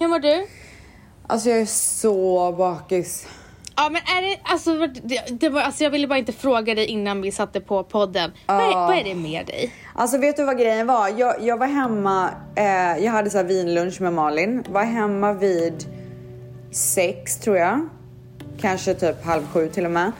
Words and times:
Hur 0.00 0.08
mår 0.08 0.18
du? 0.18 0.46
Alltså 1.26 1.48
jag 1.50 1.58
är 1.60 1.66
så 1.66 2.52
bakis. 2.52 3.26
Ja 3.76 3.90
men 3.90 4.02
är 4.02 4.22
det, 4.22 4.40
alltså, 4.42 4.86
det, 4.86 5.40
det 5.40 5.48
var, 5.48 5.60
alltså 5.60 5.84
jag 5.84 5.90
ville 5.90 6.06
bara 6.08 6.18
inte 6.18 6.32
fråga 6.32 6.74
dig 6.74 6.86
innan 6.86 7.22
vi 7.22 7.32
satte 7.32 7.60
på 7.60 7.84
podden. 7.84 8.30
Vad, 8.46 8.56
är, 8.56 8.70
Ja. 8.70 8.86
vad 8.86 8.96
är 8.98 9.04
det 9.04 9.14
med 9.14 9.46
dig? 9.46 9.74
Alltså 9.94 10.18
vet 10.18 10.36
du 10.36 10.44
vad 10.44 10.58
grejen 10.58 10.86
var? 10.86 11.08
Jag, 11.16 11.34
jag 11.42 11.56
var 11.56 11.66
hemma, 11.66 12.30
eh, 12.56 12.64
jag 13.04 13.12
hade 13.12 13.30
så 13.30 13.36
här 13.36 13.44
vinlunch 13.44 14.00
med 14.00 14.12
Malin. 14.12 14.64
Var 14.68 14.82
hemma 14.84 15.32
vid 15.32 15.84
sex 16.72 17.36
tror 17.38 17.56
jag. 17.56 17.88
Kanske 18.60 18.94
typ 18.94 19.24
halv 19.24 19.46
sju 19.46 19.68
till 19.68 19.84
och 19.84 19.90
med. 19.90 20.12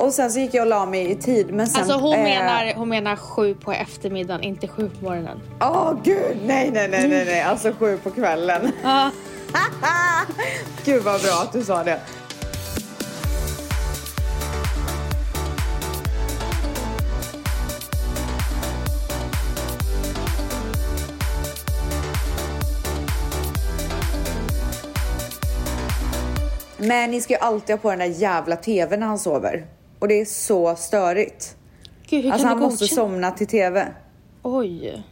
Och 0.00 0.12
sen 0.12 0.30
så 0.30 0.38
gick 0.38 0.54
jag 0.54 0.62
och 0.62 0.68
la 0.68 0.86
mig 0.86 1.10
i 1.10 1.14
tid 1.14 1.54
men 1.54 1.66
sen... 1.66 1.80
Alltså 1.80 1.98
hon, 1.98 2.14
eh, 2.14 2.22
menar, 2.22 2.74
hon 2.74 2.88
menar 2.88 3.16
sju 3.16 3.54
på 3.54 3.72
eftermiddagen, 3.72 4.42
inte 4.42 4.68
sju 4.68 4.90
på 4.98 5.04
morgonen. 5.04 5.40
Åh 5.60 5.92
gud, 6.04 6.36
nej 6.46 6.70
nej 6.70 6.88
nej 6.88 7.08
nej 7.08 7.24
nej, 7.24 7.40
alltså 7.42 7.72
sju 7.78 7.98
på 7.98 8.10
kvällen. 8.10 8.72
Ja. 8.82 9.10
Gud 10.84 11.02
vad 11.02 11.20
bra 11.20 11.42
att 11.42 11.52
du 11.52 11.64
sa 11.64 11.84
det. 11.84 12.00
Men 26.78 27.10
ni 27.10 27.20
ska 27.20 27.34
ju 27.34 27.40
alltid 27.40 27.76
ha 27.76 27.82
på 27.82 27.90
den 27.90 27.98
där 27.98 28.06
jävla 28.06 28.56
tvn 28.56 29.00
när 29.00 29.06
han 29.06 29.18
sover. 29.18 29.66
Och 30.00 30.08
det 30.08 30.20
är 30.20 30.24
så 30.24 30.76
störigt. 30.76 31.56
Gud 32.06 32.24
hur 32.24 32.32
Alltså 32.32 32.48
kan 32.48 32.58
han 32.58 32.62
måste 32.62 32.86
somna 32.86 33.30
till 33.30 33.46
tv. 33.46 33.88
Oj. 34.42 35.02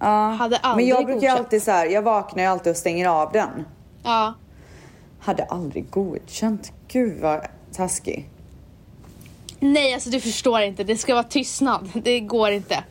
Ja. 0.00 0.06
Hade 0.28 0.58
Men 0.62 0.70
aldrig 0.70 0.88
jag 0.88 1.04
brukar 1.04 1.20
godkänt. 1.20 1.38
alltid 1.38 1.62
så 1.62 1.70
här, 1.70 1.86
jag 1.86 2.02
vaknar 2.02 2.42
ju 2.42 2.48
alltid 2.48 2.70
och 2.70 2.76
stänger 2.76 3.08
av 3.08 3.32
den. 3.32 3.64
Ja. 4.02 4.34
Hade 5.20 5.44
aldrig 5.44 5.90
godkänt. 5.90 6.72
Gud 6.88 7.20
vad 7.20 7.40
taskig. 7.72 8.28
Nej 9.60 9.94
alltså 9.94 10.10
du 10.10 10.20
förstår 10.20 10.60
inte, 10.60 10.84
det 10.84 10.96
ska 10.96 11.14
vara 11.14 11.24
tystnad. 11.24 11.90
Det 12.04 12.20
går 12.20 12.50
inte. 12.50 12.84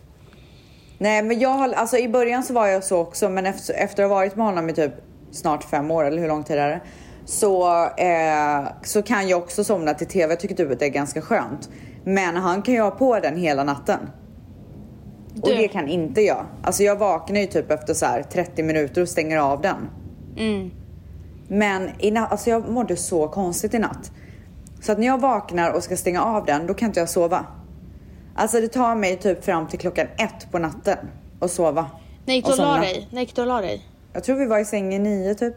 Nej 0.98 1.24
men 1.24 1.40
jag 1.40 1.50
har, 1.50 1.74
alltså 1.74 1.98
i 1.98 2.10
början 2.10 2.44
så 2.44 2.54
var 2.54 2.68
jag 2.68 2.84
så 2.84 2.98
också 2.98 3.30
men 3.30 3.46
efter, 3.46 3.74
efter 3.74 4.04
att 4.04 4.10
ha 4.10 4.16
varit 4.16 4.36
med 4.36 4.46
honom 4.46 4.70
i 4.70 4.74
typ 4.74 4.92
snart 5.32 5.64
fem 5.64 5.92
år 5.92 6.06
eller 6.06 6.22
hur 6.22 6.28
lång 6.28 6.44
tid 6.44 6.58
är 6.58 6.70
det? 6.70 6.82
Så, 7.26 7.86
eh, 7.86 8.68
så 8.84 9.02
kan 9.02 9.28
jag 9.28 9.40
också 9.40 9.64
somna 9.64 9.94
till 9.94 10.08
tv. 10.08 10.32
Jag 10.32 10.40
tycker 10.40 10.56
typ 10.56 10.72
att 10.72 10.80
det 10.80 10.86
är 10.86 10.90
ganska 10.90 11.22
skönt. 11.22 11.70
Men 12.04 12.36
han 12.36 12.62
kan 12.62 12.74
ju 12.74 12.82
ha 12.82 12.92
på 12.92 13.20
den 13.20 13.38
hela 13.38 13.64
natten. 13.64 14.00
Och 15.42 15.50
Du. 15.50 15.56
det 15.56 15.68
kan 15.68 15.88
inte 15.88 16.22
jag. 16.22 16.46
Alltså 16.64 16.84
jag 16.84 16.96
vaknar 16.96 17.40
ju 17.40 17.48
typ 17.48 17.72
efter 17.72 17.94
så 17.94 18.06
här 18.06 18.24
30 18.24 18.64
minuter 18.64 19.02
och 19.02 19.10
stänger 19.10 19.38
av 19.38 19.62
den. 19.62 19.90
Mm. 20.38 20.72
Men 21.48 21.90
i 22.00 22.18
alltså 22.18 22.50
jag 22.50 22.70
mådde 22.70 22.96
så 22.96 23.28
konstigt 23.28 23.74
i 23.74 23.80
natt. 23.80 24.12
Så 24.82 24.92
att 24.92 24.98
när 24.98 25.08
jag 25.08 25.22
vaknar 25.22 25.72
och 25.72 25.84
ska 25.84 25.98
stänga 25.98 26.24
av 26.24 26.46
den, 26.46 26.68
då 26.68 26.74
kan 26.74 26.88
inte 26.88 27.00
jag 27.00 27.10
sova. 27.10 27.46
Alltså 28.36 28.62
det 28.62 28.68
tar 28.68 28.96
mig 28.96 29.18
typ 29.18 29.46
fram 29.46 29.68
till 29.68 29.80
klockan 29.80 30.08
ett 30.18 30.52
på 30.52 30.60
natten 30.60 30.98
att 31.40 31.52
sova. 31.52 31.86
När 32.26 32.34
gick 32.34 32.46
du 32.46 32.52
Och 32.52 32.60
och 32.60 32.66
la 32.66 32.78
dig? 32.78 33.08
När 33.12 33.22
gick 33.22 33.36
du 33.36 33.42
och 33.42 33.48
la 33.48 33.62
dig? 33.62 33.86
Jag 34.14 34.24
tror 34.24 34.36
vi 34.36 34.46
var 34.46 34.60
i 34.60 34.66
sängen 34.66 35.04
nio 35.04 35.36
typ. 35.36 35.56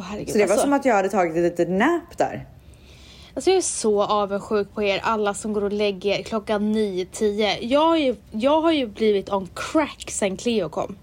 Herregud. 0.00 0.28
Så 0.32 0.38
det 0.38 0.44
var 0.44 0.50
alltså, 0.52 0.64
som 0.66 0.72
att 0.72 0.84
jag 0.84 0.94
hade 0.94 1.08
tagit 1.08 1.36
ett 1.36 1.42
litet 1.42 1.68
nap 1.70 2.18
där. 2.18 2.46
alltså 3.34 3.50
jag 3.50 3.56
är 3.56 3.62
så 3.62 4.02
avundsjuk 4.02 4.74
på 4.74 4.82
er 4.82 5.00
alla 5.02 5.34
som 5.34 5.52
går 5.52 5.64
och 5.64 5.72
lägger 5.72 6.22
klockan 6.22 6.72
9-10. 6.76 7.58
Jag, 7.60 7.80
har 7.86 7.96
ju- 7.96 8.16
jag 8.30 8.60
har 8.60 8.72
ju 8.72 8.86
blivit 8.86 9.32
on 9.32 9.48
crack 9.54 10.04
sen 10.10 10.36
Cleo 10.36 10.68
kom. 10.68 10.96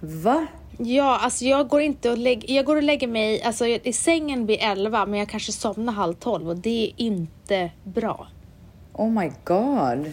Va? 0.00 0.46
Ja, 0.78 1.18
alltså 1.18 1.44
jag 1.44 1.68
går 1.68 1.80
inte 1.80 2.10
och 2.10 2.18
lägger, 2.18 2.54
jag 2.54 2.64
går 2.64 2.76
och 2.76 2.82
lägger 2.82 3.06
mig, 3.06 3.42
alltså 3.42 3.66
i 3.66 3.92
sängen 3.92 4.46
vid 4.46 4.58
11 4.62 5.06
men 5.06 5.18
jag 5.18 5.28
kanske 5.28 5.52
somnar 5.52 5.92
halv 5.92 6.14
12 6.14 6.48
och 6.48 6.56
det 6.56 6.84
är 6.86 6.92
inte 6.96 7.70
bra. 7.84 8.26
Oh 8.92 9.10
my 9.10 9.30
god. 9.44 10.12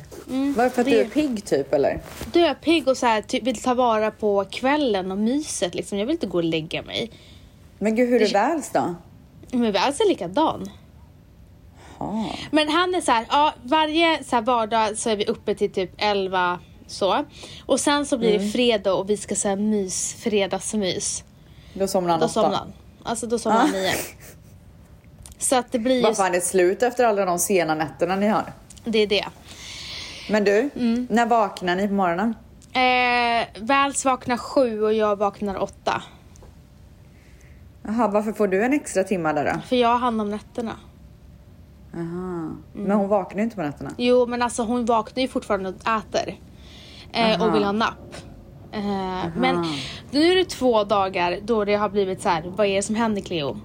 Varför 0.56 0.81
att 0.81 0.88
det- 0.88 0.91
du 0.91 1.00
är 1.02 1.06
pigg 1.06 1.46
typ 1.46 1.74
eller? 1.74 2.02
Döpigg 2.34 2.88
och 2.88 2.97
så 2.97 3.06
här, 3.06 3.22
typ, 3.22 3.44
vill 3.44 3.62
ta 3.62 3.74
vara 3.74 4.12
på 4.12 4.46
kvällen 4.52 5.12
och 5.12 5.18
myset 5.18 5.75
liksom. 5.75 5.97
Jag 5.97 6.06
vill 6.06 6.13
inte 6.13 6.28
gå 6.28 6.38
och 6.38 6.44
lägga 6.44 6.81
mig. 6.81 7.12
Men 7.84 7.96
gud 7.96 8.10
hur 8.10 8.22
är 8.22 8.34
väls 8.34 8.70
då? 8.74 8.96
Men 9.52 9.62
vi 9.72 9.78
är 9.78 10.08
likadan. 10.10 10.70
Ja. 12.00 12.26
Men 12.52 12.70
han 12.70 12.96
är 12.96 13.02
så 13.02 13.12
här, 13.12 13.26
ja 13.30 13.54
varje 13.64 14.24
så 14.24 14.36
här 14.36 14.44
vardag 14.44 14.98
så 14.98 15.10
är 15.10 15.16
vi 15.16 15.26
uppe 15.26 15.56
till 15.56 15.72
typ 15.72 15.92
11 15.98 16.60
så. 16.88 17.26
Och 17.66 17.80
sen 17.80 18.06
så 18.06 18.18
blir 18.18 18.40
det 18.40 18.50
fredag 18.50 18.94
och 18.94 19.10
vi 19.10 19.18
ska 19.18 19.36
säga 19.36 19.56
mys, 19.56 20.14
fredagsmys. 20.14 21.24
Då 21.74 21.88
somnar 21.88 22.10
han 22.12 22.20
Då 22.20 22.26
åtta. 22.26 22.34
somnar 22.34 22.58
han. 22.58 22.74
Alltså 23.04 23.28
då 23.28 23.40
somnar 23.40 23.60
han 23.60 23.70
Ah. 23.70 23.72
nio. 23.74 23.94
Så 25.38 25.56
att 25.56 25.72
det 25.72 25.80
blir 25.80 25.96
ju, 25.96 26.02
Varför 26.02 26.24
är 26.24 26.30
det 26.32 26.42
slut 26.42 26.84
efter 26.84 27.06
alla 27.06 27.26
de 27.26 27.40
sena 27.40 27.76
nätterna 27.76 28.16
ni 28.16 28.28
har? 28.28 28.54
det 28.86 29.00
är 29.00 29.08
det. 29.08 29.26
Men 30.30 30.44
du, 30.44 30.70
Mm. 30.76 31.08
när 31.10 31.26
vaknar 31.26 31.76
ni 31.76 31.88
på 31.88 31.94
morgonen? 31.94 32.36
Eh, 32.74 33.64
Väls 33.64 34.06
vaknar 34.06 34.38
sju 34.38 34.82
och 34.84 34.94
jag 34.94 35.16
vaknar 35.16 35.58
åtta. 35.64 36.02
Jaha, 37.84 38.08
varför 38.08 38.32
får 38.32 38.48
du 38.48 38.64
en 38.64 38.74
extra 38.74 39.04
timma 39.04 39.34
där 39.34 39.54
då? 39.54 39.60
För 39.62 39.76
jag 39.76 39.90
har 39.90 39.98
hand 39.98 40.22
om 40.22 40.30
nätterna. 40.30 40.76
Aha. 41.94 42.04
Mm. 42.04 42.62
Men 42.74 42.92
hon 42.92 43.10
vaknar 43.10 43.38
ju 43.38 43.44
inte 43.44 43.56
på 43.56 43.62
nätterna. 43.62 43.92
Jo 43.98 44.26
men 44.26 44.42
alltså 44.42 44.64
hon 44.64 44.86
vaknar 44.86 45.22
ju 45.22 45.28
fortfarande 45.28 45.70
och 45.70 45.76
äter. 45.76 46.36
Eh, 47.14 47.44
och 47.44 47.56
vill 47.56 47.64
ha 47.64 47.72
napp. 47.72 48.16
Eh, 48.72 49.26
men 49.38 49.66
nu 50.12 50.32
är 50.32 50.36
det 50.36 50.46
två 50.46 50.84
dagar 50.84 51.40
då 51.44 51.66
det 51.66 51.76
har 51.76 51.90
blivit 51.90 52.22
så 52.22 52.30
här, 52.30 52.44
vad 52.56 52.68
är 52.68 52.76
det 52.76 52.82
som 52.82 52.96
händer 52.96 53.22
Cleo? 53.22 53.58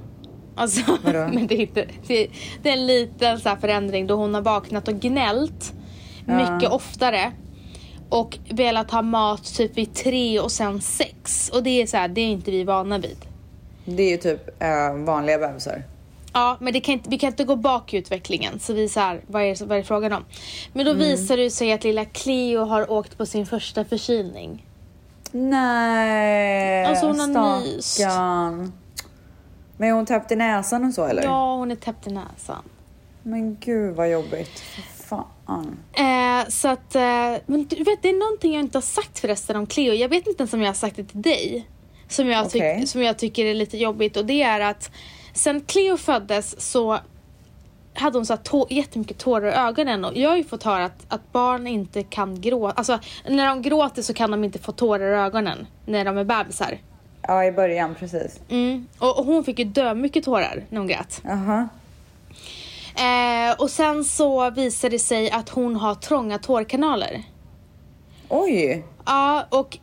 Alltså, 0.54 0.98
men 1.04 1.46
det 1.46 1.54
är, 1.54 1.60
inte, 1.60 1.86
det, 2.06 2.28
det 2.62 2.68
är 2.68 2.72
en 2.72 2.86
liten 2.86 3.40
så 3.40 3.56
förändring 3.60 4.06
då 4.06 4.14
hon 4.14 4.34
har 4.34 4.42
vaknat 4.42 4.88
och 4.88 4.94
gnällt 4.94 5.72
mycket 6.26 6.70
oftare. 6.70 7.32
Och 8.08 8.38
velat 8.50 8.90
ha 8.90 9.02
mat 9.02 9.54
typ 9.54 9.78
vid 9.78 9.94
tre 9.94 10.40
och 10.40 10.52
sen 10.52 10.80
sex. 10.80 11.50
Och 11.54 11.62
det 11.62 11.82
är 11.82 11.86
så 11.86 11.96
här, 11.96 12.08
det 12.08 12.20
är 12.20 12.26
inte 12.26 12.50
vi 12.50 12.64
vana 12.64 12.98
vid. 12.98 13.18
Det 13.96 14.02
är 14.02 14.10
ju 14.10 14.16
typ 14.16 14.62
eh, 14.62 14.92
vanliga 14.94 15.38
bebisar. 15.38 15.82
Ja, 16.32 16.56
men 16.60 16.72
det 16.72 16.80
kan 16.80 16.92
inte, 16.92 17.10
vi 17.10 17.18
kan 17.18 17.26
inte 17.26 17.44
gå 17.44 17.56
bak 17.56 17.94
i 17.94 17.96
utvecklingen. 17.96 18.60
Så 18.60 18.72
vi 18.72 18.88
så 18.88 19.00
här, 19.00 19.20
vad 19.26 19.42
är, 19.42 19.64
vad 19.64 19.78
är 19.78 19.82
frågan 19.82 20.12
om? 20.12 20.24
Men 20.72 20.86
Mm. 20.86 20.98
då 20.98 21.04
visar 21.04 21.36
det 21.36 21.50
sig 21.50 21.72
att 21.72 21.84
lilla 21.84 22.04
Cleo 22.04 22.64
har 22.64 22.90
åkt 22.90 23.18
på 23.18 23.26
sin 23.26 23.46
första 23.46 23.84
förkylning. 23.84 24.66
Nej, 25.32 26.84
Alltså, 26.84 27.06
hon 27.06 27.36
har 27.36 27.60
nyst. 27.60 28.00
Men 29.76 29.88
är 29.88 29.92
hon 29.92 30.06
täppt 30.06 30.32
i 30.32 30.36
näsan 30.36 30.84
och 30.84 30.94
så 30.94 31.04
eller? 31.04 31.22
Ja, 31.22 31.56
hon 31.56 31.70
är 31.70 31.76
täppt 31.76 32.06
i 32.06 32.10
näsan. 32.10 32.62
Men 33.22 33.56
gud 33.60 33.94
vad 33.96 34.10
jobbigt. 34.10 34.62
Fan. 34.96 35.76
Eh, 35.92 36.48
så 36.48 36.68
att, 36.68 36.94
eh, 36.94 37.02
men 37.46 37.64
du 37.68 37.84
vet, 37.84 38.02
det 38.02 38.08
är 38.08 38.18
någonting 38.20 38.52
jag 38.54 38.60
inte 38.60 38.76
har 38.78 38.82
sagt 38.82 39.18
förresten 39.18 39.56
om 39.56 39.66
Cleo. 39.66 39.94
Jag 39.94 40.08
vet 40.08 40.26
inte 40.26 40.40
ens 40.42 40.52
om 40.52 40.60
jag 40.60 40.68
har 40.68 40.74
sagt 40.74 40.96
det 40.96 41.04
till 41.04 41.22
dig. 41.22 41.66
Som 42.08 42.28
jag, 42.28 42.50
tyck, 42.50 42.62
Okej. 42.62 42.86
som 42.86 43.02
jag 43.02 43.18
tycker 43.18 43.44
är 43.44 43.54
lite 43.54 43.78
jobbigt 43.78 44.16
och 44.16 44.24
det 44.24 44.42
är 44.42 44.60
att 44.60 44.90
sen 45.32 45.60
Cleo 45.60 45.96
föddes 45.96 46.60
så 46.72 46.98
hade 47.94 48.18
hon 48.18 48.26
så 48.26 48.32
här 48.32 48.40
tå- 48.42 48.66
jättemycket 48.70 49.18
tårar 49.18 49.48
i 49.48 49.52
ögonen 49.54 50.04
och 50.04 50.16
jag 50.16 50.30
har 50.30 50.36
ju 50.36 50.44
fått 50.44 50.62
höra 50.62 50.84
att, 50.84 51.06
att 51.08 51.32
barn 51.32 51.66
inte 51.66 52.02
kan 52.02 52.40
gråta. 52.40 52.74
Alltså 52.76 52.98
när 53.28 53.46
de 53.46 53.62
gråter 53.62 54.02
så 54.02 54.14
kan 54.14 54.30
de 54.30 54.44
inte 54.44 54.58
få 54.58 54.72
tårar 54.72 55.12
i 55.12 55.16
ögonen 55.16 55.66
när 55.86 56.04
de 56.04 56.18
är 56.18 56.24
bebisar. 56.24 56.78
Ja, 57.22 57.44
i 57.44 57.52
början 57.52 57.94
precis. 57.94 58.40
Mm. 58.48 58.86
Och, 58.98 59.18
och 59.18 59.24
hon 59.24 59.44
fick 59.44 59.58
ju 59.58 59.64
dö 59.64 59.94
mycket 59.94 60.24
tårar 60.24 60.64
när 60.68 60.78
hon 60.78 60.88
grät. 60.88 61.20
Jaha. 61.24 61.68
Eh, 62.96 63.54
och 63.58 63.70
sen 63.70 64.04
så 64.04 64.50
visade 64.50 64.94
det 64.94 64.98
sig 64.98 65.30
att 65.30 65.48
hon 65.48 65.76
har 65.76 65.94
trånga 65.94 66.38
tårkanaler. 66.38 67.22
Oj. 68.28 68.84
Ja, 69.06 69.46
och 69.50 69.78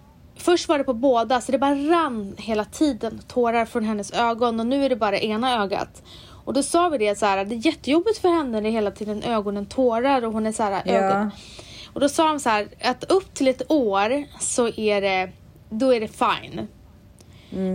först 0.46 0.68
var 0.68 0.78
det 0.78 0.84
på 0.84 0.94
båda 0.94 1.42
så 1.42 1.52
det 1.52 1.58
bara 1.60 1.76
rann 1.76 2.36
hela 2.38 2.66
tiden 2.66 3.22
tårar 3.28 3.66
från 3.66 3.84
hennes 3.84 4.12
ögon 4.14 4.60
och 4.60 4.66
nu 4.68 4.86
är 4.86 4.90
det 4.90 4.96
bara 4.96 5.20
ena 5.20 5.64
ögat. 5.64 6.04
Och 6.46 6.54
då 6.54 6.64
sa 6.64 6.90
vi 6.90 6.98
det 6.98 7.18
så 7.20 7.26
här, 7.26 7.46
det 7.46 7.56
är 7.56 7.66
jättejobbigt 7.66 8.18
för 8.18 8.30
henne 8.30 8.62
när 8.62 8.70
hela 8.70 8.92
tiden 8.92 9.24
ögonen 9.24 9.66
tårar 9.66 10.26
och 10.26 10.34
hon 10.34 10.46
är 10.46 10.52
så 10.52 10.64
här, 10.64 10.82
Ja. 10.86 10.92
ögon. 10.94 11.32
Och 11.94 12.00
då 12.02 12.10
sa 12.10 12.28
de 12.28 12.40
så 12.40 12.50
här, 12.50 12.68
att 12.84 13.04
upp 13.12 13.34
till 13.34 13.48
ett 13.48 13.72
år 13.72 14.24
så 14.40 14.68
är 14.68 15.02
det, 15.02 15.30
då 15.70 15.94
är 15.94 16.00
det 16.00 16.08
fine. 16.08 16.68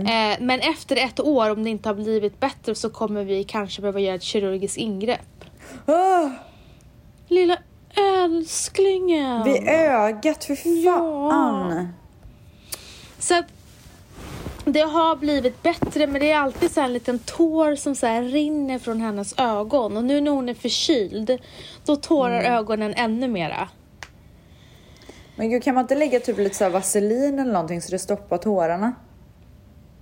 Eh, 0.07 0.37
men 0.39 0.59
efter 0.59 0.95
ett 0.95 1.19
år, 1.19 1.49
om 1.49 1.63
det 1.63 1.69
inte 1.69 1.89
har 1.89 1.93
blivit 1.95 2.39
bättre 2.39 2.75
så 2.75 2.89
kommer 2.89 3.23
vi 3.23 3.43
kanske 3.43 3.81
behöva 3.81 3.99
göra 3.99 4.15
ett 4.15 4.23
kirurgiskt 4.23 4.77
ingrepp. 4.77 5.45
Ah, 5.85 6.29
Lilla 7.27 7.57
älsklingen! 8.23 9.43
vid 9.43 9.67
ögat, 9.67 10.43
för 10.43 10.55
fan. 10.83 11.87
Så 13.21 13.39
att 13.39 13.45
det 14.65 14.81
har 14.81 15.15
blivit 15.15 15.63
bättre 15.63 16.07
men 16.07 16.21
det 16.21 16.31
är 16.31 16.37
alltid 16.37 16.71
så 16.71 16.81
en 16.81 16.93
liten 16.93 17.19
tår 17.19 17.75
som 17.75 17.95
så 17.95 18.07
rinner 18.07 18.79
från 18.79 19.01
hennes 19.01 19.39
ögon 19.39 19.97
och 19.97 20.03
nu 20.03 20.21
när 20.21 20.31
hon 20.31 20.49
är 20.49 20.53
förkyld 20.53 21.39
då 21.85 21.95
tårar 21.95 22.41
ögonen 22.41 22.93
ännu 22.93 23.27
mera. 23.27 23.69
Men 25.35 25.49
gud, 25.49 25.63
kan 25.63 25.75
man 25.75 25.83
inte 25.83 25.95
lägga 25.95 26.19
typ 26.19 26.37
lite 26.37 26.55
så 26.55 26.69
vaselin 26.69 27.39
eller 27.39 27.53
någonting 27.53 27.81
så 27.81 27.91
det 27.91 27.99
stoppar 27.99 28.37
tårarna? 28.37 28.93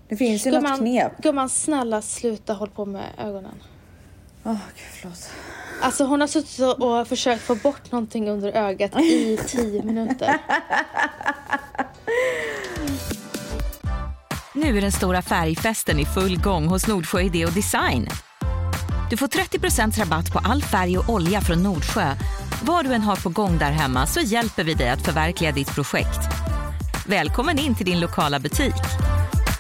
Det 0.10 0.16
finns 0.16 0.48
ju 0.48 0.52
något 0.52 0.78
knep. 0.78 1.12
Gumman, 1.18 1.50
snälla 1.50 2.02
sluta 2.02 2.54
hålla 2.54 2.72
på 2.72 2.86
med 2.86 3.04
ögonen. 3.18 3.64
Åh, 4.44 4.58
gud 4.76 4.86
förlåt. 5.02 5.30
Alltså 5.82 6.04
hon 6.04 6.22
har 6.22 6.28
suttit 6.28 6.60
och 6.60 7.08
försökt 7.08 7.42
få 7.42 7.56
bort 7.56 7.92
någonting 7.92 8.30
under 8.30 8.52
ögat 8.52 9.00
i 9.00 9.40
tio 9.48 9.84
minuter. 9.84 10.38
Nu 14.54 14.78
är 14.78 14.82
den 14.82 14.92
stora 14.92 15.22
färgfesten 15.22 16.00
i 16.00 16.06
full 16.06 16.42
gång 16.42 16.68
hos 16.68 16.88
Nordsjö 16.88 17.22
Idé 17.22 17.46
och 17.46 17.52
Design. 17.52 18.08
Du 19.10 19.18
får 19.18 19.28
30 19.28 20.02
rabatt 20.02 20.34
på 20.34 20.40
all 20.40 20.64
färg 20.64 20.98
och 20.98 21.10
olja 21.10 21.42
från 21.42 21.64
Nordsjö. 21.64 22.16
Vad 22.64 22.86
du 22.86 22.94
än 22.94 23.02
har 23.02 23.16
på 23.16 23.30
gång 23.30 23.58
där 23.58 23.72
hemma 23.72 24.08
så 24.08 24.20
hjälper 24.20 24.64
vi 24.64 24.74
dig 24.74 24.90
att 24.90 25.06
förverkliga 25.06 25.52
ditt 25.52 25.76
projekt. 25.76 26.20
Välkommen 27.08 27.60
in 27.60 27.76
till 27.76 27.86
din 27.86 28.00
lokala 28.00 28.40
butik. 28.40 28.76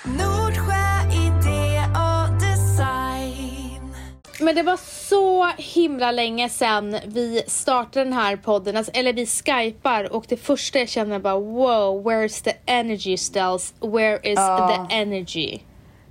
Nordsjö 0.03 1.01
idé 1.13 1.81
och 1.95 2.39
design. 2.39 3.95
Men 4.39 4.55
det 4.55 4.63
var 4.63 4.77
så 5.09 5.47
himla 5.57 6.11
länge 6.11 6.49
sedan 6.49 6.97
vi 7.05 7.43
startade 7.47 8.05
den 8.05 8.13
här 8.13 8.35
podden, 8.35 8.77
alltså, 8.77 8.91
eller 8.95 9.13
vi 9.13 9.25
skypar 9.25 10.13
och 10.13 10.25
det 10.29 10.37
första 10.37 10.79
jag 10.79 10.89
känner 10.89 11.19
bara 11.19 11.39
wow, 11.39 12.03
where's 12.07 12.43
the 12.43 12.53
energy 12.65 13.17
Stels? 13.17 13.73
Where 13.79 14.15
is 14.23 14.35
Ja. 14.39 14.87
the 14.89 14.95
energy? 14.95 15.59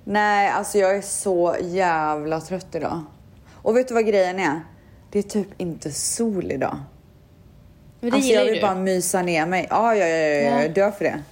Nej, 0.04 0.48
alltså 0.50 0.78
jag 0.78 0.96
är 0.96 1.00
så 1.02 1.56
jävla 1.60 2.40
trött 2.40 2.74
idag. 2.74 3.00
Och 3.62 3.76
vet 3.76 3.88
du 3.88 3.94
vad 3.94 4.06
grejen 4.06 4.38
är? 4.38 4.60
Det 5.10 5.18
är 5.18 5.22
typ 5.22 5.48
inte 5.60 5.90
sol 5.92 6.52
idag. 6.52 6.78
Men 8.00 8.10
det 8.10 8.16
alltså 8.16 8.32
jag 8.32 8.44
vill 8.44 8.54
du. 8.54 8.60
bara 8.60 8.74
mysa 8.74 9.22
ner 9.22 9.46
mig. 9.46 9.66
Ja, 9.70 9.94
ja, 9.94 10.06
ja, 10.06 10.16
ja, 10.16 10.34
Ja. 10.34 10.48
Mm. 10.48 10.62
jag 10.62 10.74
dör 10.74 10.90
för 10.90 11.04
det. 11.04 11.22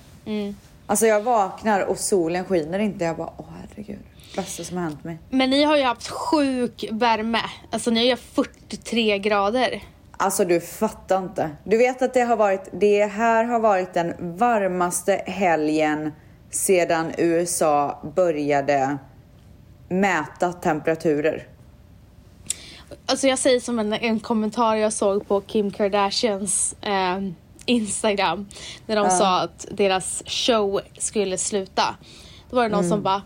Alltså 0.86 1.06
jag 1.06 1.20
vaknar 1.22 1.80
och 1.80 1.98
solen 1.98 2.44
skiner 2.44 2.78
inte. 2.78 3.04
Jag 3.04 3.16
bara, 3.16 3.30
åh 3.36 3.46
herregud. 3.60 3.98
Bästa 4.37 4.65
som 4.65 4.77
har 4.77 4.85
hänt 4.85 5.05
mig. 5.05 5.19
Men 5.31 5.50
ni 5.50 5.62
har 5.62 5.77
ju 5.77 5.83
haft 5.83 6.09
sjuk 6.09 6.85
värme. 6.93 7.41
Alltså 7.71 7.91
ni 7.91 8.00
har 8.00 8.05
ju 8.05 8.11
haft 8.11 8.35
43 8.35 9.19
grader. 9.19 9.83
Alltså 10.17 10.44
du 10.44 10.61
fattar 10.61 11.19
inte. 11.19 11.50
Du 11.65 11.77
vet 11.77 12.03
att 12.03 12.15
det 12.15 12.21
har 12.21 12.37
varit, 12.37 12.69
det 12.73 13.05
här 13.06 13.44
har 13.44 13.61
varit 13.61 13.94
den 13.94 14.37
varmaste 14.38 15.23
helgen 15.27 16.12
sedan 16.50 17.12
USA 17.19 18.03
började 18.17 18.99
mäta 19.88 20.53
temperaturer. 20.53 21.47
Alltså 23.06 23.27
jag 23.27 23.38
säger 23.38 23.61
som 23.61 23.79
en, 23.79 23.93
en 23.93 24.21
kommentar 24.21 24.75
jag 24.75 24.93
såg 24.93 25.29
på 25.29 25.41
Kim 25.41 25.71
Kardashians 25.71 26.77
eh, 26.83 27.19
Instagram. 27.67 28.49
När 28.87 28.97
de 28.97 29.11
sa 29.11 29.41
att 29.41 29.67
deras 29.71 30.23
show 30.27 30.81
skulle 30.99 31.38
sluta. 31.38 31.97
Då 32.50 32.56
var 32.56 32.62
det 32.62 32.69
någon 32.69 32.79
Mm. 32.79 32.91
som 32.91 33.03
bara 33.03 33.23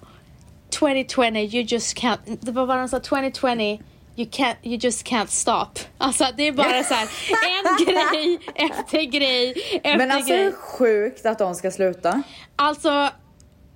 2020 0.71 1.37
you 1.39 1.65
just 1.69 1.97
can't. 1.97 2.19
Det 2.41 2.53
var 2.53 2.67
vad 2.67 2.79
de 2.79 2.89
sa 2.89 3.01
2020 3.01 3.79
you 4.17 4.29
can't 4.31 4.57
you 4.63 4.79
just 4.81 5.07
can't 5.07 5.27
stop. 5.27 5.81
Alltså 5.99 6.25
det 6.37 6.49
är 6.49 6.53
bara 6.53 6.85
så 6.85 6.95
här 6.95 7.09
en 7.33 7.85
grej 7.87 8.39
efter 8.55 9.03
grej 9.03 9.55
efter 9.83 9.97
Men 9.97 10.11
alltså 10.11 10.33
grej. 10.33 10.45
hur 10.45 10.53
sjukt 10.53 11.27
att 11.27 11.39
de 11.39 11.55
ska 11.55 11.71
sluta. 11.71 12.23
Alltså, 12.57 13.09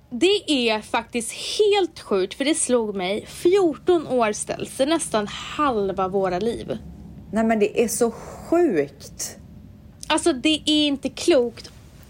det 0.09 0.51
är 0.69 0.81
faktiskt 0.81 1.31
helt 1.31 1.99
sjukt 1.99 2.33
för 2.33 2.45
det 2.45 2.55
slog 2.55 2.95
mig. 2.95 3.25
14 3.27 4.07
år 4.07 4.31
ställs, 4.33 4.77
det 4.77 4.83
är 4.83 4.87
nästan 4.87 5.27
halva 5.27 6.07
våra 6.07 6.39
liv. 6.39 6.77
Nej 7.31 7.43
men 7.43 7.59
det 7.59 7.83
är 7.83 7.87
så 7.87 8.11
sjukt. 8.11 9.37
Alltså 10.07 10.33
det 10.33 10.61
är 10.65 10.87
inte 10.87 11.09
klokt. 11.09 11.69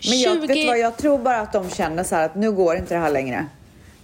Men 0.10 0.20
jag, 0.20 0.34
20 0.34 0.48
vet 0.48 0.58
du 0.58 0.68
vad, 0.68 0.80
jag 0.80 0.98
tror 0.98 1.18
bara 1.18 1.38
att 1.42 1.54
de 1.54 1.70
känner 1.70 2.04
så 2.04 2.16
här 2.16 2.26
att 2.26 2.36
nu 2.36 2.52
går 2.52 2.76
inte 2.76 2.94
det 2.94 3.00
här 3.00 3.12
längre. 3.12 3.46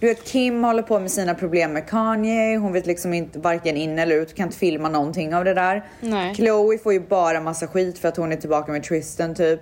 Du 0.02 0.08
vet 0.08 0.24
Kim 0.24 0.64
håller 0.64 0.82
på 0.82 1.00
med 1.00 1.10
sina 1.10 1.34
problem 1.34 1.72
med 1.72 1.88
Kanye, 1.88 2.56
hon 2.56 2.72
vet 2.72 2.86
liksom 2.86 3.14
inte 3.14 3.38
varken 3.38 3.76
in 3.76 3.98
eller 3.98 4.16
ut, 4.16 4.34
kan 4.34 4.46
inte 4.46 4.58
filma 4.58 4.88
någonting 4.88 5.34
av 5.34 5.44
det 5.44 5.54
där. 5.54 5.84
Nej. 6.00 6.34
Chloe 6.34 6.78
får 6.78 6.92
ju 6.92 7.00
bara 7.00 7.40
massa 7.40 7.66
skit 7.66 7.98
för 7.98 8.08
att 8.08 8.16
hon 8.16 8.32
är 8.32 8.36
tillbaka 8.36 8.72
med 8.72 8.82
Tristan 8.82 9.34
typ. 9.34 9.60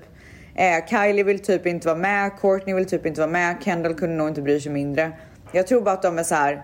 Eh, 0.55 0.87
Kylie 0.91 1.25
vill 1.25 1.39
typ 1.39 1.67
inte 1.67 1.89
vara 1.89 1.99
med, 1.99 2.31
Courtney 2.41 2.75
vill 2.75 2.87
typ 2.87 3.07
inte 3.07 3.21
vara 3.21 3.31
med, 3.31 3.57
Kendall 3.65 3.95
kunde 3.95 4.17
nog 4.17 4.29
inte 4.29 4.43
bry 4.43 4.61
sig 4.61 4.73
mindre. 4.73 5.13
Jag 5.53 5.67
tror 5.67 5.81
bara 5.81 5.95
att 5.95 6.03
de 6.03 6.19
är 6.19 6.23
så 6.23 6.35
här. 6.35 6.63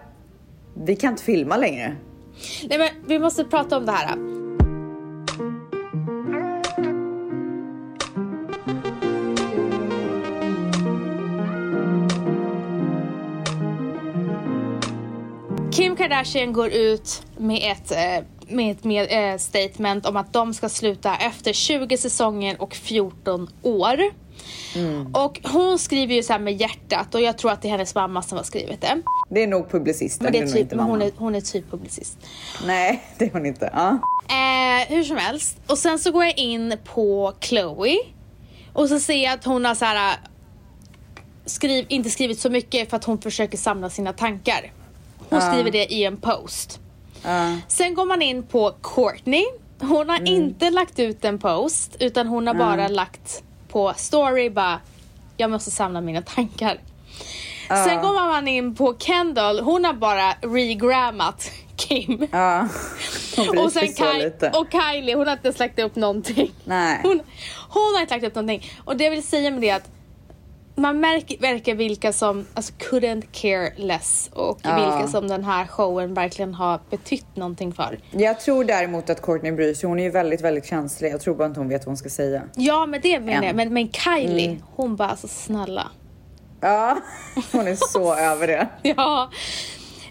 vi 0.75 0.97
kan 0.97 1.11
inte 1.11 1.23
filma 1.23 1.57
längre. 1.57 1.97
Nej 2.69 2.79
men 2.79 2.89
vi 3.07 3.19
måste 3.19 3.45
prata 3.45 3.77
om 3.77 3.87
det 3.87 3.93
här. 3.93 4.36
Kim 15.97 16.09
Kardashian 16.09 16.53
går 16.53 16.69
ut 16.69 17.23
med 17.39 17.73
ett, 17.73 17.93
eh, 17.93 18.25
med 18.55 18.71
ett 18.71 18.85
med, 18.85 19.33
eh, 19.33 19.39
statement 19.39 20.07
om 20.07 20.17
att 20.17 20.33
de 20.33 20.55
ska 20.55 20.69
sluta 20.69 21.17
efter 21.17 21.53
20 21.53 21.97
säsonger 21.97 22.63
och 22.63 22.75
14 22.75 23.49
år. 23.63 24.01
Och 25.13 25.41
hon 25.45 25.79
skriver 25.79 26.15
ju 26.15 26.23
så 26.23 26.33
här 26.33 26.41
med 26.41 26.61
hjärtat 26.61 27.15
och 27.15 27.21
jag 27.21 27.39
tror 27.39 27.53
att 27.53 27.63
det 27.63 27.69
är 27.69 27.71
hennes 27.71 27.95
mamma 27.95 28.23
som 28.23 28.37
har 28.39 28.45
skrivit 28.45 28.81
det. 28.81 29.03
Det 29.31 29.43
är 29.43 29.47
nog 29.47 29.71
publicisten, 29.71 30.25
Men 30.25 30.33
det 30.33 30.39
är 30.39 30.47
typ, 30.47 30.57
inte 30.57 30.77
men 30.77 30.85
hon, 30.85 30.99
mamma. 30.99 31.05
är, 31.05 31.13
hon 31.17 31.35
är 31.35 31.41
typ 31.41 31.71
publicist. 31.71 32.19
Nej, 32.67 33.03
det 33.19 33.25
är 33.25 33.33
hon 33.33 33.47
inte. 33.47 33.71
Ja. 33.73 33.99
Eh, 34.29 34.89
hur 34.89 35.05
som 35.05 35.17
helst. 35.17 35.59
Och 35.67 35.79
sen 35.79 35.99
så 35.99 36.11
går 36.11 36.25
jag 36.25 36.39
in 36.39 36.77
på 36.85 37.33
Chloe. 37.41 37.97
Och 38.73 38.89
så 38.89 39.01
ser 39.01 39.25
jag 39.25 39.33
att 39.33 39.45
hon 39.45 39.65
har 39.65 39.75
så 39.75 39.85
här, 39.85 40.13
äh, 40.13 40.19
skriv, 41.47 41.87
inte 41.89 42.11
skrivit 42.11 42.41
så 42.41 42.51
mycket 42.51 42.91
för 42.91 42.97
att 42.97 43.05
hon 43.05 43.19
försöker 43.19 43.59
samla 43.59 43.91
sina 43.91 44.13
tankar. 44.13 44.73
Hon 45.31 45.41
skriver 45.41 45.71
det 45.71 45.93
i 45.93 46.05
en 46.05 46.17
post. 46.17 46.81
Ja. 47.23 47.57
Sen 47.69 47.95
går 47.95 48.05
man 48.05 48.23
in 48.23 48.43
på 48.43 48.75
Courtney. 48.83 49.45
Hon 49.81 50.09
har 50.09 50.29
inte 50.29 50.71
lagt 50.71 50.99
ut 50.99 51.25
en 51.25 51.39
post 51.39 51.97
utan 52.01 52.27
hon 52.27 52.47
har 52.47 52.55
bara 52.55 52.89
lagt 52.89 53.43
på 53.69 53.93
story 53.97 54.51
bara 54.51 54.81
jag 55.37 55.51
måste 55.51 55.71
samla 55.71 56.01
mina 56.01 56.23
tankar. 56.23 56.81
Sen 57.69 58.01
går 58.03 58.33
man 58.33 58.49
in 58.49 58.75
på 58.75 58.97
Kendall. 58.99 59.61
Hon 59.61 59.85
har 59.85 59.93
bara 59.93 60.33
regrammat 60.43 61.51
Kim. 61.77 62.27
Ja. 62.33 62.69
Och 63.65 63.73
sen 63.73 64.19
lite. 64.19 64.51
och 64.51 64.67
Kylie, 64.73 65.15
hon 65.17 65.27
har 65.27 65.33
inte 65.33 65.49
ens 65.49 65.59
lagt 65.59 65.79
upp 65.79 65.97
någonting. 65.97 66.51
Nej. 66.65 67.01
Hon, 67.03 67.21
hon 67.69 67.95
har 67.95 68.01
inte 68.01 68.15
lagt 68.15 68.27
upp 68.27 68.35
någonting. 68.35 68.71
Och 68.85 68.97
det 68.97 69.05
jag 69.05 69.11
vill 69.11 69.23
säga 69.23 69.51
med 69.51 69.61
det 69.61 69.69
är 69.69 69.77
att 69.77 69.91
man 70.79 71.01
märker, 71.01 71.39
verkar 71.39 71.75
vilka 71.75 72.13
som 72.13 72.47
alltså, 72.55 72.73
couldn't 72.73 73.25
care 73.33 73.73
less 73.77 74.31
och 74.33 74.59
Ja. 74.63 74.75
vilka 74.77 75.09
som 75.13 75.29
den 75.29 75.45
här 75.45 75.67
showen 75.67 76.15
verkligen 76.15 76.55
har 76.55 76.81
betytt 76.91 77.37
någonting 77.37 77.73
för. 77.73 77.99
Jag 78.11 78.41
tror 78.41 78.65
däremot 78.65 79.11
att 79.11 79.23
Courtney 79.23 79.53
bryr 79.53 79.75
sig. 79.75 79.89
Hon 79.89 79.99
är 79.99 80.05
ju 80.05 80.11
väldigt, 80.11 80.41
väldigt 80.41 80.67
känslig. 80.67 81.13
Jag 81.13 81.21
tror 81.21 81.35
bara 81.35 81.49
inte 81.49 81.61
hon 81.61 81.69
vet 81.69 81.81
vad 81.81 81.87
hon 81.91 81.97
ska 81.97 82.09
säga. 82.09 82.43
Ja, 82.57 82.87
men 82.87 83.01
det 83.03 83.21
menar 83.21 83.43
Ja. 83.43 83.47
jag. 83.47 83.57
Men, 83.57 83.73
men 83.75 83.93
Kylie, 83.93 84.47
Mm. 84.51 84.63
hon 84.77 84.97
bara 84.97 85.09
alltså 85.09 85.29
snälla. 85.29 85.87
Ja, 86.61 86.99
hon 87.53 87.69
är 87.69 87.77
så 87.93 88.15
över 88.19 88.47
det. 88.47 88.69
Ja. 88.83 89.31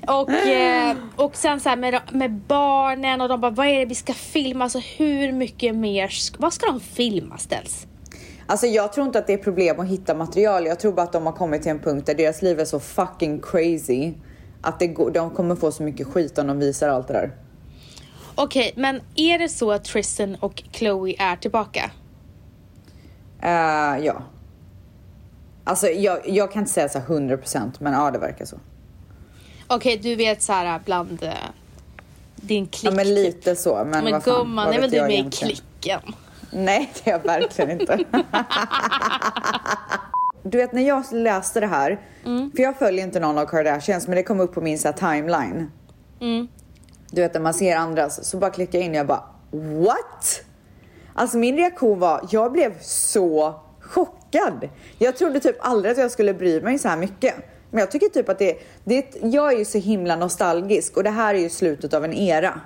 Och, 0.08 0.30
eh, 0.32 0.96
och 1.16 1.36
sen 1.36 1.60
så 1.60 1.70
här 1.70 1.76
med, 1.78 2.00
med 2.12 2.32
barnen 2.34 3.22
och 3.22 3.30
de 3.30 3.42
bara, 3.42 3.52
vad 3.52 3.68
är 3.68 3.80
det 3.80 3.86
vi 3.86 3.96
ska 3.96 4.14
filma? 4.14 4.64
Alltså 4.64 4.80
hur 4.98 5.32
mycket 5.32 5.76
mer, 5.76 6.12
vad 6.38 6.54
ska 6.54 6.66
de 6.66 6.80
filma 6.80 7.38
ställs? 7.38 7.88
Alltså 8.48 8.68
jag 8.68 8.94
tror 8.94 9.08
inte 9.08 9.20
att 9.20 9.28
det 9.28 9.34
är 9.34 9.38
problem 9.38 9.80
att 9.80 9.88
hitta 9.88 10.14
material. 10.14 10.66
Jag 10.66 10.80
tror 10.80 10.94
bara 10.94 11.02
att 11.02 11.14
de 11.14 11.26
har 11.26 11.34
kommit 11.34 11.62
till 11.62 11.72
en 11.72 11.80
punkt 11.80 12.06
där 12.06 12.16
deras 12.16 12.42
liv 12.42 12.60
är 12.60 12.66
så 12.66 12.80
fucking 12.80 13.42
crazy. 13.42 14.14
Att 14.62 14.80
det 14.80 14.88
går, 14.88 15.12
de 15.12 15.30
kommer 15.30 15.56
få 15.56 15.72
så 15.72 15.84
mycket 15.84 16.08
skit 16.08 16.38
om 16.38 16.48
de 16.48 16.60
visar 16.60 16.90
allt 16.90 17.08
det 17.08 17.14
där. 17.14 17.32
Okej, 18.36 18.74
men 18.76 19.02
är 19.16 19.40
det 19.40 19.50
så 19.50 19.72
att 19.72 19.84
Tristan 19.84 20.36
och 20.36 20.64
Chloe 20.72 21.16
är 21.20 21.36
tillbaka? 21.36 21.92
Eh, 23.42 24.06
ja. 24.06 24.24
Alltså 25.64 25.88
jag, 25.88 26.20
jag 26.30 26.52
kan 26.52 26.62
inte 26.62 26.72
säga 26.72 26.90
så 26.90 27.00
här 27.00 27.06
100% 27.06 27.72
men 27.80 27.94
ja 27.94 28.12
det 28.12 28.20
verkar 28.20 28.46
så. 28.46 28.58
Okej, 29.68 29.98
du 29.98 30.16
vet 30.16 30.42
så 30.42 30.54
här 30.54 30.82
bland 30.86 31.24
eh, 31.24 31.34
din 32.36 32.68
klick. 32.68 32.92
Ja 32.92 32.96
men 32.96 33.14
lite 33.14 33.56
så. 33.56 33.76
Men, 33.76 34.04
Men 34.04 34.14
vad 34.14 34.24
fan, 34.24 34.34
gumman, 34.34 34.66
vad 34.66 34.76
är 34.76 34.82
vet 34.82 34.94
väl 34.94 35.02
du 35.02 35.08
med 35.08 35.28
i 35.28 35.32
klicken? 35.32 36.02
Nej, 36.56 36.92
det 37.04 37.10
är 37.10 37.14
jag 37.14 37.24
verkligen 37.24 37.82
inte. 37.82 38.00
Du 40.48 40.58
vet 40.58 40.72
när 40.74 40.82
jag 40.82 41.04
läste 41.12 41.60
det 41.60 41.68
här, 41.68 42.00
för 42.56 42.64
jag 42.64 42.78
följer 42.78 43.04
inte 43.06 43.20
någon 43.20 43.38
av 43.38 43.46
Kardashians 43.46 44.08
men 44.08 44.16
det 44.16 44.24
kom 44.24 44.40
upp 44.40 44.54
på 44.54 44.62
min 44.62 44.80
så 44.80 44.92
timeline. 44.94 45.72
Du 47.12 47.22
vet 47.22 47.34
när 47.34 47.42
man 47.42 47.54
ser 47.54 47.76
andras 47.76 48.26
så 48.26 48.38
bara 48.38 48.52
klickar 48.52 48.80
jag 48.80 48.86
in 48.86 48.92
och 48.92 48.98
jag 48.98 49.08
bara 49.08 49.24
what? 49.52 50.42
Alltså 51.14 51.38
min 51.38 51.56
reaktion 51.58 52.00
var, 52.00 52.28
jag 52.32 52.52
blev 52.52 52.80
så 52.82 53.60
chockad. 53.80 54.70
Jag 54.98 55.18
trodde 55.18 55.40
typ 55.40 55.56
aldrig 55.60 55.92
att 55.92 55.98
jag 55.98 56.12
skulle 56.12 56.34
bry 56.34 56.62
mig 56.62 56.80
så 56.80 56.88
här 56.88 56.98
mycket. 56.98 57.34
Men 57.72 57.80
jag 57.80 57.92
tycker 57.92 58.08
typ 58.08 58.30
att 58.30 58.40
det, 58.40 58.58
det 58.84 59.06
jag 59.22 59.54
är 59.54 59.58
ju 59.58 59.66
så 59.66 59.78
himla 59.78 60.16
nostalgisk 60.16 60.98
och 60.98 61.04
det 61.04 61.10
här 61.10 61.34
är 61.36 61.40
ju 61.40 61.50
slutet 61.50 61.94
av 61.94 62.06
en 62.06 62.14
era. 62.14 62.62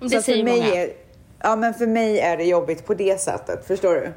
Det 0.00 0.10
så 0.10 0.22
säger 0.22 0.38
för 0.38 0.44
mig 0.44 0.60
många. 0.60 0.74
Är, 0.82 1.05
ja 1.46 1.56
men 1.56 1.74
för 1.74 1.86
mig 1.86 2.20
är 2.20 2.36
det 2.36 2.44
jobbigt 2.44 2.86
på 2.86 2.94
det 2.94 3.20
sättet, 3.20 3.66
förstår 3.66 3.94
du? 3.94 4.12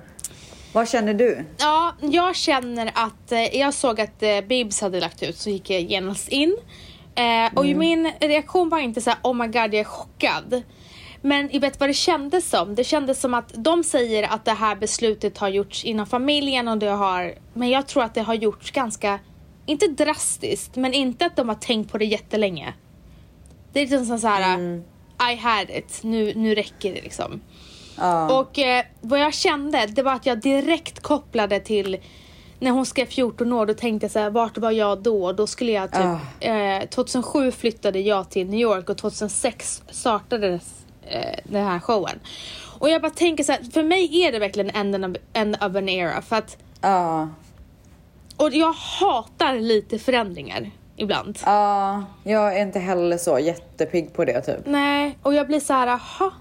Vad 0.74 0.90
känner 0.90 1.14
du? 1.14 1.46
Ja, 1.58 1.94
jag 2.02 2.36
känner 2.36 2.92
att 2.96 3.32
eh, 3.32 3.58
jag 3.60 3.74
såg 3.74 4.02
att 4.02 4.24
eh, 4.24 4.42
Bibs 4.42 4.82
hade 4.82 5.00
lagt 5.00 5.24
ut 5.24 5.38
så 5.38 5.50
gick 5.50 5.70
jag 5.70 5.82
genast 5.82 6.28
in. 6.30 6.58
Eh, 7.16 7.54
och 7.58 7.66
Mm. 7.66 7.80
min 7.80 8.12
reaktion 8.20 8.70
var 8.70 8.80
inte 8.80 9.02
så 9.02 9.10
här, 9.10 9.20
oh 9.24 9.34
my 9.36 9.46
god 9.48 9.56
jag 9.56 9.74
är 9.76 9.84
chockad. 9.84 10.62
Men 11.22 11.50
jag 11.52 11.62
vet 11.62 11.80
vad 11.80 11.90
det 11.90 11.94
kändes 11.94 12.50
som? 12.50 12.76
Det 12.76 12.84
kändes 12.84 13.20
som 13.22 13.34
att 13.34 13.52
de 13.54 13.84
säger 13.84 14.34
att 14.34 14.46
det 14.46 14.52
här 14.52 14.76
beslutet 14.76 15.38
har 15.38 15.50
gjorts 15.50 15.86
inom 15.86 16.06
familjen 16.06 16.68
och 16.68 16.78
det 16.78 16.90
har, 16.90 17.34
men 17.54 17.70
jag 17.70 17.88
tror 17.88 18.04
att 18.04 18.14
det 18.14 18.22
har 18.22 18.34
gjorts 18.34 18.72
ganska, 18.72 19.20
inte 19.66 19.88
drastiskt, 19.88 20.76
men 20.76 20.94
inte 20.94 21.26
att 21.26 21.36
de 21.36 21.50
har 21.50 21.56
tänkt 21.56 21.92
på 21.92 21.98
det 21.98 22.06
jättelänge. 22.06 22.74
Det 23.74 23.80
är 23.80 23.88
liksom 23.88 24.20
så 24.20 24.28
här, 24.28 24.54
Mm. 24.56 24.84
I 25.32 25.36
had 25.36 25.70
it, 25.70 26.00
nu, 26.04 26.34
nu 26.36 26.56
räcker 26.56 26.94
det 26.94 27.02
liksom. 27.02 27.42
Ja. 27.98 28.40
Och 28.40 28.60
eh, 28.60 28.86
vad 29.02 29.20
jag 29.20 29.34
kände, 29.34 29.86
det 29.86 30.04
var 30.04 30.14
att 30.14 30.26
jag 30.26 30.42
direkt 30.42 31.00
kopplade 31.00 31.60
till 31.60 31.98
när 32.60 32.72
hon 32.72 32.86
skrev 32.86 33.06
14 33.06 33.54
år, 33.54 33.66
då 33.66 33.74
tänkte 33.74 34.04
jag 34.06 34.12
så 34.12 34.20
här, 34.20 34.30
vart 34.30 34.58
var 34.58 34.72
jag 34.72 35.02
då? 35.02 35.32
Då 35.32 35.48
skulle 35.48 35.72
jag 35.72 35.92
typ, 35.92 36.06
eh, 36.40 36.90
2007 36.90 37.52
flyttade 37.52 38.00
jag 38.00 38.30
till 38.30 38.48
New 38.50 38.60
York 38.60 38.90
och 38.90 38.98
2006 38.98 39.84
startades 39.90 40.86
eh, 41.08 41.40
den 41.44 41.66
här 41.66 41.80
showen. 41.80 42.20
Och 42.80 42.90
jag 42.90 43.02
bara 43.02 43.12
tänker 43.12 43.44
så 43.44 43.52
här, 43.52 43.64
för 43.74 43.84
mig 43.84 44.22
är 44.24 44.32
det 44.32 44.40
verkligen 44.40 44.70
end 44.70 45.06
of, 45.06 45.18
end 45.34 45.56
of 45.56 45.76
an 45.76 45.90
era. 45.90 46.22
För 46.22 46.36
att, 46.36 46.58
Ja. 46.82 47.30
och 48.38 48.54
jag 48.54 48.74
hatar 48.74 49.60
lite 49.60 50.00
förändringar 50.00 50.72
ibland. 51.00 51.40
Ja, 51.46 52.04
jag 52.24 52.58
är 52.58 52.62
inte 52.62 52.80
heller 52.80 53.18
så 53.18 53.40
jättepigg 53.40 54.14
på 54.14 54.26
det 54.26 54.42
typ. 54.42 54.66
Nej, 54.66 55.18
och 55.24 55.34
jag 55.34 55.48
blir 55.48 55.60
så 55.60 55.74
här, 55.74 55.88
aha. 55.88 56.32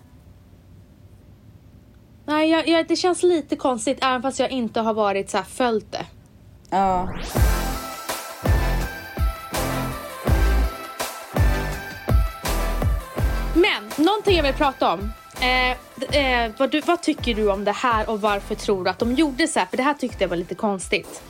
Nej, 2.27 2.51
jag, 2.51 2.69
jag, 2.69 2.89
det 2.89 2.97
känns 2.97 3.23
lite 3.23 3.57
konstigt 3.57 3.99
även 4.03 4.23
fast 4.23 4.39
jag 4.39 4.51
inte 4.51 4.81
har 4.81 4.95
varit 4.95 5.31
så 5.31 5.37
här 5.37 5.45
följt 5.45 5.93
det. 5.93 6.07
Ja. 6.71 7.09
Men, 13.55 14.07
någonting 14.07 14.37
jag 14.37 14.43
vill 14.43 14.55
prata 14.55 14.93
om. 14.93 15.13
Eh, 15.41 15.71
eh, 16.21 16.51
vad, 16.59 16.71
du, 16.71 16.81
vad 16.81 17.03
tycker 17.03 17.35
du 17.35 17.51
om 17.51 17.65
det 17.65 17.73
här 17.73 18.11
och 18.11 18.21
varför 18.21 18.55
tror 18.55 18.85
du 18.85 18.91
att 18.91 18.99
de 18.99 19.13
gjorde 19.13 19.47
så 19.47 19.59
här? 19.59 19.67
För 19.67 19.77
det 19.77 19.83
här 19.83 19.95
tyckte 19.95 20.25
jag 20.25 20.29
var 20.29 20.37
lite 20.37 20.55
konstigt. 20.55 21.23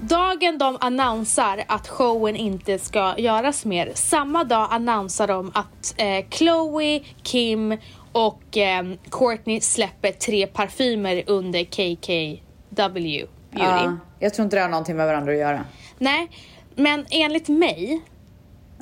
Dagen 0.00 0.58
de 0.58 0.76
annonsar 0.80 1.64
att 1.68 1.88
showen 1.88 2.36
inte 2.36 2.78
ska 2.78 3.14
göras 3.18 3.64
mer, 3.64 3.92
samma 3.94 4.44
dag 4.44 4.68
annonsar 4.70 5.26
de 5.26 5.50
att 5.54 5.94
eh, 5.96 6.24
Chloe, 6.30 7.00
Kim 7.22 7.78
och 8.12 8.56
eh, 8.56 8.86
Courtney 9.10 9.60
släpper 9.60 10.12
tre 10.12 10.46
parfymer 10.46 11.22
under 11.26 11.64
KKW 11.64 13.26
Beauty. 13.50 13.64
ja. 13.64 13.96
Jag 14.18 14.34
tror 14.34 14.44
inte 14.44 14.56
det 14.56 14.62
har 14.62 14.68
någonting 14.68 14.96
med 14.96 15.06
varandra 15.06 15.32
att 15.32 15.38
göra. 15.38 15.64
Nej, 15.98 16.30
men 16.74 17.06
enligt 17.10 17.48
mig 17.48 18.00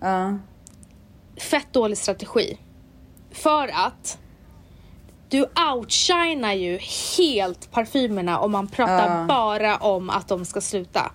Ja. 0.01 0.39
fett 1.41 1.73
dålig 1.73 1.99
strategi. 1.99 2.59
För 3.33 3.69
att 3.69 4.19
du 5.29 5.47
outshinar 5.75 6.53
ju 6.53 6.79
helt 7.19 7.71
parfymerna 7.71 8.39
om 8.41 8.53
man 8.53 8.69
pratar 8.69 9.19
Ja. 9.21 9.25
bara 9.29 9.77
om 9.77 10.11
att 10.11 10.29
de 10.29 10.45
ska 10.45 10.61
sluta. 10.61 11.13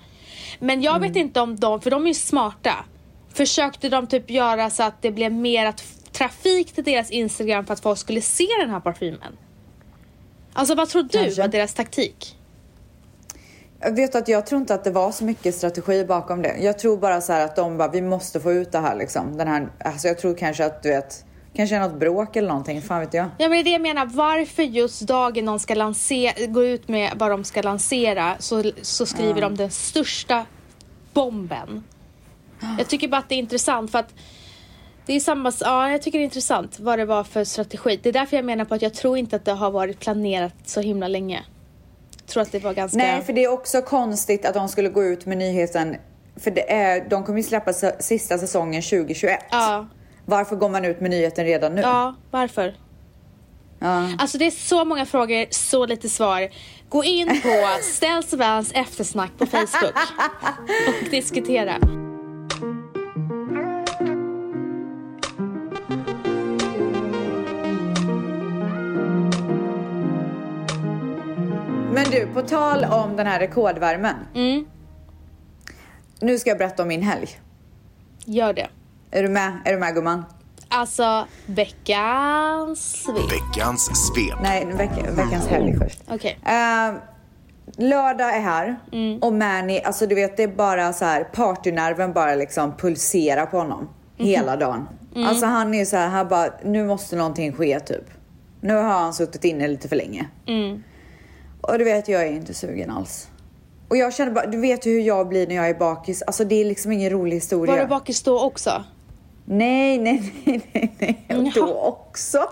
Men 0.59 0.81
jag 0.81 0.99
vet 0.99 1.15
inte 1.15 1.41
om 1.41 1.55
de, 1.55 1.81
för 1.81 1.91
de 1.91 2.03
är 2.03 2.07
ju 2.07 2.13
smarta. 2.13 2.73
Försökte 3.33 3.89
de 3.89 4.07
typ 4.07 4.29
göra 4.29 4.69
så 4.69 4.83
att 4.83 5.01
det 5.01 5.11
blev 5.11 5.31
mer 5.31 5.65
att 5.65 5.83
trafik 6.11 6.71
till 6.71 6.83
deras 6.83 7.11
Instagram 7.11 7.65
för 7.65 7.73
att 7.73 7.79
folk 7.79 7.99
skulle 7.99 8.21
se 8.21 8.47
den 8.59 8.69
här 8.69 8.79
parfymen? 8.79 9.37
Alltså 10.53 10.75
vad 10.75 10.89
tror 10.89 11.03
du 11.03 11.09
Kanske. 11.09 11.41
var 11.41 11.47
deras 11.47 11.73
taktik? 11.73 12.37
Jag 13.79 13.95
vet 13.95 14.15
att 14.15 14.27
jag 14.27 14.45
tror 14.45 14.61
inte 14.61 14.73
att 14.73 14.83
det 14.83 14.91
var 14.91 15.11
så 15.11 15.23
mycket 15.23 15.55
strategi 15.55 16.05
bakom 16.05 16.41
det. 16.41 16.57
Jag 16.59 16.79
tror 16.79 16.97
bara 16.97 17.21
så 17.21 17.33
här 17.33 17.45
att 17.45 17.55
de 17.55 17.77
bara, 17.77 17.87
vi 17.87 18.01
måste 18.01 18.39
få 18.39 18.51
ut 18.51 18.71
det 18.71 18.79
här 18.79 18.95
liksom. 18.95 19.37
Den 19.37 19.47
här, 19.47 19.67
alltså 19.85 20.07
jag 20.07 20.17
tror 20.19 20.33
kanske 20.35 20.65
att 20.65 20.83
du 20.83 20.89
vet, 20.89 21.25
kanske 21.53 21.79
något 21.79 21.99
bråk 21.99 22.35
eller 22.35 22.47
någonting, 22.47 22.81
fan 22.81 22.99
vet 22.99 23.13
jag. 23.13 23.25
Ja 23.37 23.49
men 23.49 23.51
det 23.51 23.57
är 23.57 23.63
det 23.63 23.69
jag 23.69 23.81
menar, 23.81 24.05
varför 24.05 24.63
just 24.63 25.01
dagen 25.01 25.45
de 25.45 25.59
ska 25.59 25.75
lansera, 25.75 26.45
gå 26.45 26.63
ut 26.63 26.87
med 26.87 27.11
vad 27.15 27.31
de 27.31 27.43
ska 27.43 27.61
lansera 27.61 28.35
så, 28.39 28.71
så 28.81 29.05
skriver 29.05 29.41
de 29.41 29.55
den 29.55 29.71
största 29.71 30.45
bomben. 31.13 31.83
Jag 32.77 32.87
tycker 32.87 33.07
bara 33.07 33.17
att 33.17 33.29
det 33.29 33.35
är 33.35 33.39
intressant 33.39 33.91
för 33.91 33.99
att 33.99 34.13
det 35.05 35.13
är 35.13 35.19
samma, 35.19 35.51
ja 35.61 35.91
jag 35.91 36.01
tycker 36.01 36.19
det 36.19 36.23
är 36.23 36.25
intressant 36.25 36.79
vad 36.79 36.99
det 36.99 37.05
var 37.05 37.23
för 37.23 37.43
strategi. 37.43 37.99
Det 38.03 38.09
är 38.09 38.13
därför 38.13 38.37
jag 38.37 38.45
menar 38.45 38.65
på 38.65 38.75
att 38.75 38.81
jag 38.81 38.93
tror 38.93 39.17
inte 39.17 39.35
att 39.35 39.45
det 39.45 39.51
har 39.51 39.71
varit 39.71 39.99
planerat 39.99 40.53
så 40.65 40.81
himla 40.81 41.07
länge. 41.07 41.43
Jag 42.17 42.27
tror 42.27 42.43
att 42.43 42.51
det 42.51 42.59
var 42.59 42.73
ganska... 42.73 42.97
Nej, 42.97 43.21
för 43.21 43.33
det 43.33 43.43
är 43.43 43.51
också 43.51 43.81
konstigt 43.81 44.45
att 44.45 44.53
de 44.53 44.69
skulle 44.69 44.89
gå 44.89 45.03
ut 45.03 45.25
med 45.25 45.37
nyheten, 45.37 45.95
för 46.35 46.51
det 46.51 46.71
är, 46.71 47.09
de 47.09 47.23
kommer 47.23 47.39
ju 47.39 47.43
släppa 47.43 47.73
sista 47.99 48.37
säsongen 48.37 48.81
2021. 48.81 49.39
Ja, 49.51 49.87
Varför 50.31 50.55
går 50.55 50.69
man 50.69 50.85
ut 50.85 51.01
med 51.01 51.11
nyheten 51.11 51.45
redan 51.45 51.75
nu? 51.75 51.81
ja, 51.81 52.15
varför? 52.31 52.75
Ja. 53.79 54.09
Alltså 54.17 54.37
det 54.37 54.45
är 54.45 54.51
så 54.51 54.85
många 54.85 55.05
frågor, 55.05 55.45
så 55.49 55.85
lite 55.85 56.09
svar. 56.09 56.49
Gå 56.89 57.03
in 57.03 57.27
på 57.27 57.67
Ställs 57.81 58.33
Vans 58.33 58.71
eftersnack 58.71 59.31
på 59.37 59.45
Facebook 59.45 59.93
och 60.87 61.09
diskutera. 61.09 61.77
Men 71.93 72.11
du, 72.11 72.27
på 72.33 72.41
tal 72.41 72.85
om 72.85 73.15
den 73.15 73.27
här 73.27 73.39
rekordvärmen. 73.39 74.15
Mm. 74.35 74.65
Nu 76.19 76.39
ska 76.39 76.49
jag 76.49 76.57
berätta 76.57 76.81
om 76.83 76.87
min 76.87 77.03
helg. 77.03 77.29
Gör 78.25 78.53
det. 78.53 78.67
Är 79.11 79.23
du 79.23 79.29
med? 79.29 79.51
Är 79.65 79.73
du 79.73 79.79
med 79.79 79.95
gumman? 79.95 80.25
Alltså, 80.69 81.27
veckans 81.45 83.03
svep. 83.03 83.15
Veckans 83.31 83.85
svep. 83.85 84.37
Nej, 84.43 84.65
veck, 84.65 84.89
veckans 85.17 85.47
helg 85.47 85.77
först. 85.77 85.99
Okej. 86.07 86.37
Eh, 86.45 86.93
lördag 87.77 88.35
är 88.35 88.39
här 88.41 88.79
Mm. 88.91 89.19
och 89.19 89.33
Manny, 89.33 89.79
alltså 89.79 90.07
du 90.07 90.15
vet 90.15 90.37
det 90.37 90.43
är 90.43 90.47
bara 90.47 90.93
så 90.93 91.05
här 91.05 91.23
partynerven 91.23 92.13
bara 92.13 92.35
liksom 92.35 92.73
pulserar 92.77 93.45
på 93.45 93.57
honom 93.57 93.89
Mhm. 94.17 94.27
hela 94.27 94.55
dagen. 94.57 94.87
Mm. 95.15 95.27
Alltså 95.27 95.45
han 95.45 95.73
är 95.73 95.79
ju 95.79 95.85
så 95.85 95.97
här, 95.97 96.07
han 96.07 96.27
bara, 96.27 96.49
nu 96.63 96.85
måste 96.87 97.15
någonting 97.15 97.53
ske 97.53 97.79
typ. 97.79 98.05
Nu 98.61 98.73
har 98.73 98.83
han 98.83 99.13
suttit 99.13 99.43
inne 99.45 99.67
lite 99.67 99.87
för 99.87 99.95
länge. 99.95 100.27
Mm. 100.47 100.83
Och 101.61 101.77
du 101.77 101.83
vet, 101.83 102.07
jag 102.07 102.21
är 102.21 102.31
inte 102.31 102.53
sugen 102.53 102.89
alls. 102.89 103.27
Och 103.87 103.97
jag 103.97 104.13
känner 104.13 104.31
bara, 104.31 104.45
du 104.45 104.57
vet 104.57 104.85
ju 104.85 104.91
hur 104.91 105.01
jag 105.01 105.27
blir 105.27 105.47
när 105.47 105.55
jag 105.55 105.69
är 105.69 105.73
bakis. 105.73 106.21
Alltså 106.21 106.43
det 106.45 106.55
är 106.61 106.65
liksom 106.65 106.91
ingen 106.91 107.09
rolig 107.09 107.35
historia. 107.35 107.75
Var 107.75 107.81
du 107.81 107.87
bakis 107.87 108.23
då 108.23 108.39
också? 108.41 108.83
Nej, 109.53 109.97
nej, 109.97 110.33
nej, 110.45 110.61
nej, 110.73 110.95
nej. 110.99 111.25
Jaha. 111.27 111.51
Då 111.55 111.73
också. 111.73 112.49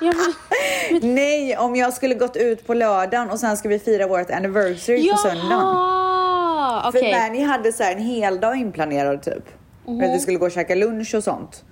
Ja, 0.00 0.12
nej, 1.02 1.56
om 1.56 1.76
jag 1.76 1.92
skulle 1.92 2.14
gått 2.14 2.36
ut 2.36 2.66
på 2.66 2.74
lördagen 2.74 3.30
och 3.30 3.40
sen 3.40 3.56
ska 3.56 3.68
vi 3.68 3.78
fira 3.78 4.06
vårt 4.06 4.30
anniversary 4.30 5.10
på 5.10 5.16
söndagen. 5.16 5.46
Jaha! 5.50 6.92
För. 6.92 7.20
Manny 7.20 7.42
hade 7.42 7.72
så 7.72 7.82
en 7.82 7.98
hel 7.98 8.40
dag 8.40 8.56
inplanerad 8.56 9.22
typ. 9.22 9.44
För 9.84 10.02
att 10.02 10.14
vi 10.14 10.18
skulle 10.18 10.38
gå 10.38 10.46
och 10.46 10.52
käka 10.52 10.74
lunch 10.74 11.14
och 11.14 11.24
sånt. 11.24 11.64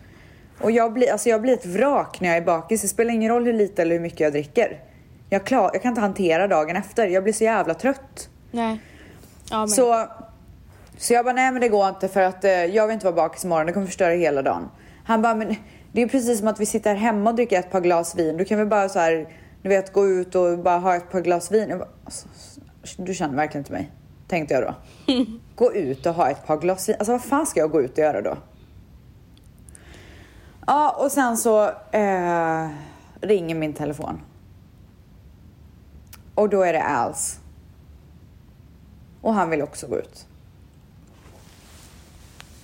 Och 0.61 0.71
jag 0.71 0.93
blir, 0.93 1.13
alltså 1.13 1.29
jag 1.29 1.43
blir 1.43 1.53
ett 1.53 1.67
vrak 1.67 2.21
när 2.21 2.29
jag 2.29 2.37
är 2.37 2.43
bakis. 2.43 2.83
Det 2.83 2.89
spelar 2.89 3.15
ingen 3.15 3.31
roll 3.31 3.45
hur 3.45 3.53
lite 3.53 3.83
eller 3.83 3.93
hur 3.93 4.01
mycket 4.01 4.21
jag 4.21 4.33
dricker. 4.33 4.81
Jag, 5.31 5.45
klar, 5.47 5.71
jag 5.73 5.83
kan 5.83 5.89
inte 5.89 6.01
hantera 6.01 6.49
dagen 6.49 6.77
efter. 6.77 7.07
Jag 7.07 7.23
blir 7.23 7.33
så 7.33 7.45
jävla 7.45 7.75
trött. 7.75 8.29
Nej. 8.51 8.81
Ja, 9.51 9.59
men. 9.59 9.69
Så, 9.69 10.07
så 11.01 11.13
jag 11.13 11.25
bara, 11.25 11.35
nej 11.35 11.53
men 11.53 11.61
det 11.61 11.69
går 11.69 11.89
inte 11.89 12.09
för 12.09 12.21
att 12.21 12.45
eh, 12.45 12.51
jag 12.51 12.87
vill 12.87 12.95
inte 12.95 13.07
vara 13.07 13.17
bakis 13.17 13.45
imorgon. 13.45 13.67
Det 13.67 13.73
kommer 13.73 13.87
förstöra 13.87 14.13
hela 14.13 14.43
dagen. 14.43 14.69
Han 15.05 15.23
bara, 15.23 15.35
men 15.35 15.57
det 15.93 16.03
är 16.03 16.09
precis 16.09 16.39
som 16.39 16.49
att 16.49 16.61
vi 16.61 16.67
sitter 16.67 16.95
hemma 16.95 17.31
och 17.31 17.37
dricker 17.37 17.59
ett 17.59 17.71
par 17.71 17.81
glas 17.81 18.15
vin. 18.15 18.37
Du 18.37 18.45
kan 18.45 18.59
väl 18.59 18.67
bara 18.67 18.89
så 18.89 18.99
här, 18.99 19.29
du 19.63 19.69
vet, 19.69 19.93
gå 19.93 20.07
ut 20.07 20.35
och 20.35 20.59
bara 20.59 20.79
ha 20.79 20.97
ett 20.97 21.11
par 21.11 21.21
glas 21.21 21.53
vin. 21.53 21.79
Bara, 21.79 21.89
alltså, 22.05 22.29
du 22.97 23.15
känner 23.15 23.37
verkligen 23.37 23.61
inte 23.61 23.73
mig. 23.73 23.91
Tänkte 24.29 24.55
jag 24.55 24.63
då. 24.63 24.75
gå 25.57 25.73
ut 25.73 26.07
och 26.07 26.15
ha 26.15 26.31
ett 26.31 26.47
par 26.47 26.57
glas 26.57 26.89
vin. 26.89 26.97
Alltså 26.99 27.13
vad 27.13 27.23
fan 27.23 27.47
ska 27.47 27.61
jag 27.61 27.71
gå 27.71 27.83
ut 27.83 27.93
och 27.93 27.99
göra 27.99 28.21
då? 28.21 28.37
Ja, 30.67 30.97
och 31.05 31.13
sen 31.13 31.37
så 31.37 31.65
eh, 31.93 32.69
ringer 33.21 33.55
min 33.55 33.73
telefon. 33.73 34.21
Och 36.35 36.49
då 36.49 36.63
är 36.63 36.73
det 36.73 36.83
Als. 36.83 37.41
Och 39.21 39.35
han 39.35 39.51
vill 39.51 39.63
också 39.63 39.87
gå 39.87 39.99
ut. 39.99 40.27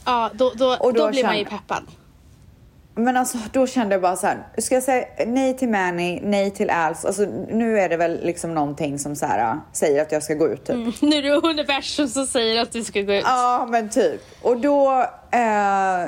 Ja, 0.06 0.30
då, 0.34 0.52
då, 0.54 0.76
Och 0.80 0.94
då, 0.94 1.04
då 1.04 1.10
blir 1.10 1.24
man 1.24 1.38
ju 1.38 1.44
peppad. 1.44 1.82
Men 2.98 3.16
alltså 3.16 3.38
då 3.52 3.66
kände 3.66 3.94
jag 3.94 4.02
bara 4.02 4.16
så 4.16 4.26
här, 4.26 4.46
ska 4.58 4.74
jag 4.74 4.82
säga 4.82 5.06
nej 5.26 5.56
till 5.56 5.68
Manny, 5.68 6.20
nej 6.22 6.50
till 6.50 6.70
Als? 6.70 7.04
Alltså 7.04 7.22
nu 7.48 7.80
är 7.80 7.88
det 7.88 7.96
väl 7.96 8.20
liksom 8.22 8.54
någonting 8.54 8.98
som 8.98 9.16
så 9.16 9.26
här, 9.26 9.60
säger 9.72 10.02
att 10.02 10.12
jag 10.12 10.22
ska 10.22 10.34
gå 10.34 10.48
ut 10.48 10.64
typ. 10.64 10.76
Nu 11.02 11.16
är 11.16 11.22
det 11.22 11.48
universum 11.48 12.08
som 12.08 12.26
säger 12.26 12.62
att 12.62 12.72
du 12.72 12.84
ska 12.84 13.02
gå 13.02 13.12
ut. 13.12 13.24
Ja 13.26 13.68
men 13.70 13.88
typ. 13.88 14.20
Och 14.42 14.60
då, 14.60 15.06
eh, 15.30 16.04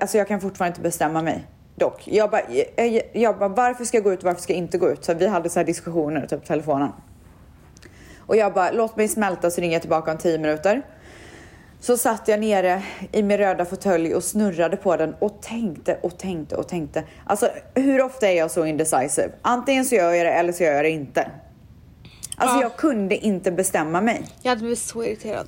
alltså 0.00 0.18
jag 0.18 0.28
kan 0.28 0.40
fortfarande 0.40 0.70
inte 0.70 0.80
bestämma 0.80 1.22
mig. 1.22 1.46
Dock. 1.76 2.02
Jag 2.08 2.30
bara, 2.30 2.42
jag, 2.76 3.02
jag 3.12 3.38
bara 3.38 3.48
varför 3.48 3.84
ska 3.84 3.96
jag 3.96 4.04
gå 4.04 4.12
ut 4.12 4.18
och 4.18 4.24
varför 4.24 4.42
ska 4.42 4.52
jag 4.52 4.58
inte 4.58 4.78
gå 4.78 4.90
ut? 4.90 5.04
Så 5.04 5.14
vi 5.14 5.26
hade 5.26 5.50
så 5.50 5.58
här 5.58 5.66
diskussioner 5.66 6.26
typ 6.26 6.40
på 6.40 6.46
telefonen. 6.46 6.92
Och 8.18 8.36
jag 8.36 8.52
bara, 8.52 8.70
låt 8.70 8.96
mig 8.96 9.08
smälta 9.08 9.50
så 9.50 9.60
ringer 9.60 9.72
jag 9.72 9.82
tillbaka 9.82 10.12
om 10.12 10.18
10 10.18 10.38
minuter. 10.38 10.82
Så 11.80 11.96
satt 11.96 12.28
jag 12.28 12.40
nere 12.40 12.82
i 13.12 13.22
min 13.22 13.38
röda 13.38 13.64
fåtölj 13.64 14.14
och 14.14 14.24
snurrade 14.24 14.76
på 14.76 14.96
den 14.96 15.14
och 15.18 15.42
tänkte 15.42 15.98
och 16.02 16.18
tänkte 16.18 16.56
och 16.56 16.68
tänkte. 16.68 17.04
Alltså 17.24 17.48
hur 17.74 18.02
ofta 18.02 18.28
är 18.28 18.36
jag 18.36 18.50
så 18.50 18.66
indecisive? 18.66 19.30
Antingen 19.42 19.84
så 19.84 19.94
gör 19.94 20.12
jag 20.12 20.26
det 20.26 20.32
eller 20.32 20.52
så 20.52 20.62
gör 20.62 20.72
jag 20.72 20.84
det 20.84 20.90
inte. 20.90 21.30
Alltså 22.36 22.56
Ja. 22.56 22.62
jag 22.62 22.76
kunde 22.76 23.16
inte 23.16 23.50
bestämma 23.52 24.00
mig. 24.00 24.26
Jag 24.42 24.50
hade 24.50 24.60
blivit 24.60 24.78
så 24.78 25.04
irriterad. 25.04 25.46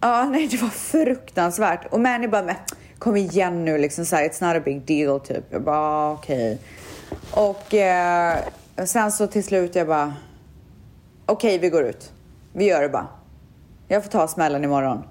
Ja, 0.00 0.24
nej 0.24 0.46
det 0.48 0.56
var 0.62 0.68
fruktansvärt. 0.68 1.86
Och 1.92 2.00
Manny 2.00 2.28
bara, 2.28 2.42
men 2.42 2.54
kom 2.98 3.16
igen 3.16 3.64
nu 3.64 3.78
liksom 3.78 4.04
så 4.04 4.16
här, 4.16 4.28
it's 4.28 4.46
not 4.48 4.56
a 4.56 4.62
big 4.64 4.80
deal 4.86 5.20
typ. 5.20 5.44
Jag 5.50 5.62
bara, 5.62 5.76
"Ah, 5.78 6.12
okej. 6.12 6.58
Och 7.30 7.74
eh, 7.74 8.38
sen 8.84 9.12
så 9.12 9.26
till 9.26 9.44
slut 9.44 9.74
jag 9.74 9.86
bara, 9.86 10.14
okej 11.26 11.58
vi 11.58 11.68
går 11.68 11.82
ut. 11.84 12.12
Vi 12.52 12.64
gör 12.64 12.82
det 12.82 12.88
bara. 12.88 13.06
Jag 13.88 14.02
får 14.04 14.10
ta 14.10 14.28
smällen 14.28 14.64
imorgon. 14.64 15.02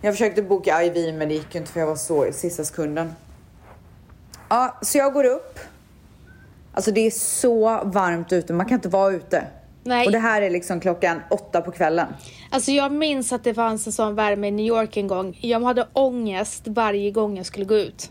Jag 0.00 0.14
försökte 0.14 0.42
boka 0.42 0.82
IV 0.82 1.14
men 1.14 1.28
det 1.28 1.34
gick 1.34 1.54
ju 1.54 1.60
inte 1.60 1.72
för 1.72 1.80
jag 1.80 1.86
var 1.86 1.96
så 1.96 2.26
i 2.26 2.32
sista 2.32 2.64
sekunden. 2.64 3.12
Ja, 4.48 4.78
så 4.82 4.98
jag 4.98 5.12
går 5.12 5.24
upp. 5.24 5.58
Alltså 6.72 6.90
det 6.90 7.00
är 7.00 7.10
så 7.10 7.84
varmt 7.84 8.32
ute, 8.32 8.52
man 8.52 8.66
kan 8.66 8.74
inte 8.74 8.88
vara 8.88 9.12
ute. 9.12 9.44
Nej. 9.84 10.06
Och 10.06 10.12
det 10.12 10.18
här 10.18 10.42
är 10.42 10.50
liksom 10.50 10.80
klockan 10.80 11.20
åtta 11.30 11.60
på 11.60 11.70
kvällen. 11.70 12.06
Alltså 12.50 12.70
jag 12.70 12.92
minns 12.92 13.32
att 13.32 13.44
det 13.44 13.54
fanns 13.54 13.86
en 13.86 13.92
sån 13.92 14.14
värme 14.14 14.48
i 14.48 14.50
New 14.50 14.66
York 14.66 14.96
en 14.96 15.06
gång. 15.06 15.38
Jag 15.40 15.60
hade 15.60 15.88
ångest 15.92 16.62
varje 16.66 17.10
gång 17.10 17.36
jag 17.36 17.46
skulle 17.46 17.64
gå 17.64 17.74
ut. 17.76 18.10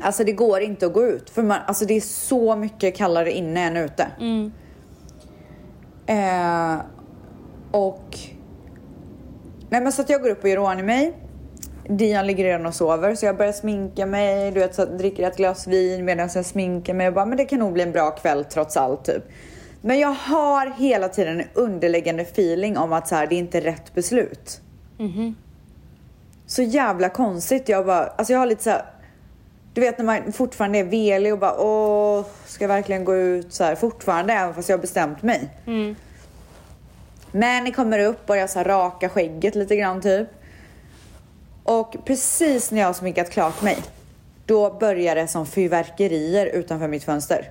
Alltså 0.00 0.24
det 0.24 0.32
går 0.32 0.60
inte 0.60 0.86
att 0.86 0.92
gå 0.92 1.06
ut 1.06 1.30
för 1.30 1.42
man, 1.42 1.58
alltså 1.66 1.84
det 1.84 1.94
är 1.94 2.00
så 2.00 2.56
mycket 2.56 2.96
kallare 2.96 3.32
inne 3.32 3.60
än 3.60 3.76
ute. 3.76 4.10
Eh, 6.06 6.80
och... 7.70 8.18
Nej 9.70 9.80
men 9.80 9.92
så 9.92 10.02
att 10.02 10.10
jag 10.10 10.22
går 10.22 10.30
upp 10.30 10.42
och 10.42 10.48
gör 10.48 10.58
ordning 10.58 10.86
mig. 10.86 11.12
Dion 11.88 12.26
ligger 12.26 12.44
redan 12.44 12.66
och 12.66 12.74
sover 12.74 13.14
så 13.14 13.26
jag 13.26 13.36
börjar 13.36 13.52
sminka 13.52 14.06
mig, 14.06 14.50
du 14.50 14.60
vet 14.60 14.74
så 14.74 14.84
dricker 14.84 15.28
ett 15.28 15.36
glas 15.36 15.66
vin 15.66 16.04
medan 16.04 16.28
jag 16.34 16.46
sminkar 16.46 16.94
mig 16.94 17.08
och 17.08 17.14
bara 17.14 17.26
men 17.26 17.36
det 17.38 17.44
kan 17.44 17.58
nog 17.58 17.72
bli 17.72 17.82
en 17.82 17.92
bra 17.92 18.10
kväll 18.10 18.44
trots 18.44 18.76
allt 18.76 19.04
typ. 19.04 19.22
Men 19.80 19.98
jag 19.98 20.08
har 20.08 20.74
hela 20.78 21.08
tiden 21.08 21.40
en 21.40 21.46
underliggande 21.54 22.22
feeling 22.22 22.78
om 22.78 22.92
att 22.92 23.08
så 23.08 23.14
här, 23.14 23.26
det 23.26 23.34
är 23.34 23.38
inte 23.38 23.60
rätt 23.60 23.94
beslut. 23.94 24.60
Så 26.46 26.62
jävla 26.62 27.08
konstigt. 27.08 27.68
Jag 27.68 27.86
bara, 27.86 28.06
alltså 28.06 28.32
jag 28.32 28.38
har 28.38 28.46
lite 28.46 28.62
så 28.62 28.70
här, 28.70 28.84
du 29.74 29.80
vet 29.80 29.98
när 29.98 30.04
man 30.04 30.32
fortfarande 30.32 30.78
är 30.78 30.84
velig 30.84 31.32
och 31.32 31.38
bara 31.38 31.60
åh, 31.60 32.24
ska 32.46 32.64
jag 32.64 32.68
verkligen 32.68 33.04
gå 33.04 33.16
ut 33.16 33.52
så 33.52 33.64
här 33.64 33.74
fortfarande 33.74 34.32
även 34.32 34.54
fast 34.54 34.68
jag 34.68 34.76
har 34.76 34.82
bestämt 34.82 35.22
mig. 35.22 35.48
Men 35.64 35.96
ni 37.32 37.72
kommer 37.72 37.98
upp, 37.98 38.26
börjar 38.26 38.46
så 38.46 38.58
här 38.58 38.64
raka 38.64 39.08
skägget 39.08 39.54
lite 39.54 39.76
grann 39.76 40.00
typ. 40.00 40.28
Och 41.62 41.96
precis 42.04 42.70
när 42.70 42.80
jag 42.80 42.86
har 42.86 42.94
sminkat 42.94 43.30
klart 43.30 43.62
mig, 43.62 43.78
då 44.46 44.78
börjar 44.80 45.14
det 45.14 45.28
som 45.28 45.46
fyrverkerier 45.46 46.46
utanför 46.46 46.88
mitt 46.88 47.04
fönster. 47.04 47.50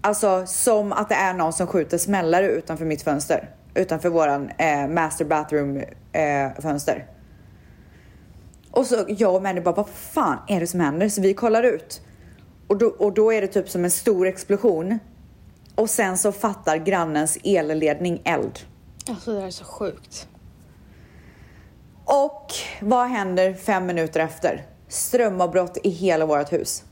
Alltså 0.00 0.46
som 0.46 0.92
att 0.92 1.08
det 1.08 1.14
är 1.14 1.34
någon 1.34 1.52
som 1.52 1.66
skjuter 1.66 1.98
smällare 1.98 2.46
utanför 2.46 2.84
mitt 2.84 3.02
fönster. 3.02 3.50
Utanför 3.74 4.08
våran 4.08 4.50
eh, 4.58 4.88
master 4.88 5.24
bathroom 5.24 5.76
eh, 6.12 6.60
fönster. 6.62 7.06
Och 8.70 8.86
så 8.86 9.04
jag 9.08 9.34
och 9.34 9.42
Manny 9.42 9.60
bara, 9.60 9.74
vad 9.74 9.88
fan 9.88 10.38
är 10.48 10.60
det 10.60 10.66
som 10.66 10.80
händer? 10.80 11.08
Så 11.08 11.20
vi 11.20 11.34
kollar 11.34 11.62
ut. 11.62 12.00
Och 12.66 12.78
då, 12.78 12.86
och 12.86 13.12
då 13.12 13.32
är 13.32 13.40
det 13.40 13.46
typ 13.46 13.68
som 13.68 13.84
en 13.84 13.90
stor 13.90 14.26
explosion. 14.26 14.98
Och 15.74 15.90
sen 15.90 16.18
så 16.18 16.32
fattar 16.32 16.76
grannens 16.76 17.38
elledning 17.44 18.20
eld. 18.24 18.58
Alltså 19.08 19.32
det 19.32 19.38
där 19.40 19.46
är 19.46 19.50
så 19.50 19.64
sjukt. 19.64 20.28
Och 22.04 22.52
vad 22.80 23.06
händer 23.08 23.54
fem 23.54 23.86
minuter 23.86 24.20
efter? 24.20 24.66
Strömavbrott 24.88 25.78
i 25.84 25.90
hela 25.90 26.26
vårt 26.26 26.52
hus. 26.52 26.84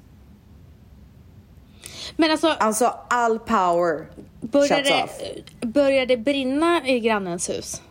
Men 2.17 2.31
alltså, 2.31 2.49
Alltså 2.49 2.95
all 3.11 3.39
power 3.39 4.07
började 4.41 4.83
shuts 4.85 5.05
off. 5.05 5.21
började 5.61 6.07
det 6.07 6.17
brinna 6.17 6.87
i 6.87 7.01
grannens 7.01 7.51
hus? 7.51 7.83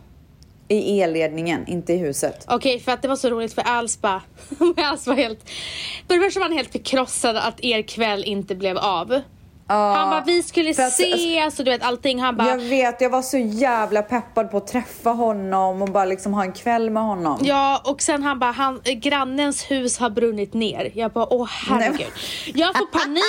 I 0.68 1.00
elledningen, 1.00 1.66
inte 1.66 1.92
i 1.92 1.96
huset. 1.96 2.44
Okej, 2.48 2.80
för 2.80 2.92
att 2.92 3.02
det 3.02 3.08
var 3.08 3.16
så 3.16 3.30
roligt 3.30 3.52
för 3.54 3.62
Als 3.62 4.00
bara, 4.00 4.22
Als 4.76 5.06
var 5.06 5.14
helt, 5.14 5.50
för 6.08 6.14
det 6.14 6.20
första 6.20 6.40
var 6.40 6.48
han 6.48 6.56
helt 6.56 6.72
förkrossad 6.72 7.36
att 7.36 7.64
er 7.64 7.82
kväll 7.82 8.24
inte 8.24 8.54
blev 8.54 8.78
av. 8.78 9.20
han 9.74 10.10
bara, 10.10 10.22
vi 10.26 10.42
skulle 10.42 10.74
för 10.74 10.82
att- 10.82 10.88
ses 10.92 11.58
och 11.58 11.64
du 11.64 11.70
vet 11.70 11.82
allting. 11.82 12.20
Han 12.20 12.36
bara, 12.36 12.48
Jag 12.48 12.56
vet, 12.58 13.00
jag 13.00 13.10
var 13.10 13.22
så 13.22 13.38
jävla 13.38 14.02
peppad 14.02 14.50
på 14.50 14.56
att 14.56 14.66
träffa 14.66 15.10
honom 15.10 15.82
och 15.82 15.88
bara 15.88 16.04
liksom 16.04 16.34
ha 16.34 16.42
en 16.44 16.52
kväll 16.52 16.90
med 16.90 17.02
honom. 17.02 17.38
Ja, 17.42 17.82
och 17.84 18.02
sen 18.02 18.22
han 18.22 18.38
bara, 18.38 18.50
han, 18.52 18.80
grannens 18.84 19.70
hus 19.70 19.98
har 19.98 20.10
brunnit 20.10 20.54
ner. 20.54 20.90
Jag 20.94 21.10
bara, 21.12 21.26
åh 21.34 21.48
herregud. 21.68 22.06
Jag 22.54 22.76
får 22.76 22.86
panik, 22.86 23.22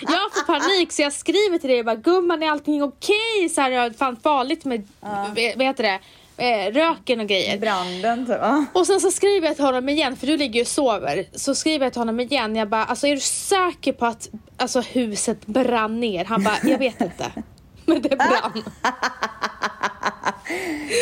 jag 0.00 0.32
får 0.34 0.46
panik 0.46 0.92
så 0.92 1.02
jag 1.02 1.12
skriver 1.12 1.58
till 1.58 1.68
dig, 1.68 1.76
jag 1.76 1.86
bara, 1.86 1.96
gumman 1.96 2.42
är 2.42 2.50
allting 2.50 2.82
okej? 2.82 3.48
Så 3.54 3.60
här, 3.60 3.70
jag 3.70 3.96
fan 3.96 4.16
farligt 4.22 4.64
med, 4.64 4.88
vad 5.00 5.38
vad 5.56 5.66
heter 5.66 5.82
det, 5.82 5.98
eh, 6.42 6.72
röken 6.72 7.20
och 7.20 7.26
grejer. 7.26 7.58
Branden 7.58 8.26
typ. 8.26 8.36
Och 8.76 8.86
sen 8.86 9.00
så 9.00 9.10
skriver 9.10 9.46
jag 9.46 9.56
till 9.56 9.64
honom 9.64 9.88
igen, 9.88 10.16
för 10.16 10.26
du 10.26 10.36
ligger 10.36 10.54
ju 10.54 10.60
och 10.60 10.66
sover. 10.66 11.24
Så 11.34 11.54
skriver 11.54 11.86
jag 11.86 11.92
till 11.92 12.00
honom 12.00 12.20
igen, 12.20 12.56
jag 12.56 12.68
bara, 12.68 12.84
alltså 12.84 13.06
är 13.06 13.14
du 13.14 13.20
säker 13.20 13.92
på 13.92 14.06
att 14.06 14.28
alltså, 14.56 14.80
huset 14.80 15.46
brann 15.46 16.00
ner? 16.00 16.24
Han 16.24 16.44
bara, 16.44 16.56
jag 16.62 16.78
vet 16.78 17.00
inte. 17.00 17.24
Men 17.86 18.02
det 18.02 18.16
brann. 18.16 18.62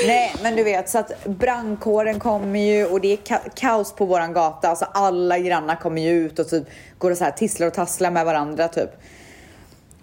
Nej, 0.07 0.35
men 0.43 0.57
du 0.57 0.65
vet 0.65 0.89
så 0.89 0.99
att 0.99 1.25
brandkåren 1.25 2.21
kommer 2.21 2.59
ju 2.61 2.87
och 2.87 3.01
det 3.01 3.13
är 3.13 3.17
ka- 3.17 3.51
kaos 3.55 3.93
på 3.95 4.05
våran 4.05 4.33
gata. 4.33 4.69
Alltså 4.69 4.85
alla 4.85 5.39
grannar 5.39 5.77
kommer 5.77 6.03
ju 6.03 6.11
ut 6.11 6.39
och 6.39 6.49
typ 6.49 6.65
går 6.99 7.11
och 7.11 7.17
så 7.17 7.25
här 7.25 7.31
tisslar 7.31 7.67
och 7.67 7.75
tasslar 7.75 8.11
med 8.11 8.25
varandra 8.25 8.69
typ. 8.69 8.91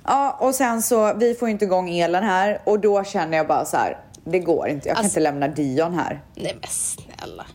Ja, 0.04 0.38
och 0.40 0.56
sen 0.56 0.82
så 0.82 1.14
vi 1.14 1.34
får 1.34 1.48
ju 1.48 1.52
inte 1.52 1.66
igång 1.66 1.90
elen 1.90 2.24
här 2.24 2.62
och 2.64 2.80
då 2.80 3.04
känner 3.04 3.38
jag 3.38 3.48
bara 3.48 3.66
så 3.66 3.78
här. 3.78 3.98
Det 4.32 4.40
går 4.40 4.68
inte. 4.68 4.88
Jag 4.88 4.96
kan 4.98 5.06
Alltså- 5.06 5.20
inte 5.20 5.32
lämna 5.32 5.48
Dion 5.48 5.94
här. 5.94 6.22
Nej 6.36 6.58
men 6.62 6.70
snälla. 6.70 7.46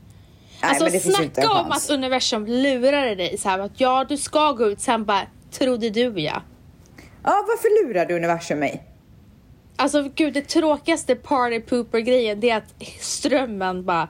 Nej, 0.63 0.69
alltså 0.71 0.85
men 0.85 0.93
det 0.93 1.01
finns 1.01 1.21
ju 1.21 1.25
inte 1.25 1.41
snacka 1.43 1.61
om 1.61 1.71
chans. 1.71 1.85
att 1.91 1.91
universum 1.95 2.47
lurade 2.47 3.15
dig 3.15 3.39
så 3.39 3.49
här 3.49 3.59
att 3.59 3.81
ja 3.81 4.05
du 4.09 4.17
ska 4.17 4.53
gå 4.53 4.67
ut, 4.67 4.81
sen 4.81 5.05
bara 5.05 5.23
trodde 5.51 5.91
du 5.91 6.21
ja. 6.21 6.43
Ja, 7.25 7.45
varför 7.49 7.87
lurade 7.87 8.15
universum 8.17 8.59
mig? 8.59 8.83
Alltså 9.77 10.09
gud 10.15 10.35
det 10.35 10.43
tråkigaste 10.49 11.15
party 11.15 11.61
pooper 11.61 11.99
grejen 11.99 12.41
det 12.41 12.51
är 12.51 12.57
att 12.57 12.75
strömmen 13.01 13.85
bara 13.85 14.09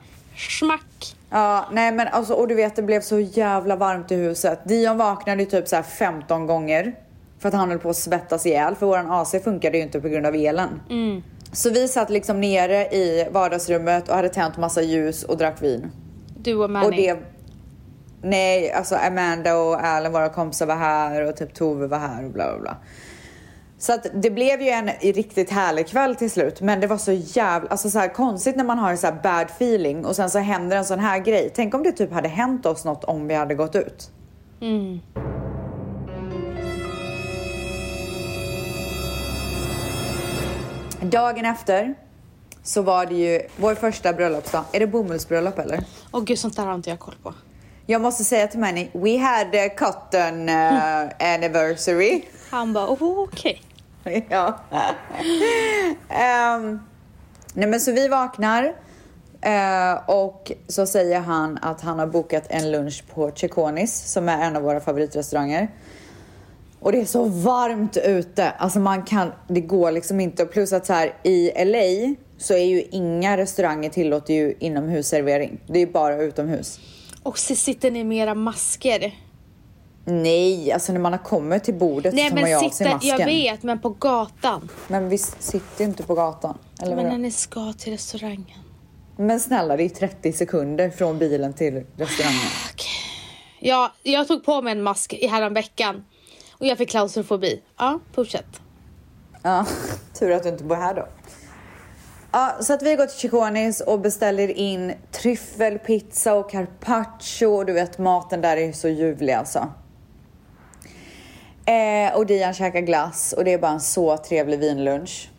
smack. 0.59 1.15
Ja, 1.29 1.65
nej 1.71 1.91
men 1.91 2.07
alltså 2.07 2.33
och 2.33 2.47
du 2.47 2.55
vet 2.55 2.75
det 2.75 2.81
blev 2.83 3.01
så 3.01 3.19
jävla 3.19 3.75
varmt 3.75 4.11
i 4.11 4.15
huset. 4.15 4.59
Dion 4.65 4.97
vaknade 4.97 5.43
ju 5.43 5.49
typ 5.49 5.67
så 5.67 5.75
här 5.75 5.83
15 5.83 6.47
gånger. 6.47 6.95
För 7.39 7.47
att 7.49 7.55
han 7.55 7.69
höll 7.69 7.79
på 7.79 7.89
att 7.89 7.95
svettas 7.95 8.45
ihjäl 8.45 8.75
för 8.75 8.85
våran 8.85 9.11
AC 9.11 9.35
funkade 9.43 9.77
ju 9.77 9.83
inte 9.83 10.01
på 10.01 10.07
grund 10.07 10.25
av 10.25 10.35
elen. 10.35 10.69
Så 11.53 11.69
vi 11.69 11.87
satt 11.87 12.09
liksom 12.09 12.41
nere 12.41 12.85
i 12.85 13.27
vardagsrummet 13.31 14.09
och 14.09 14.15
hade 14.15 14.29
tänt 14.29 14.57
massa 14.57 14.81
ljus 14.81 15.23
och 15.23 15.37
drack 15.37 15.61
vin. 15.61 15.91
Du 16.37 16.55
och 16.55 16.69
Manny. 16.69 16.87
Och 16.87 16.91
det... 16.91 17.17
Nej, 18.21 18.71
alltså 18.71 18.95
Amanda 18.95 19.57
och 19.57 19.83
Alan, 19.83 20.11
våra 20.11 20.29
kompisar 20.29 20.65
var 20.65 20.75
här 20.75 21.29
och 21.29 21.35
typ 21.35 21.53
Tove 21.53 21.87
var 21.87 21.97
här 21.97 22.25
och 22.25 22.31
bla 22.31 22.51
bla 22.51 22.59
bla. 22.59 22.77
Så 23.77 23.93
att 23.93 24.07
det 24.13 24.29
blev 24.29 24.61
ju 24.61 24.69
en 24.69 24.89
riktigt 25.01 25.49
härlig 25.49 25.87
kväll 25.87 26.15
till 26.15 26.31
slut. 26.31 26.61
Men 26.61 26.79
det 26.79 26.87
var 26.87 26.97
så 26.97 27.11
jävla, 27.11 27.69
alltså 27.69 27.89
så 27.89 27.99
här 27.99 28.07
konstigt 28.13 28.55
när 28.55 28.63
man 28.63 28.77
har 28.77 28.91
en 28.91 28.97
så 28.97 29.07
här 29.07 29.19
bad 29.23 29.45
feeling 29.45 30.05
och 30.05 30.15
sen 30.15 30.29
så 30.29 30.39
händer 30.39 30.77
en 30.77 30.85
sån 30.85 30.99
här 30.99 31.19
grej. 31.19 31.51
Tänk 31.55 31.73
om 31.73 31.83
det 31.83 31.91
typ 31.91 32.13
hade 32.13 32.27
hänt 32.27 32.65
oss 32.65 32.85
något 32.85 33.03
om 33.03 33.27
vi 33.27 33.35
hade 33.35 33.55
gått 33.55 33.75
ut. 33.75 34.11
Dagen 41.09 41.45
efter 41.45 41.95
så 42.63 42.81
var 42.81 43.05
det 43.05 43.15
ju 43.15 43.41
vår 43.57 43.75
första 43.75 44.13
bröllopsdag. 44.13 44.63
Är 44.71 44.79
det 44.79 44.87
bomullsbröllop 44.87 45.59
eller? 45.59 45.83
Åh 46.11 46.23
gud 46.23 46.39
sånt 46.39 46.55
där 46.55 46.65
har 46.65 46.75
inte 46.75 46.89
jag 46.89 46.99
koll 46.99 47.15
på. 47.23 47.33
Jag 47.85 48.01
måste 48.01 48.23
säga 48.23 48.47
till 48.47 48.59
Manny, 48.59 48.89
we 48.93 49.19
had 49.19 49.55
a 49.55 49.69
cotton 49.77 50.49
uh, 50.49 51.09
anniversary. 51.33 52.21
Han 52.49 52.73
bara 52.73 52.87
oh, 52.87 53.23
okej. 53.23 53.61
ja. 54.29 54.59
Ehm, 56.09 56.79
nej 57.53 57.67
men 57.67 57.79
så 57.79 57.91
vi 57.91 58.07
vaknar 58.07 58.73
eh, 59.41 60.09
och 60.09 60.51
så 60.67 60.85
säger 60.85 61.19
han 61.19 61.59
att 61.61 61.81
han 61.81 61.99
har 61.99 62.07
bokat 62.07 62.43
en 62.49 62.71
lunch 62.71 63.03
på 63.13 63.31
Ceconis 63.35 64.11
som 64.11 64.29
är 64.29 64.45
en 64.45 64.55
av 64.55 64.63
våra 64.63 64.79
favoritrestauranger. 64.79 65.67
Och 66.83 66.91
det 66.91 67.01
är 67.01 67.05
så 67.05 67.25
varmt 67.25 67.97
ute, 67.97 68.51
alltså 68.51 68.79
man 68.79 69.03
kan, 69.03 69.31
det 69.47 69.61
går 69.61 69.91
liksom 69.91 70.19
inte. 70.19 70.45
Plus 70.45 70.73
att 70.73 70.85
så 70.85 70.93
här 70.93 71.13
i 71.23 71.65
LA 71.65 72.15
så 72.37 72.53
är 72.53 72.65
ju 72.65 72.81
inga 72.81 73.37
restauranger 73.37 73.89
tillåter 73.89 74.33
ju 74.33 74.55
inomhusservering. 74.59 75.59
Det 75.67 75.79
är 75.79 75.87
bara 75.87 76.15
utomhus. 76.15 76.79
Och 77.23 77.39
så 77.39 77.55
sitter 77.55 77.91
ni 77.91 78.03
med 78.03 78.17
era 78.17 78.35
masker. 78.35 79.15
Nej, 80.05 80.71
alltså 80.71 80.93
när 80.93 80.99
man 80.99 81.13
har 81.13 81.23
kommit 81.23 81.63
till 81.63 81.73
bordet 81.73 82.13
Nej 82.13 82.29
så 82.29 82.35
tar 82.35 82.41
man 82.41 82.49
ju 82.49 82.55
av 82.55 82.69
sig 82.69 82.93
masken. 82.93 83.09
jag 83.19 83.25
vet, 83.25 83.63
men 83.63 83.79
på 83.79 83.89
gatan. 83.89 84.69
Men 84.87 85.09
vi 85.09 85.17
sitter 85.17 85.83
ju 85.83 85.85
inte 85.85 86.03
på 86.03 86.15
gatan. 86.15 86.57
Eller 86.81 86.95
Men 86.95 87.05
när 87.05 87.17
ni 87.17 87.31
ska 87.31 87.73
till 87.73 87.91
restaurangen. 87.91 88.59
Men 89.17 89.39
snälla, 89.39 89.77
det 89.77 89.83
är 89.83 89.89
30 89.89 90.33
sekunder 90.33 90.89
från 90.89 91.17
bilen 91.17 91.53
till 91.53 91.73
restaurangen. 91.73 92.47
Ja, 93.59 93.93
jag 94.03 94.27
tog 94.27 94.45
på 94.45 94.61
mig 94.61 94.71
en 94.71 94.83
mask 94.83 95.13
i 95.13 95.27
häromveckan 95.27 96.03
och 96.63 96.69
jag 96.69 96.77
fick 96.77 96.89
klaustrofobi. 96.89 97.61
Ja, 97.77 97.99
fortsätt. 98.13 98.61
Ja, 99.41 99.65
tur 100.19 100.31
att 100.31 100.43
du 100.43 100.49
inte 100.49 100.63
bor 100.63 100.75
här 100.75 100.93
då. 100.93 101.07
Ja, 102.31 102.57
så 102.59 102.73
att 102.73 102.81
vi 102.81 102.95
går 102.95 103.05
till 103.05 103.17
Ciccionis 103.17 103.81
och 103.81 103.99
beställer 103.99 104.47
in 104.47 104.93
tryffelpizza 105.11 106.33
och 106.33 106.51
carpaccio. 106.51 107.45
Och 107.45 107.65
Du 107.65 107.73
vet, 107.73 107.97
maten 107.97 108.41
där 108.41 108.57
är 108.57 108.71
så 108.71 108.87
ljuvlig 108.89 109.33
alltså. 109.33 109.69
Eh, 111.65 112.15
och 112.15 112.25
Dian 112.25 112.53
käkar 112.53 112.81
glass 112.81 113.33
och 113.37 113.43
det 113.43 113.53
är 113.53 113.57
bara 113.57 113.71
en 113.71 113.81
så 113.81 114.17
trevlig 114.17 114.59
vinlunch. 114.59 115.29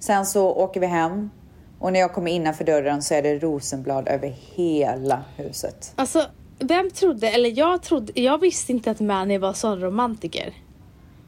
Sen 0.00 0.26
så 0.26 0.50
åker 0.50 0.80
vi 0.80 0.86
hem 0.86 1.30
och 1.78 1.92
när 1.92 2.00
jag 2.00 2.12
kommer 2.12 2.30
innanför 2.30 2.64
dörren 2.64 3.02
så 3.02 3.14
är 3.14 3.22
det 3.22 3.38
rosenblad 3.38 4.08
över 4.08 4.28
hela 4.54 5.24
huset. 5.36 5.92
Alltså, 5.96 6.26
vem 6.58 6.90
trodde, 6.90 7.30
eller 7.30 7.58
jag 7.58 7.82
trodde, 7.82 8.20
jag 8.20 8.40
visste 8.40 8.72
inte 8.72 8.90
att 8.90 9.00
Manny 9.00 9.38
var 9.38 9.52
sån 9.52 9.80
romantiker. 9.80 10.54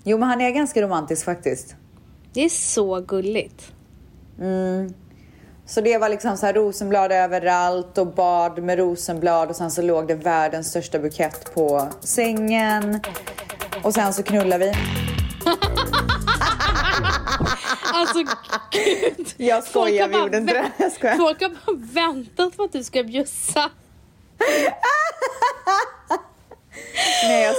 Jo, 0.04 0.18
men 0.18 0.28
han 0.28 0.40
är 0.40 0.50
ganska 0.50 0.82
romantisk 0.82 1.24
faktiskt. 1.24 1.74
Det 2.32 2.44
är 2.44 2.48
så 2.48 3.00
gulligt. 3.00 3.72
Så 5.66 5.80
det 5.80 5.98
var 5.98 6.08
liksom 6.08 6.36
så 6.36 6.46
här 6.46 6.52
rosenblad 6.54 7.12
överallt 7.12 7.98
och 7.98 8.06
bad 8.06 8.62
med 8.62 8.78
rosenblad 8.78 9.48
och 9.50 9.56
sen 9.56 9.70
så 9.70 9.82
låg 9.82 10.08
det 10.08 10.14
världens 10.14 10.70
största 10.70 10.98
bukett 10.98 11.54
på 11.54 11.88
sängen. 12.00 13.00
Och 13.82 13.94
sen 13.94 14.14
så 14.14 14.22
knullade 14.22 14.64
vi. 14.64 14.72
Alltså 17.94 18.18
gud. 18.70 19.34
Jag 19.36 19.64
skojar, 19.64 20.08
vi 20.08 20.18
gjorde 20.18 20.36
inte 20.38 20.70
det. 20.78 21.16
Folk 21.16 21.42
har 21.42 21.48
bara 21.48 21.76
väntat 21.76 22.56
på 22.56 22.62
att 22.62 22.72
du 22.72 22.84
ska 22.84 23.02
bjussa. 23.04 23.70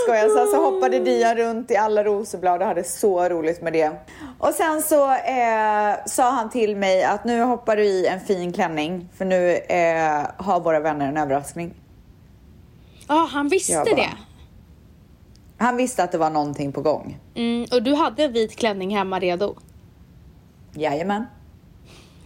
Skojar. 0.08 0.30
Sen 0.30 0.48
så 0.48 0.72
hoppade 0.72 1.00
Dian 1.00 1.36
runt 1.38 1.72
i 1.72 1.76
alla 1.76 2.04
rosenblad 2.04 2.62
och 2.62 2.68
hade 2.68 2.84
så 2.84 3.30
roligt 3.30 3.62
med 3.62 3.74
det. 3.74 3.92
Och 4.40 4.54
sen 4.54 4.82
så 4.82 5.12
eh, 5.12 5.96
sa 6.06 6.32
han 6.32 6.50
till 6.50 6.76
mig 6.76 7.04
att 7.04 7.24
nu 7.26 7.42
hoppar 7.42 7.76
du 7.76 7.84
i 7.84 8.08
en 8.08 8.20
fin 8.20 8.54
klänning 8.54 9.10
för 9.18 9.26
nu 9.26 9.52
eh, 9.56 10.28
har 10.38 10.60
våra 10.60 10.80
vänner 10.80 11.08
en 11.08 11.18
överraskning. 11.18 11.74
Ja, 13.08 13.28
han 13.32 13.48
visste 13.50 13.74
bara- 13.74 13.96
det. 13.96 14.10
Han 15.58 15.78
visste 15.78 16.04
att 16.04 16.12
det 16.12 16.18
var 16.18 16.30
någonting 16.30 16.72
på 16.72 16.82
gång. 16.82 17.18
Mm, 17.36 17.66
och 17.72 17.84
du 17.84 17.94
hade 17.96 18.24
en 18.24 18.34
vit 18.34 18.56
klänning 18.56 18.98
hemma 18.98 19.20
redo. 19.20 19.56
Jajamän. 20.74 21.26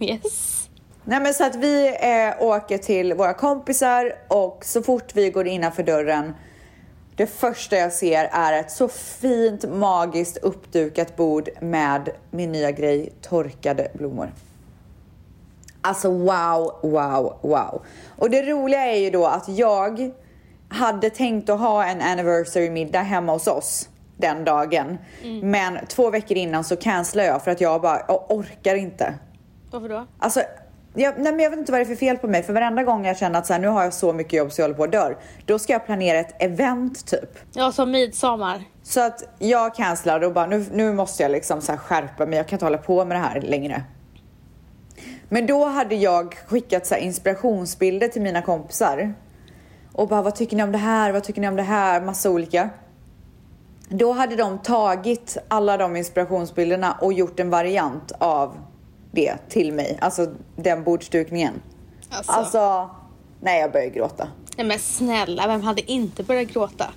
Yes. 0.00 0.58
Nej 1.04 1.20
men 1.20 1.34
så 1.34 1.44
att 1.44 1.54
vi 1.54 1.86
eh, 1.88 2.42
åker 2.46 2.78
till 2.78 3.14
våra 3.14 3.34
kompisar 3.34 4.12
och 4.28 4.58
så 4.64 4.82
fort 4.82 5.14
vi 5.14 5.30
går 5.30 5.46
innanför 5.46 5.82
dörren 5.82 6.34
det 7.16 7.26
första 7.26 7.76
jag 7.76 7.92
ser 7.92 8.28
är 8.32 8.60
ett 8.60 8.70
så 8.70 8.88
fint 8.88 9.68
magiskt 9.68 10.36
uppdukat 10.36 11.16
bord 11.16 11.48
med 11.60 12.10
min 12.30 12.52
nya 12.52 12.70
grej 12.70 13.12
torkade 13.20 13.88
blommor. 13.94 14.32
Alltså 15.80 16.10
wow, 16.10 16.80
wow, 16.82 17.38
wow. 17.40 17.82
Och 18.18 18.30
det 18.30 18.42
roliga 18.42 18.86
är 18.86 18.98
ju 18.98 19.10
då 19.10 19.26
att 19.26 19.48
jag 19.48 20.10
hade 20.68 21.10
tänkt 21.10 21.50
att 21.50 21.60
ha 21.60 21.84
en 21.84 22.00
anniversary 22.00 22.70
middag 22.70 23.02
hemma 23.02 23.32
hos 23.32 23.46
oss 23.46 23.88
den 24.16 24.44
dagen. 24.44 24.98
Men 25.42 25.86
två 25.86 26.10
veckor 26.10 26.36
innan 26.36 26.64
så 26.64 26.76
cancelade 26.76 27.28
jag 27.28 27.44
för 27.44 27.50
att 27.50 27.60
jag 27.60 27.82
bara 27.82 28.02
jag 28.08 28.24
orkar 28.28 28.74
inte. 28.74 29.14
Varför 29.70 29.88
då? 29.88 30.06
Alltså, 30.18 30.42
jag, 30.94 31.14
nej 31.18 31.32
men 31.32 31.40
jag 31.40 31.50
vet 31.50 31.58
inte 31.58 31.72
vad 31.72 31.80
det 31.80 31.84
är 31.84 31.88
för 31.88 31.94
fel 31.94 32.18
på 32.18 32.28
mig. 32.28 32.42
För 32.42 32.52
varenda 32.52 32.82
gång 32.82 33.06
jag 33.06 33.16
känner 33.18 33.38
att 33.38 33.46
så 33.46 33.52
här, 33.52 33.60
nu 33.60 33.68
har 33.68 33.84
jag 33.84 33.94
så 33.94 34.12
mycket 34.12 34.32
jobb 34.32 34.52
så 34.52 34.60
jag 34.60 34.64
håller 34.64 34.76
på 34.76 34.84
att 34.84 34.92
dör. 34.92 35.16
Då 35.46 35.58
ska 35.58 35.72
jag 35.72 35.86
planera 35.86 36.18
ett 36.18 36.42
event 36.42 37.06
typ. 37.06 37.38
Ja, 37.52 37.72
som 37.72 37.90
midsommar. 37.90 38.64
Så 38.82 39.00
att 39.00 39.24
jag 39.38 39.74
cancelade 39.74 40.26
och 40.26 40.32
bara 40.32 40.46
nu, 40.46 40.66
nu 40.72 40.92
måste 40.92 41.22
jag 41.22 41.32
liksom 41.32 41.60
så 41.60 41.72
här 41.72 41.78
skärpa 41.78 42.26
mig. 42.26 42.36
Jag 42.36 42.48
kan 42.48 42.56
inte 42.56 42.66
hålla 42.66 42.78
på 42.78 43.04
med 43.04 43.16
det 43.16 43.20
här 43.20 43.40
längre. 43.40 43.82
Men 45.28 45.46
då 45.46 45.64
hade 45.64 45.94
jag 45.94 46.34
skickat 46.46 46.86
så 46.86 46.96
inspirationsbilder 46.96 48.08
till 48.08 48.22
mina 48.22 48.42
kompisar. 48.42 49.14
Och 49.92 50.08
bara 50.08 50.22
vad 50.22 50.34
tycker 50.34 50.56
ni 50.56 50.62
om 50.62 50.72
det 50.72 50.78
här? 50.78 51.12
Vad 51.12 51.24
tycker 51.24 51.40
ni 51.40 51.48
om 51.48 51.56
det 51.56 51.62
här? 51.62 52.00
Massa 52.00 52.30
olika. 52.30 52.70
Då 53.88 54.12
hade 54.12 54.36
de 54.36 54.58
tagit 54.58 55.36
alla 55.48 55.76
de 55.76 55.96
inspirationsbilderna 55.96 56.96
och 57.00 57.12
gjort 57.12 57.40
en 57.40 57.50
variant 57.50 58.12
av 58.18 58.56
det 59.12 59.36
till 59.48 59.72
mig. 59.72 59.98
Alltså 60.00 60.26
den 60.56 60.84
bordsdukningen. 60.84 61.62
Alltså. 62.10 62.32
Alltså, 62.32 62.90
nej 63.40 63.60
jag 63.60 63.72
börjar 63.72 63.88
gråta. 63.88 64.28
Nej 64.56 64.66
men 64.66 64.78
snälla, 64.78 65.46
vem 65.46 65.62
hade 65.62 65.92
inte 65.92 66.22
börjat 66.22 66.48
gråta? 66.48 66.90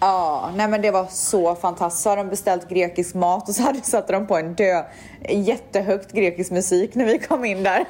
Ja, 0.00 0.50
nej 0.56 0.68
men 0.68 0.82
det 0.82 0.90
var 0.90 1.06
så 1.10 1.54
fantastiskt. 1.54 2.02
Så 2.02 2.08
hade 2.08 2.22
de 2.22 2.28
beställt 2.28 2.68
grekisk 2.68 3.14
mat 3.14 3.48
och 3.48 3.54
så 3.54 3.62
hade 3.62 3.82
satte 3.82 4.12
de 4.12 4.26
på 4.26 4.36
en 4.36 4.54
dö, 4.54 4.84
jättehögt 5.28 6.12
grekisk 6.12 6.50
musik 6.50 6.94
när 6.94 7.04
vi 7.04 7.18
kom 7.18 7.44
in 7.44 7.62
där. 7.62 7.84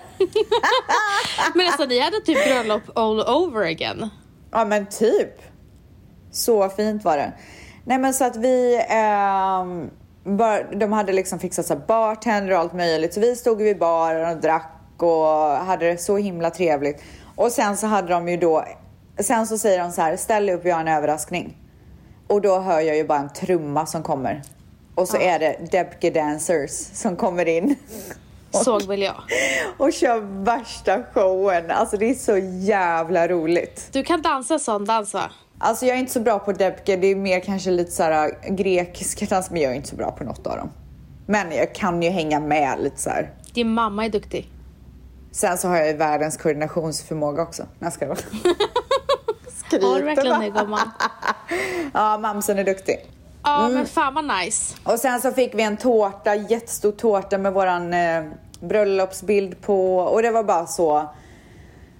Men 1.54 1.66
alltså 1.66 1.84
ni 1.84 2.00
hade 2.00 2.20
typ 2.20 2.46
bröllop 2.46 2.82
all 2.94 3.20
over 3.20 3.66
again. 3.66 4.10
Ja 4.50 4.64
men 4.64 4.86
typ. 4.86 5.42
Så 6.32 6.68
fint 6.68 7.04
var 7.04 7.16
det. 7.16 7.32
Nej 7.84 7.98
men 7.98 8.14
så 8.14 8.24
att 8.24 8.36
vi, 8.36 8.86
ehm, 8.88 9.90
bara, 10.24 10.62
de 10.62 10.92
hade 10.92 11.12
liksom 11.12 11.38
fixat 11.38 11.66
så 11.66 11.76
bartender 11.76 12.52
och 12.52 12.58
allt 12.58 12.72
möjligt. 12.72 13.14
Så 13.14 13.20
vi 13.20 13.36
stod 13.36 13.62
vid 13.62 13.78
baren 13.78 14.36
och 14.36 14.40
drack 14.40 14.70
och 14.96 15.26
hade 15.66 15.86
det 15.86 15.98
så 15.98 16.16
himla 16.16 16.50
trevligt. 16.50 17.02
Och 17.36 17.52
sen 17.52 17.76
så 17.76 17.86
hade 17.86 18.08
de 18.08 18.28
ju 18.28 18.36
då, 18.36 18.64
sen 19.18 19.46
så 19.46 19.58
säger 19.58 19.78
de 19.78 19.92
så 19.92 20.00
här, 20.00 20.16
ställ 20.16 20.50
upp, 20.50 20.64
vi 20.64 20.70
har 20.70 20.80
en 20.80 20.88
överraskning. 20.88 21.56
Och 22.26 22.40
då 22.40 22.58
hör 22.58 22.80
jag 22.80 22.96
ju 22.96 23.04
bara 23.04 23.18
en 23.18 23.32
trumma 23.32 23.86
som 23.86 24.02
kommer. 24.02 24.42
Och 24.94 25.08
så 25.08 25.16
är 25.16 25.38
det 25.38 25.56
Debke 25.70 26.10
Dancers 26.10 26.70
som 26.70 27.16
kommer 27.16 27.48
in. 27.48 27.76
Såg 28.64 28.82
väl 28.82 29.02
jag. 29.02 29.14
Och 29.78 29.92
kör 29.92 30.44
värsta 30.44 31.02
showen. 31.12 31.70
Alltså 31.70 31.96
det 31.96 32.10
är 32.10 32.14
så 32.14 32.36
jävla 32.66 33.28
roligt. 33.28 33.88
Du 33.92 34.02
kan 34.02 34.22
dansa 34.22 34.58
sån 34.58 34.84
dans 34.84 35.14
va? 35.14 35.30
Alltså 35.58 35.86
jag 35.86 35.96
är 35.96 36.00
inte 36.00 36.12
så 36.12 36.20
bra 36.20 36.38
på 36.38 36.52
Debke, 36.52 36.96
det 36.96 37.06
är 37.06 37.16
mer 37.16 37.40
kanske 37.40 37.70
lite 37.70 37.90
så 37.90 38.02
här 38.02 38.38
äh, 38.42 38.54
grekiska 38.54 39.26
dans, 39.26 39.50
men 39.50 39.62
jag 39.62 39.72
är 39.72 39.76
inte 39.76 39.88
så 39.88 39.96
bra 39.96 40.10
på 40.10 40.24
något 40.24 40.46
av 40.46 40.56
dem. 40.56 40.70
Men 41.26 41.52
jag 41.52 41.74
kan 41.74 42.02
ju 42.02 42.10
hänga 42.10 42.40
med 42.40 42.78
lite 42.80 43.00
så 43.00 43.10
här. 43.10 43.30
Din 43.54 43.68
mamma 43.68 44.04
är 44.04 44.08
duktig. 44.08 44.50
Sen 45.32 45.58
så 45.58 45.68
har 45.68 45.76
jag 45.76 45.86
ju 45.86 45.96
världens 45.96 46.36
koordinationsförmåga 46.36 47.42
också. 47.42 47.62
Nej, 47.62 47.68
jag 47.78 47.92
skojar 47.92 48.14
bara. 48.14 48.54
Har 49.88 49.98
du 49.98 50.04
verkligen 50.04 50.40
det 50.40 50.50
gumman? 50.50 50.90
Ja, 51.94 52.18
mamsen 52.18 52.58
är 52.58 52.64
duktig. 52.64 52.96
Ja 53.42 53.68
men 53.68 53.86
fan 53.86 54.14
vad 54.14 54.24
nice. 54.24 54.76
Och 54.84 54.98
sen 54.98 55.20
så 55.20 55.32
fick 55.32 55.54
vi 55.54 55.62
en 55.62 55.76
tårta, 55.76 56.34
jättestor 56.34 56.92
tårta 56.92 57.38
med 57.38 57.52
våran 57.52 57.94
eh, 57.94 58.24
bröllopsbild 58.60 59.60
på 59.60 59.96
och 59.96 60.22
det 60.22 60.30
var 60.30 60.44
bara 60.44 60.66
så. 60.66 61.08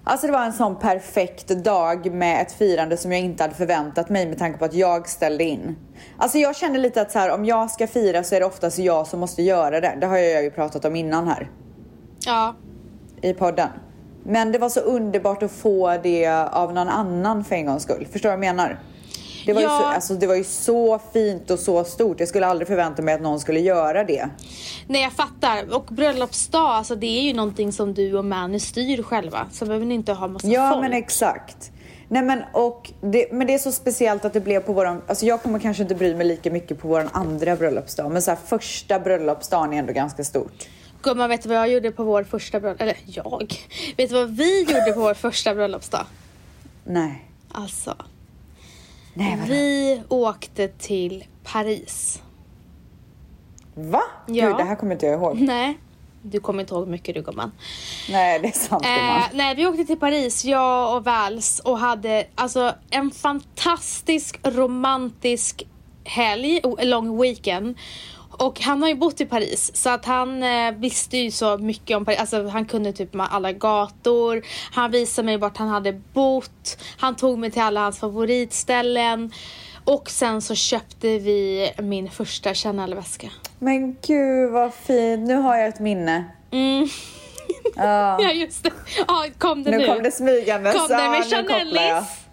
Alltså 0.07 0.27
det 0.27 0.33
var 0.33 0.45
en 0.45 0.53
sån 0.53 0.75
perfekt 0.75 1.47
dag 1.47 2.11
med 2.13 2.41
ett 2.41 2.51
firande 2.51 2.97
som 2.97 3.11
jag 3.11 3.21
inte 3.21 3.43
hade 3.43 3.55
förväntat 3.55 4.09
mig 4.09 4.25
med 4.27 4.39
tanke 4.39 4.59
på 4.59 4.65
att 4.65 4.73
jag 4.73 5.09
ställde 5.09 5.43
in. 5.43 5.75
Alltså 6.17 6.37
jag 6.37 6.55
känner 6.55 6.79
lite 6.79 7.01
att 7.01 7.11
så 7.11 7.19
här, 7.19 7.31
om 7.31 7.45
jag 7.45 7.71
ska 7.71 7.87
fira 7.87 8.23
så 8.23 8.35
är 8.35 8.39
det 8.39 8.45
oftast 8.45 8.79
jag 8.79 9.07
som 9.07 9.19
måste 9.19 9.43
göra 9.43 9.81
det. 9.81 9.97
Det 10.01 10.07
har 10.07 10.17
jag 10.17 10.43
ju 10.43 10.51
pratat 10.51 10.85
om 10.85 10.95
innan 10.95 11.27
här 11.27 11.49
Ja. 12.25 12.55
i 13.21 13.33
podden. 13.33 13.69
Men 14.23 14.51
det 14.51 14.57
var 14.59 14.69
så 14.69 14.79
underbart 14.79 15.43
att 15.43 15.51
få 15.51 15.97
det 16.03 16.27
av 16.51 16.73
någon 16.73 16.89
annan 16.89 17.43
för 17.43 17.55
en 17.55 17.65
gångs 17.65 17.83
skull. 17.83 18.07
Förstår 18.11 18.29
du 18.29 18.35
vad 18.37 18.45
jag 18.45 18.55
menar? 18.55 18.79
Det 19.45 19.53
var, 19.53 19.61
ju 19.61 19.67
Ja. 19.67 19.79
så, 19.79 19.85
alltså, 19.85 20.13
det 20.13 20.27
var 20.27 20.35
ju 20.35 20.43
så 20.43 20.99
fint 21.13 21.51
och 21.51 21.59
så 21.59 21.83
stort. 21.83 22.19
Jag 22.19 22.29
skulle 22.29 22.45
aldrig 22.47 22.67
förvänta 22.67 23.01
mig 23.01 23.13
att 23.13 23.21
någon 23.21 23.39
skulle 23.39 23.59
göra 23.59 24.03
det. 24.03 24.29
Nej 24.87 25.01
jag 25.01 25.11
fattar. 25.13 25.75
Och 25.75 25.85
bröllopsdag, 25.85 26.61
alltså 26.69 26.95
det 26.95 27.07
är 27.19 27.21
ju 27.21 27.33
någonting 27.33 27.71
som 27.71 27.93
du 27.93 28.13
och 28.17 28.25
Manny 28.25 28.59
styr 28.59 29.03
själva. 29.03 29.47
Så 29.51 29.65
behöver 29.65 29.85
ni 29.85 29.95
inte 29.95 30.13
ha 30.13 30.27
massa 30.27 30.47
Ja 30.47 30.69
folk. 30.69 30.81
men 30.81 30.93
exakt. 30.93 31.71
Nej 32.07 32.23
men 32.23 32.41
och 32.53 32.91
det, 33.01 33.31
men 33.31 33.47
det 33.47 33.53
är 33.53 33.57
så 33.57 33.71
speciellt 33.71 34.25
att 34.25 34.33
det 34.33 34.39
blev 34.41 34.59
på 34.59 34.73
våran, 34.73 35.01
alltså 35.07 35.25
jag 35.25 35.41
kommer 35.43 35.59
kanske 35.59 35.83
inte 35.83 35.95
bry 35.95 36.15
mig 36.15 36.27
lika 36.27 36.51
mycket 36.51 36.79
på 36.79 36.87
våran 36.87 37.09
andra 37.13 37.55
bröllopsdag. 37.55 38.11
Men 38.11 38.21
så 38.21 38.31
här, 38.31 38.37
första 38.45 38.99
bröllopsdagen 38.99 39.73
är 39.73 39.77
ändå 39.79 39.93
ganska 39.93 40.23
stort. 40.23 40.67
Gumman, 41.01 41.29
vet 41.29 41.43
du 41.43 41.49
vad 41.49 41.57
jag 41.57 41.69
gjorde 41.69 41.91
på 41.91 42.03
vår 42.03 42.23
första 42.23 42.59
bröllop? 42.59 42.81
Eller 42.81 42.97
jag? 43.05 43.53
Vet 43.97 44.09
du 44.09 44.15
vad 44.15 44.29
vi 44.29 44.59
gjorde 44.61 44.91
på 44.93 44.99
vår 44.99 45.13
första 45.13 45.55
bröllopsdag? 45.55 46.05
Nej. 46.83 47.25
Alltså, 47.51 47.95
Nej 49.17 49.37
vi 49.47 50.01
åkte 50.09 50.67
till 50.67 51.23
Paris. 51.43 52.21
Va? 53.75 54.01
Ja. 54.27 54.47
Gud 54.47 54.57
det 54.57 54.63
här 54.63 54.75
kommer 54.75 54.91
inte 54.93 55.05
jag 55.05 55.15
ihåg. 55.21 55.41
Nej, 55.41 55.77
Du 56.21 56.39
kommer 56.39 56.61
inte 56.63 56.73
ihåg 56.75 56.87
mycket 56.87 57.15
du 57.15 57.21
gumman. 57.21 57.51
Nej, 58.09 58.39
det 58.39 58.47
är 58.47 58.51
sant 58.51 58.85
Eh, 58.85 59.23
nej, 59.33 59.55
vi 59.55 59.65
åkte 59.67 59.85
till 59.85 59.99
Paris, 59.99 60.45
jag 60.45 60.95
och 60.97 61.03
Vals 61.03 61.59
och 61.59 61.79
hade 61.79 62.27
alltså 62.35 62.73
en 62.89 63.11
fantastisk 63.11 64.39
romantisk 64.43 65.63
helg, 66.03 66.61
lång 66.81 67.21
weekend. 67.21 67.77
Och 68.37 68.61
han 68.61 68.81
har 68.81 68.89
ju 68.89 68.95
bott 68.95 69.21
i 69.21 69.25
Paris 69.25 69.71
så 69.75 69.89
att 69.89 70.05
han 70.05 70.43
eh, 70.43 70.71
visste 70.71 71.17
ju 71.17 71.31
så 71.31 71.57
mycket 71.57 71.97
om 71.97 72.05
Paris, 72.05 72.19
alltså 72.19 72.47
han 72.47 72.65
kunde 72.65 72.93
typ 72.93 73.13
med 73.13 73.27
alla 73.31 73.51
gator, 73.51 74.41
han 74.71 74.91
visade 74.91 75.25
mig 75.25 75.37
vart 75.37 75.57
han 75.57 75.67
hade 75.67 76.01
bott, 76.13 76.77
han 76.97 77.15
tog 77.15 77.39
mig 77.39 77.51
till 77.51 77.61
alla 77.61 77.79
hans 77.79 77.99
favoritställen 77.99 79.31
och 79.85 80.09
sen 80.09 80.41
så 80.41 80.55
köpte 80.55 81.07
vi 81.19 81.71
min 81.77 82.09
första 82.09 82.53
Chanel-väska. 82.53 83.29
Men 83.59 83.97
gud 84.07 84.51
vad 84.51 84.73
fint. 84.73 85.27
Nu 85.27 85.35
har 85.35 85.57
jag 85.57 85.67
ett 85.67 85.79
minne. 85.79 86.25
Mm. 86.51 86.87
Ja. 87.75 88.17
Ja 88.21 88.31
just 88.31 88.63
det, 88.63 88.71
ja 89.07 89.25
kom 89.37 89.63
det 89.63 89.71
nu. 89.71 89.77
Nu 89.77 89.87
kom 89.87 90.03
det 90.03 90.11
smygandes. 90.11 90.75
Kom 90.75 90.87
det 90.87 91.09
med. 91.09 91.25
Chanelis. 91.25 92.24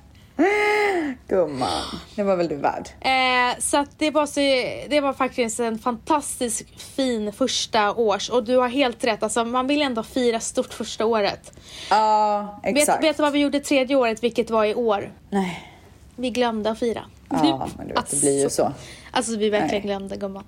Gumman, 1.28 1.82
det 2.16 2.22
var 2.22 2.36
väl 2.36 2.48
du 2.48 2.56
värd. 2.56 2.88
Eh, 3.00 3.58
så 3.58 3.76
att 3.78 3.98
det 3.98 4.10
var, 4.10 4.26
så, 4.26 4.40
det 4.88 5.00
var 5.00 5.12
faktiskt 5.12 5.60
en 5.60 5.78
fantastisk 5.78 6.80
fin 6.80 7.32
första 7.32 7.92
års 7.94 8.30
och 8.30 8.44
du 8.44 8.56
har 8.56 8.68
helt 8.68 9.04
rätt, 9.04 9.22
alltså 9.22 9.44
man 9.44 9.66
vill 9.66 9.82
ändå 9.82 10.02
fira 10.02 10.40
stort 10.40 10.74
första 10.74 11.06
året. 11.06 11.52
Ja, 11.90 12.60
Vet, 12.64 12.76
exakt. 12.76 13.04
vet 13.04 13.16
du 13.16 13.22
vad 13.22 13.32
vi 13.32 13.38
gjorde 13.38 13.60
tredje 13.60 13.96
året, 13.96 14.22
vilket 14.24 14.50
var 14.50 14.64
i 14.64 14.74
år? 14.74 15.12
Nej. 15.30 15.68
Vi 16.16 16.30
glömde 16.30 16.70
att 16.70 16.78
fira. 16.78 17.04
Ja, 17.30 17.68
men 17.76 17.88
du 17.88 17.94
vet, 17.94 18.10
det 18.10 18.20
blir 18.20 18.42
ju 18.42 18.50
så. 18.50 18.72
Alltså 19.10 19.36
vi 19.36 19.50
verkligen 19.50 19.72
Nej. 19.72 19.80
glömde 19.80 20.16
gumman. 20.16 20.44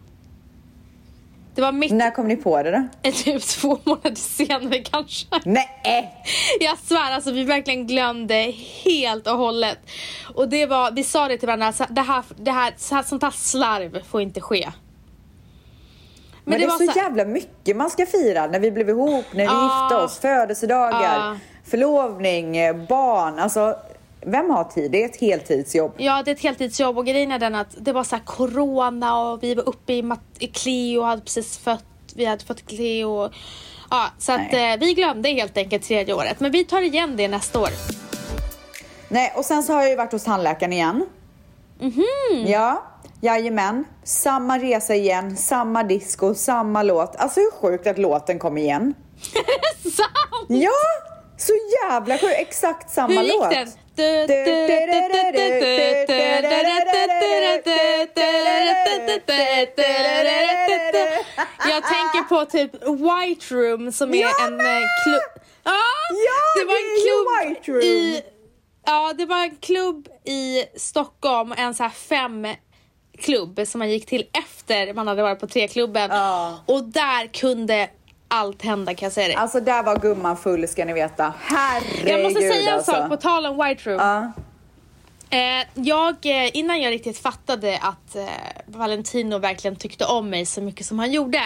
Det 1.55 1.63
var 1.63 1.73
mitt, 1.73 1.93
När 1.93 2.11
kom 2.11 2.29
ni 2.29 2.37
på 2.37 2.63
det 2.63 2.71
då? 3.03 3.11
typ 3.11 3.43
två 3.43 3.79
månader 3.85 4.15
senare 4.15 4.79
kanske. 4.79 5.27
Nej! 5.45 6.25
Jag 6.61 6.79
svär, 6.79 7.13
alltså 7.13 7.31
vi 7.33 7.45
verkligen 7.45 7.87
glömde 7.87 8.35
helt 8.85 9.27
och 9.27 9.37
hållet. 9.39 9.79
Och 10.35 10.49
det 10.49 10.67
var, 10.67 10.91
vi 10.91 11.05
sa 11.05 11.29
det 11.29 11.39
till 11.39 11.47
varandra, 11.47 11.73
det 11.89 12.01
här, 12.01 12.25
det 12.37 12.51
här, 12.51 12.75
så 12.77 12.95
här, 12.95 13.03
sånt 13.03 13.23
här 13.23 13.31
slarv 13.31 14.03
får 14.11 14.21
inte 14.23 14.41
ske. 14.41 14.71
Men, 16.45 16.59
det, 16.59 16.65
är 16.65 16.69
var 16.69 16.79
så 16.79 16.93
så- 16.93 16.99
jävla 16.99 17.25
mycket 17.25 17.77
man 17.77 17.91
ska 17.91 18.07
fira 18.07 18.47
när 18.47 18.61
vi 18.61 18.71
blev 18.71 18.89
ihop, 18.89 19.25
när 19.33 19.39
vi 19.39 19.45
Ja. 19.45 19.83
gifte 19.83 20.05
oss, 20.05 20.19
födelsedagar, 20.19 21.03
Ja. 21.19 21.37
förlovning, 21.65 22.53
barn. 22.89 23.39
Alltså, 23.39 23.77
vem 24.27 24.51
har 24.51 24.65
tid? 24.65 24.91
Det 24.91 25.03
är 25.03 25.09
ett 25.09 25.21
heltidsjobb. 25.21 25.93
Ja, 25.97 26.23
det 26.25 26.31
är 26.31 26.35
ett 26.35 26.43
heltidsjobb 26.43 26.99
och 26.99 27.07
grejen 27.07 27.33
är 27.33 27.39
den 27.39 27.55
att 27.55 27.69
det 27.77 27.93
var 27.93 28.05
så 28.05 28.17
corona 28.25 29.19
och 29.19 29.43
vi 29.43 29.55
var 29.55 29.69
uppe 29.69 29.93
i, 29.93 30.03
mat- 30.03 30.37
i 30.39 30.47
Cleo 30.47 31.03
hade 31.03 31.23
precis 31.23 31.59
fött, 31.59 31.85
vi 32.15 32.25
hade 32.25 32.45
fått 32.45 32.67
Cleo. 32.67 33.31
Ja, 33.91 34.07
så 34.19 34.33
att 34.33 34.53
eh, 34.53 34.77
vi 34.81 34.95
glömde 34.95 35.29
helt 35.29 35.57
enkelt 35.57 35.83
tredje 35.85 36.15
året. 36.15 36.41
Men 36.41 36.51
vi 36.53 36.65
tar 36.65 36.83
igen 36.83 37.17
det 37.17 37.29
nästa 37.29 37.61
år. 37.61 37.69
Nej, 39.09 39.33
och 39.37 39.45
sen 39.45 39.63
så 39.63 39.73
har 39.73 39.81
jag 39.81 39.91
ju 39.91 39.97
varit 39.97 40.13
hos 40.13 40.25
tandläkaren 40.25 40.73
igen. 40.73 41.07
Mhm. 41.81 42.05
Ja, 42.47 42.85
jajamän. 43.21 43.85
Samma 44.05 44.59
resa 44.59 44.95
igen, 44.95 45.37
samma 45.37 45.83
disco, 45.83 46.35
samma 46.35 46.83
låt. 46.83 47.17
Alltså 47.17 47.41
hur 47.41 47.51
sjukt 47.51 47.87
att 47.87 47.99
låten 47.99 48.39
kom 48.39 48.59
igen. 48.59 48.95
Sant! 49.83 50.47
Ja, 50.49 50.71
så 51.37 51.53
jävla 51.83 52.19
sjukt. 52.19 52.35
Exakt 52.39 52.91
samma 52.91 53.15
Hur 53.15 53.23
gick 53.23 53.35
låt. 53.35 53.51
den? 53.51 53.69
Jag 61.69 61.83
tänker 61.83 62.29
på 62.29 62.45
typ 62.45 62.73
White 62.75 63.55
Room 63.55 63.93
som 63.93 64.15
är 64.15 64.23
Ja, 64.23 64.47
en 64.47 64.61
eh, 64.61 64.67
klubb. 65.05 65.45
Ja, 65.65 65.81
Ja, 66.11 66.61
det 66.61 66.65
var 66.65 66.75
en 66.77 66.97
klubb 67.05 67.55
White 67.55 67.73
Room. 67.73 67.81
i 67.83 68.23
Ja, 68.87 69.13
det 69.19 69.27
var 69.27 69.43
en 69.43 69.57
klubb 69.57 70.09
i 70.25 70.65
Stockholm, 70.77 71.55
en 71.57 71.75
så 71.75 71.83
här 71.83 71.91
fem 71.91 72.47
klubb 73.19 73.61
som 73.67 73.79
man 73.79 73.91
gick 73.91 74.07
till 74.07 74.27
efter 74.33 74.95
man 74.95 75.07
hade 75.09 75.23
varit 75.23 75.41
på 75.41 75.47
treklubben. 75.47 76.11
Ja. 76.11 76.59
Och 76.67 76.85
där 76.85 77.27
kunde 77.27 77.89
allt 78.35 78.63
hända 78.63 78.95
kan 78.95 79.07
jag 79.07 79.13
säga 79.13 79.29
det. 79.29 79.35
Alltså 79.35 79.61
där 79.61 79.83
var 79.83 79.99
gumman 79.99 80.37
full 80.37 80.69
ska 80.69 80.85
ni 80.85 80.93
veta. 80.93 81.35
Herregud 81.41 82.09
jag 82.09 82.23
måste 82.23 82.41
säga 82.41 82.71
en 82.71 82.77
alltså. 82.77 82.93
sak 82.93 83.09
på 83.09 83.17
tal 83.17 83.47
om 83.47 83.65
White 83.65 83.91
Room. 83.91 83.99
Ja. 84.01 84.33
Eh, 85.31 85.67
jag, 85.75 86.15
eh, 86.23 86.57
innan 86.57 86.83
jag 86.83 86.91
riktigt 86.91 87.19
fattade 87.19 87.79
att 87.83 88.17
eh, 88.17 88.25
Valentino 88.67 89.39
verkligen 89.39 89.77
tyckte 89.77 90.05
om 90.05 90.31
mig 90.31 90.47
så 90.47 90.61
mycket 90.61 90.87
som 90.87 90.99
han 90.99 91.13
gjorde, 91.13 91.43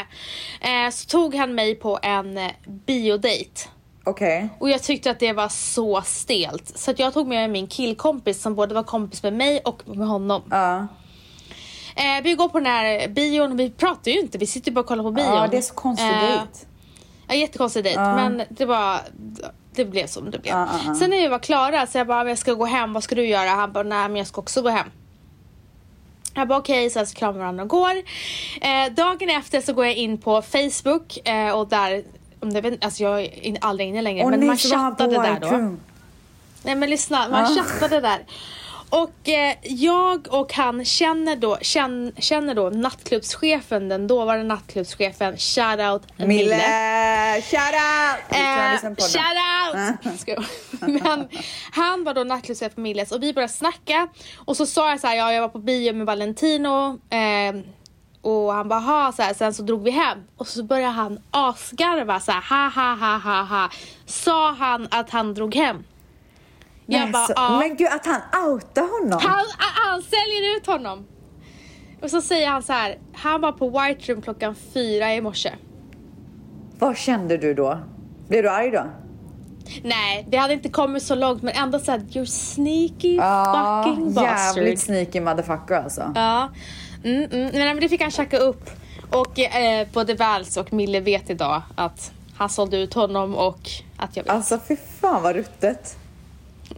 eh, 0.61 0.91
så 0.93 1.07
tog 1.09 1.35
han 1.35 1.55
mig 1.55 1.75
på 1.75 1.99
en 2.03 2.39
eh, 2.39 2.51
biodate. 2.67 3.69
Okej. 4.05 4.49
Och 4.59 4.71
jag 4.71 4.83
tyckte 4.83 5.11
att 5.11 5.21
det 5.21 5.33
var 5.33 5.49
så 5.49 6.03
stelt. 6.05 6.79
Så 6.79 6.95
jag 6.97 7.13
tog 7.13 7.27
med 7.27 7.51
min 7.51 7.67
killkompis 7.67 8.43
som 8.43 8.55
både 8.55 8.75
var 8.75 8.83
kompis 8.83 9.23
med 9.23 9.33
mig 9.33 9.61
och 9.65 9.83
med 9.89 10.09
honom. 10.09 10.43
Ja. 10.51 10.87
Eh, 11.97 12.23
vi 12.23 12.35
går 12.35 12.49
på 12.49 12.59
den 12.59 12.67
här 12.67 13.09
bion 13.09 13.57
vi 13.57 13.71
pratar 13.71 14.11
ju 14.11 14.21
inte, 14.21 14.39
vi 14.39 14.47
sitter 14.47 14.73
bara 14.73 14.81
och 14.81 14.87
kollar 14.87 15.03
på 15.03 15.11
bion. 15.11 15.27
ja, 15.27 15.49
det 15.51 15.57
är 15.57 15.63
så 15.63 15.75
konstig 15.75 16.07
Eh, 16.07 16.43
Ja, 17.29 17.35
jättekonstig 17.35 17.85
dejt. 17.85 18.01
Ja. 18.01 18.15
Men 18.17 18.43
det 18.49 18.65
var... 18.65 19.01
Det 19.75 19.85
blev 19.85 20.07
som 20.07 20.31
det 20.31 20.39
blev. 20.39 20.55
Ja, 20.55 20.69
ja. 20.87 20.95
Sen 20.95 21.11
när 21.11 21.17
vi 21.17 21.29
var 21.29 21.39
klara 21.39 21.87
så 21.87 21.99
jag 21.99 22.07
bara, 22.07 22.29
jag 22.29 22.39
ska 22.39 22.55
gå 22.55 22.65
hem, 22.65 22.93
vad 22.93 23.05
ska 23.05 23.15
du 23.15 23.27
göra? 23.27 23.49
Han 23.51 23.73
bara, 23.73 23.83
nej 23.85 24.09
men 24.09 24.17
jag 24.17 24.27
ska 24.27 24.41
också 24.41 24.63
gå 24.63 24.69
hem. 24.69 24.87
Jag 26.35 26.49
bara 26.49 26.59
okej, 26.59 26.91
så, 26.91 26.99
här, 26.99 27.07
så 27.07 27.15
kramar 27.15 27.39
varandra 27.39 27.63
och 27.63 27.69
går. 27.69 27.97
Eh, 28.61 28.93
dagen 28.97 29.31
efter 29.31 29.61
så 29.61 29.73
går 29.73 29.85
jag 29.87 29.95
in 29.95 30.19
på 30.19 30.43
Facebook 30.43 31.29
eh, 31.29 31.51
och 31.51 31.69
där, 31.69 32.03
om 32.41 32.53
det, 32.53 32.79
alltså 32.85 33.03
jag 33.03 33.21
är 33.21 33.45
in- 33.45 33.59
aldrig 33.61 33.89
inne 33.89 34.03
längre, 34.03 34.25
Åh 34.25 34.31
men 34.31 34.47
man 34.47 34.57
chattade 34.57 35.15
där 35.15 35.39
då. 35.41 35.77
Nej 36.63 36.75
men 36.75 36.91
lyssna, 36.91 37.29
man 37.29 37.45
Ah. 37.45 37.49
chattade 37.49 38.01
där. 38.01 38.19
Och 38.91 39.29
eh, 39.29 39.55
jag 39.63 40.27
och 40.31 40.53
han 40.53 40.85
känner 40.85 41.37
då, 41.37 41.59
känn, 41.61 42.13
känner 42.19 42.55
då 42.55 42.71
nattklubbschefen, 42.71 43.89
den 43.89 44.07
dåvarande 44.07 44.45
nattklubbschefen, 44.45 45.37
shoutout 45.37 46.03
Mille. 46.17 46.27
Mille, 46.27 47.43
shout 47.43 47.61
out! 47.61 48.25
Vi 48.31 48.37
kan 48.37 48.67
Eh, 48.67 48.73
lyssna 48.73 48.91
på 48.91 48.95
den. 49.01 49.09
shout 49.09 50.05
out! 50.13 50.21
Ska 50.21 50.33
jag- 50.33 50.45
Men 51.05 51.29
han 51.73 52.05
var 52.05 52.15
då 52.15 52.25
nattklubbschef 52.25 52.75
på 52.75 52.81
Milles 52.81 53.13
och 53.13 53.23
vi 53.23 53.33
började 53.35 53.53
snacka 53.53 54.09
och 54.37 54.57
så 54.57 54.67
sa 54.67 54.91
jag 54.91 55.01
så 55.01 55.07
här, 55.07 55.17
ja 55.17 55.33
jag 55.33 55.41
var 55.41 55.49
på 55.49 55.59
bio 55.59 55.93
med 55.95 56.07
Valentino 56.07 56.99
eh, 57.11 57.61
och 58.23 58.53
han 58.55 58.69
bara 58.69 58.81
ha 58.81 59.13
så 59.13 59.23
här, 59.23 59.35
sen 59.35 59.55
så 59.55 59.63
drog 59.63 59.83
vi 59.83 59.91
hem 59.91 60.19
och 60.37 60.47
så 60.49 60.63
började 60.63 60.93
han 60.93 61.19
asgarva 61.31 62.21
så 62.21 62.33
här, 62.33 62.41
ha 62.41 62.69
ha 62.83 62.95
ha 62.95 63.19
ha 63.19 63.43
ha. 63.43 63.71
Sa 64.07 64.53
han 64.53 64.89
att 64.91 65.11
han 65.11 65.35
drog 65.35 65.55
hem? 65.55 65.85
Jag 66.91 67.01
Nej, 67.01 67.13
bara, 67.13 67.27
så, 67.27 67.33
ja. 67.37 67.59
Men 67.59 67.77
gud, 67.77 67.87
att 67.91 68.07
han 68.07 68.21
outade 68.51 68.89
honom. 68.89 69.19
Han, 69.23 69.45
han 69.59 70.03
säljer 70.03 70.57
ut 70.57 70.67
honom. 70.67 71.07
Och 72.03 72.11
så 72.11 72.21
säger 72.23 72.49
han 72.49 72.63
så 72.63 72.73
här, 72.73 72.99
han 73.13 73.41
var 73.41 73.53
på 73.53 73.69
White 73.71 74.13
Room 74.13 74.23
klockan 74.23 74.55
fyra 74.75 75.15
i 75.15 75.21
morse. 75.21 75.53
Vad 76.79 76.97
kände 76.97 77.37
du 77.37 77.55
då? 77.55 77.79
Blev 78.29 78.43
du 78.43 78.51
arg 78.51 78.71
då? 78.71 78.87
Nej, 79.83 80.27
vi 80.31 80.37
hade 80.37 80.53
inte 80.55 80.69
kommit 80.69 81.03
så 81.03 81.15
långt 81.15 81.43
men 81.43 81.55
ändå 81.55 81.79
såhär, 81.79 81.99
you're 81.99 82.25
sneaky 82.25 83.17
Ja, 83.17 83.83
fucking 83.87 84.15
bastard. 84.15 84.25
jävligt 84.57 84.81
sneaky 84.81 85.21
motherfucker 85.21 85.75
alltså. 85.75 86.13
Ja, 86.15 86.49
mm, 87.05 87.25
mm. 87.25 87.51
Men, 87.53 87.53
men 87.53 87.81
det 87.81 87.89
fick 87.89 88.03
han 88.03 88.11
tjacka 88.11 88.39
upp. 88.39 88.71
Och 89.11 89.39
eh, 89.39 89.87
både 89.93 90.15
Vals 90.15 90.57
och 90.57 90.73
Mille 90.73 91.01
vet 91.01 91.31
idag 91.31 91.63
att 91.75 92.13
han 92.37 92.49
sålde 92.49 92.77
ut 92.77 92.95
honom 92.95 93.35
och 93.35 93.61
att 93.97 94.17
jag 94.17 94.25
vet. 94.25 94.33
Alltså 94.33 94.59
fy 94.69 94.77
fan 95.01 95.23
vad 95.23 95.37
ruttet. 95.37 95.97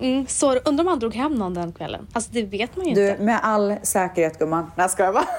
Mm, 0.01 0.27
så 0.27 0.55
undrar 0.55 0.85
om 0.85 0.89
han 0.89 0.99
drog 0.99 1.15
hem 1.15 1.35
någon 1.35 1.55
den 1.55 1.73
kvällen. 1.73 2.07
Alltså 2.13 2.31
det 2.33 2.43
vet 2.43 2.77
man 2.77 2.87
ju 2.87 2.95
Du, 2.95 3.11
inte. 3.11 3.23
med 3.23 3.41
all 3.43 3.75
säkerhet 3.83 4.39
gumman. 4.39 4.71
Nej 4.77 4.89
ska 4.89 5.05
jag 5.05 5.15
bara. 5.15 5.25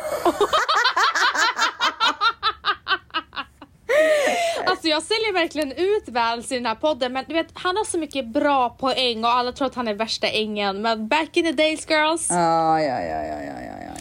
Alltså 4.66 4.88
jag 4.88 5.04
säljer 5.04 5.34
verkligen 5.34 5.72
ut 5.72 6.10
Vals 6.10 6.52
i 6.52 6.56
den 6.56 6.66
här 6.66 6.76
podden 6.76 7.14
men 7.14 7.26
du 7.28 7.34
vet 7.34 7.48
han 7.54 7.78
har 7.78 7.84
så 7.86 7.98
mycket 7.98 8.28
bra 8.28 8.70
poäng 8.70 9.24
och 9.24 9.30
alla 9.30 9.52
tror 9.52 9.68
att 9.68 9.76
han 9.76 9.88
är 9.88 9.94
värsta 9.94 10.28
ängen. 10.28 10.82
Men 10.82 11.08
back 11.08 11.38
in 11.38 11.46
the 11.46 11.52
days 11.52 11.90
girls. 11.90 12.28
Ja, 12.30 12.80
Ja, 12.80 13.00
ja, 13.02 13.02
ja, 13.02 13.24
ja, 13.24 13.42
ja, 13.42 13.54
ja, 13.62 13.94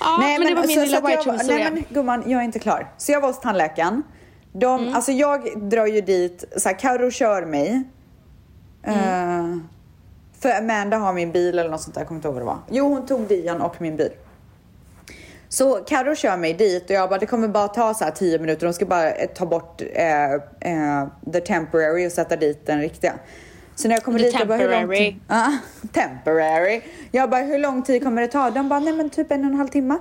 ja. 0.00 0.18
men, 0.18 0.40
det 0.46 0.54
var 0.54 0.66
min 0.66 0.76
så- 0.76 0.80
lilla 0.84 0.96
jag 1.10 1.16
White 1.18 1.32
historia. 1.32 1.64
Nej 1.64 1.72
men 1.72 1.84
gumman, 1.88 2.22
jag 2.30 2.40
är 2.40 2.44
inte 2.44 2.58
klar. 2.58 2.92
Så 2.98 3.12
jag 3.12 3.20
var 3.20 3.28
hos 3.28 3.40
tandläkaren. 3.40 4.02
De, 4.52 4.80
Mm. 4.80 4.94
Alltså 4.94 5.12
jag 5.12 5.68
drar 5.70 5.86
ju 5.86 6.00
dit, 6.00 6.44
så 6.56 6.68
här, 6.68 6.78
Karo 6.78 7.10
kör 7.10 7.44
mig. 7.46 7.82
Mm. 8.86 8.98
Eh, 8.98 9.58
för 10.40 10.58
Amanda 10.58 10.96
har 10.96 11.12
min 11.12 11.32
bil 11.32 11.58
eller 11.58 11.70
något 11.70 11.80
sånt 11.80 11.94
där, 11.94 12.00
jag 12.00 12.08
kommer 12.08 12.18
inte 12.18 12.28
ihåg 12.28 12.34
vad 12.34 12.42
det 12.42 12.46
var. 12.46 12.58
Jo, 12.70 12.88
hon 12.88 13.06
tog 13.06 13.28
Dion 13.28 13.60
och 13.60 13.80
min 13.80 13.96
bil. 13.96 14.10
Så 15.48 15.74
Karo 15.74 16.14
kör 16.14 16.36
mig 16.36 16.54
dit 16.54 16.84
och 16.84 16.90
jag 16.90 17.08
bara, 17.08 17.18
det 17.18 17.26
kommer 17.26 17.48
bara 17.48 17.68
ta 17.68 17.94
så 17.94 18.04
här 18.04 18.10
10 18.10 18.38
minuter. 18.38 18.66
De 18.66 18.72
ska 18.72 18.86
bara 18.86 19.10
eh, 19.12 19.30
ta 19.30 19.46
bort 19.46 19.82
eh, 19.92 20.32
eh, 20.32 21.06
the 21.32 21.40
temporary 21.40 22.06
och 22.06 22.12
sätta 22.12 22.36
dit 22.36 22.66
den 22.66 22.80
riktiga. 22.80 23.14
Så 23.74 23.88
när 23.88 23.96
jag 23.96 24.04
kommer 24.04 24.18
The 24.18 24.24
dit, 24.24 24.34
jag 24.38 24.48
bara, 24.48 24.58
hur 24.58 24.64
lång 24.68 24.80
temporary. 24.80 25.12
tid? 25.12 25.20
Ja, 25.28 25.58
temporary. 25.92 26.82
Jag 27.10 27.30
bara, 27.30 27.42
hur 27.42 27.58
lång 27.58 27.82
tid 27.82 28.02
kommer 28.02 28.22
det 28.22 28.28
ta? 28.28 28.50
De 28.50 28.68
bara, 28.68 28.80
nej 28.80 28.92
men 28.92 29.10
typ 29.10 29.32
en 29.32 29.40
och 29.40 29.50
en 29.50 29.54
halv 29.54 29.68
timme. 29.68 29.98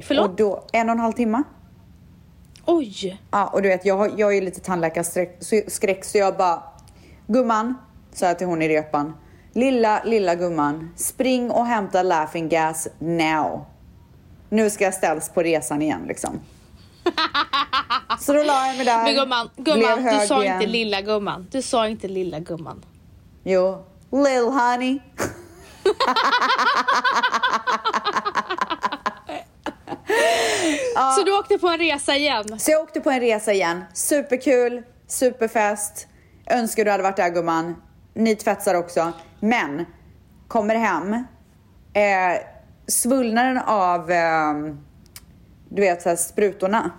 Förlåt? 0.00 0.30
Och 0.30 0.36
då, 0.36 0.64
en 0.72 0.88
och 0.88 0.92
en 0.92 1.00
halv 1.00 1.12
timme. 1.12 1.42
Oj! 2.66 3.20
Ja, 3.30 3.46
och 3.46 3.62
du 3.62 3.68
vet, 3.68 3.84
jag, 3.84 4.20
jag 4.20 4.36
är 4.36 4.42
lite 4.42 4.60
tandläkarskräck 4.60 5.36
så, 5.40 5.60
skräck, 5.68 6.04
så 6.04 6.18
jag 6.18 6.36
bara, 6.36 6.62
gumman, 7.26 7.74
sa 8.16 8.26
jag 8.26 8.38
till 8.38 8.46
hon 8.46 8.62
i 8.62 8.68
repan, 8.68 9.16
lilla, 9.52 10.02
lilla 10.04 10.34
gumman, 10.34 10.92
spring 10.96 11.50
och 11.50 11.66
hämta 11.66 12.02
laughing 12.02 12.48
gas 12.48 12.88
now. 12.98 13.64
Nu 14.48 14.70
ska 14.70 14.84
jag 14.84 14.94
ställas 14.94 15.28
på 15.28 15.42
resan 15.42 15.82
igen 15.82 16.04
liksom. 16.08 16.40
Så 18.20 18.32
då 18.32 18.42
la 18.42 18.66
jag 18.66 18.76
mig 18.76 18.84
där, 18.86 19.04
Men 19.04 19.14
gumman, 19.14 19.50
blev 19.56 19.76
gumman 19.76 20.20
du 20.20 20.26
sa 20.26 20.42
igen. 20.42 20.54
inte 20.54 20.66
lilla 20.66 21.00
gumman. 21.00 21.46
Du 21.50 21.62
sa 21.62 21.88
inte 21.88 22.08
lilla 22.08 22.38
gumman. 22.38 22.84
Jo, 23.44 23.84
lill 24.10 24.44
honey. 24.44 24.98
Så 31.16 31.22
du 31.24 31.38
åkte 31.38 31.58
på 31.58 31.68
en 31.68 31.78
resa 31.78 32.16
igen? 32.16 32.58
Så 32.58 32.70
jag 32.70 32.82
åkte 32.82 33.00
på 33.00 33.10
en 33.10 33.20
resa 33.20 33.52
igen. 33.52 33.84
Superkul, 33.94 34.82
superfest. 35.06 36.06
Önskar 36.50 36.84
du 36.84 36.90
hade 36.90 37.02
varit 37.02 37.16
där 37.16 37.30
gumman. 37.30 37.82
Ni 38.16 38.36
tvättar 38.36 38.74
också. 38.74 39.12
Men, 39.40 39.86
kommer 40.48 40.74
hem. 40.74 41.12
Eh, 41.92 42.40
svullnaden 42.86 43.58
av, 43.58 44.10
eh, 44.10 44.54
du 45.68 45.82
vet 45.82 46.02
så 46.02 46.08
här, 46.08 46.16
sprutorna. 46.16 46.90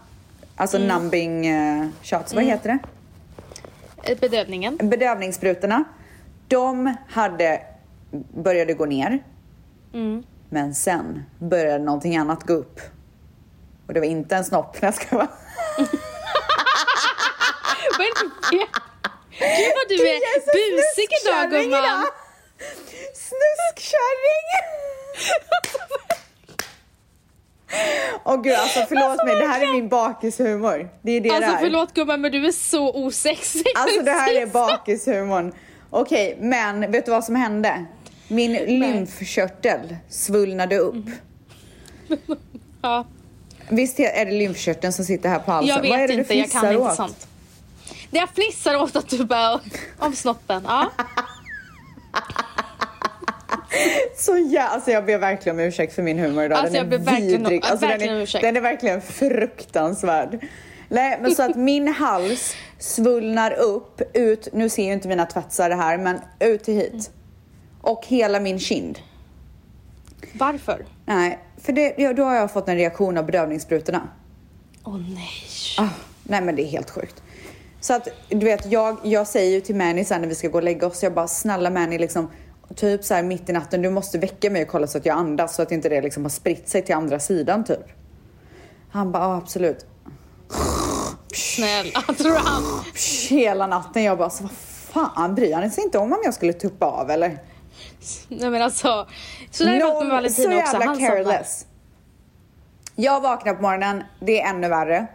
Alltså 0.56 0.78
numbing 0.78 1.48
eh, 1.48 1.88
shots, 2.04 2.34
vad 2.34 2.44
heter 2.44 2.70
det? 2.70 2.80
Eh, 4.12 4.18
Bedövningen? 4.20 4.78
Bedövningssprutorna. 4.78 5.84
De 6.48 6.96
hade, 7.10 7.62
började 8.34 8.74
gå 8.74 8.86
ner. 8.86 9.24
Mm. 9.94 10.24
Men 10.50 10.76
sen 10.76 11.24
började 11.40 11.84
någonting 11.84 12.18
annat 12.18 12.44
gå 12.44 12.54
upp. 12.54 12.80
Och 13.88 13.94
det 13.94 14.00
var 14.00 14.08
inte 14.08 14.36
en 14.36 14.46
snopp. 14.46 14.74
Nej, 14.74 14.82
jag 14.82 14.94
ska 14.94 15.16
vara. 15.16 15.28
Vad 17.98 18.08
är 18.08 18.14
det 18.14 18.20
för 18.20 18.58
fel? 18.58 18.87
Gud 19.40 19.74
vad 19.76 19.88
du 19.90 20.08
är 20.08 20.20
busig 20.46 21.10
idag 21.24 21.52
gumman! 21.52 22.06
Snuskkärring! 23.14 24.48
Åh 28.24 28.42
gud 28.42 28.54
alltså 28.54 28.80
förlåt 28.90 29.26
mig, 29.26 29.36
det 29.36 29.48
här 29.48 29.62
är 29.62 29.72
min 29.74 29.88
bakishumor. 29.90 30.90
Det 31.02 31.12
är 31.12 31.22
det 31.22 31.30
Alltså 31.30 31.52
det 31.52 31.58
är. 31.58 31.60
förlåt 31.60 31.94
gumman 31.94 32.22
men 32.22 32.32
du 32.32 32.48
är 32.48 32.52
så 32.52 32.94
osexig. 33.06 33.64
Alltså 33.76 34.02
det 34.02 34.12
här 34.12 34.42
är 34.42 34.46
bakishumorn. 34.54 35.54
Okej, 35.90 36.38
men 36.40 36.92
vet 36.92 37.06
du 37.06 37.12
vad 37.12 37.24
som 37.24 37.36
hände? 37.36 37.86
Min 38.28 38.54
lymfkörtel 38.54 39.96
svullnade 40.10 40.78
upp. 40.78 41.06
Ja, 42.82 43.06
Visst 43.70 44.00
är 44.00 44.26
det 44.26 44.32
lymfkörteln 44.32 44.94
som 44.94 45.06
sitter 45.06 45.30
här 45.30 45.40
på 45.40 45.52
halsen? 45.52 45.76
jag 45.84 45.90
vad 45.90 46.00
är 46.00 46.08
vet 46.08 46.08
det 46.08 46.14
inte, 46.14 46.34
du 46.34 46.40
jag 46.40 46.52
kan 46.52 46.62
fnissar 46.62 46.74
inte 46.74 46.90
åt? 46.90 46.96
sånt. 46.96 47.28
Det 48.12 48.18
jag 48.18 48.30
fnissar 48.30 48.76
åt 48.76 48.96
att 48.96 49.10
du 49.10 49.26
bara 49.26 49.60
om 50.00 50.14
snoppen. 50.14 50.64
Ja. 50.68 50.92
Så 54.18 54.38
ja, 54.38 54.64
alltså 54.64 54.92
jag 54.92 55.06
ber 55.06 55.18
verkligen 55.18 55.60
om 55.60 55.64
ursäkt 55.64 55.96
för 55.96 56.04
min 56.04 56.20
humor 56.20 56.44
idag. 56.44 56.58
Alltså, 56.58 56.74
den 56.74 56.82
jag 56.82 56.90
ber 56.90 57.06
verkligen 57.06 57.44
vidrig. 57.44 57.66
Alltså, 57.66 57.86
verkligen 57.88 58.14
den, 58.14 58.18
är, 58.18 58.24
ursäkt. 58.24 58.42
den 58.42 58.58
är 58.58 58.62
verkligen 58.62 59.02
fruktansvärd. 59.02 60.46
Nej, 60.90 61.20
men 61.22 61.36
så 61.36 61.44
att 61.44 61.56
min 61.56 61.88
hals 61.88 62.56
svullnar 62.80 63.52
upp 63.52 64.02
ut, 64.14 64.48
nu 64.54 64.70
ser 64.70 64.86
ju 64.86 64.94
inte 64.94 65.08
mina 65.08 65.26
tvättsar 65.26 65.70
det 65.70 65.76
här, 65.76 65.98
men 65.98 66.20
ut 66.40 66.64
till 66.64 66.74
hit. 66.74 67.12
Och 67.82 68.06
hela 68.08 68.40
min 68.40 68.60
kind. 68.60 69.00
Varför? 70.34 70.86
Nej, 71.06 71.40
för 71.62 71.74
det, 71.74 72.14
då 72.14 72.24
har 72.24 72.36
jag 72.36 72.52
fått 72.52 72.70
en 72.70 72.76
reaktion 72.76 73.18
av 73.18 73.26
bedövningssprutorna. 73.26 74.08
Åh 74.84 74.98
nej. 74.98 75.30
Ah, 75.78 75.90
nej 76.24 76.42
men 76.42 76.56
det 76.56 76.62
är 76.62 76.68
helt 76.68 76.90
sjukt. 76.90 77.24
Så 77.80 77.94
att 77.94 78.08
du 78.30 78.46
vet, 78.46 78.72
jag, 78.72 78.98
jag 79.04 79.28
säger 79.28 79.52
ju 79.52 79.62
till 79.62 79.76
Manny 79.76 80.06
sen 80.06 80.22
när 80.22 80.28
vi 80.28 80.36
ska 80.36 80.48
gå 80.48 80.58
och 80.58 80.64
lägga 80.64 80.88
oss, 80.88 81.04
jag 81.04 81.14
bara 81.14 81.28
snälla 81.28 81.70
Manny 81.70 81.98
liksom 81.98 82.30
typ 82.76 83.04
så 83.04 83.14
här 83.14 83.24
mitt 83.24 83.50
i 83.50 83.54
natten, 83.54 83.82
du 83.82 83.90
måste 83.90 84.18
väcka 84.18 84.50
mig 84.50 84.62
och 84.62 84.68
kolla 84.68 84.88
så 84.88 84.98
att 84.98 85.06
jag 85.06 85.18
andas 85.18 85.56
så 85.56 85.62
att 85.62 85.72
inte 85.72 85.90
det 85.90 86.02
liksom 86.02 86.24
har 86.24 86.30
spritt 86.30 86.70
sig 86.70 86.82
till 86.82 86.96
andra 86.96 87.20
sidan 87.20 87.64
typ. 87.64 87.86
Han 88.92 89.12
bara, 89.12 89.24
ja 89.24 89.38
absolut. 89.38 89.86
Snälla, 91.34 92.02
tror 92.18 92.36
han... 92.36 92.64
Hela 93.30 93.68
natten 93.68 94.04
jag 94.04 94.18
bara, 94.18 94.30
så 94.30 94.44
vad 94.44 94.52
fan 94.52 95.36
bryr 95.36 95.54
han 95.54 95.72
sig 95.72 95.84
inte 95.84 95.98
om 95.98 96.14
om 96.14 96.20
jag 96.24 96.34
skulle 96.34 96.54
tuppa 96.54 96.86
av 96.86 97.10
eller? 97.10 97.40
Nej 98.28 98.50
men 98.50 98.62
alltså. 98.62 99.08
Så 99.52 99.64
där 99.64 99.80
varit 99.82 100.04
med 100.04 100.12
Valentino 100.12 100.52
så 100.52 100.60
också. 100.60 100.74
jävla 100.74 100.86
Han 100.86 100.96
somnar. 100.96 101.10
careless. 101.10 101.66
Jag 102.96 103.22
vaknar 103.22 103.54
på 103.54 103.62
morgonen, 103.62 104.04
det 104.20 104.42
är 104.42 104.50
ännu 104.50 104.70
värre. 104.70 105.08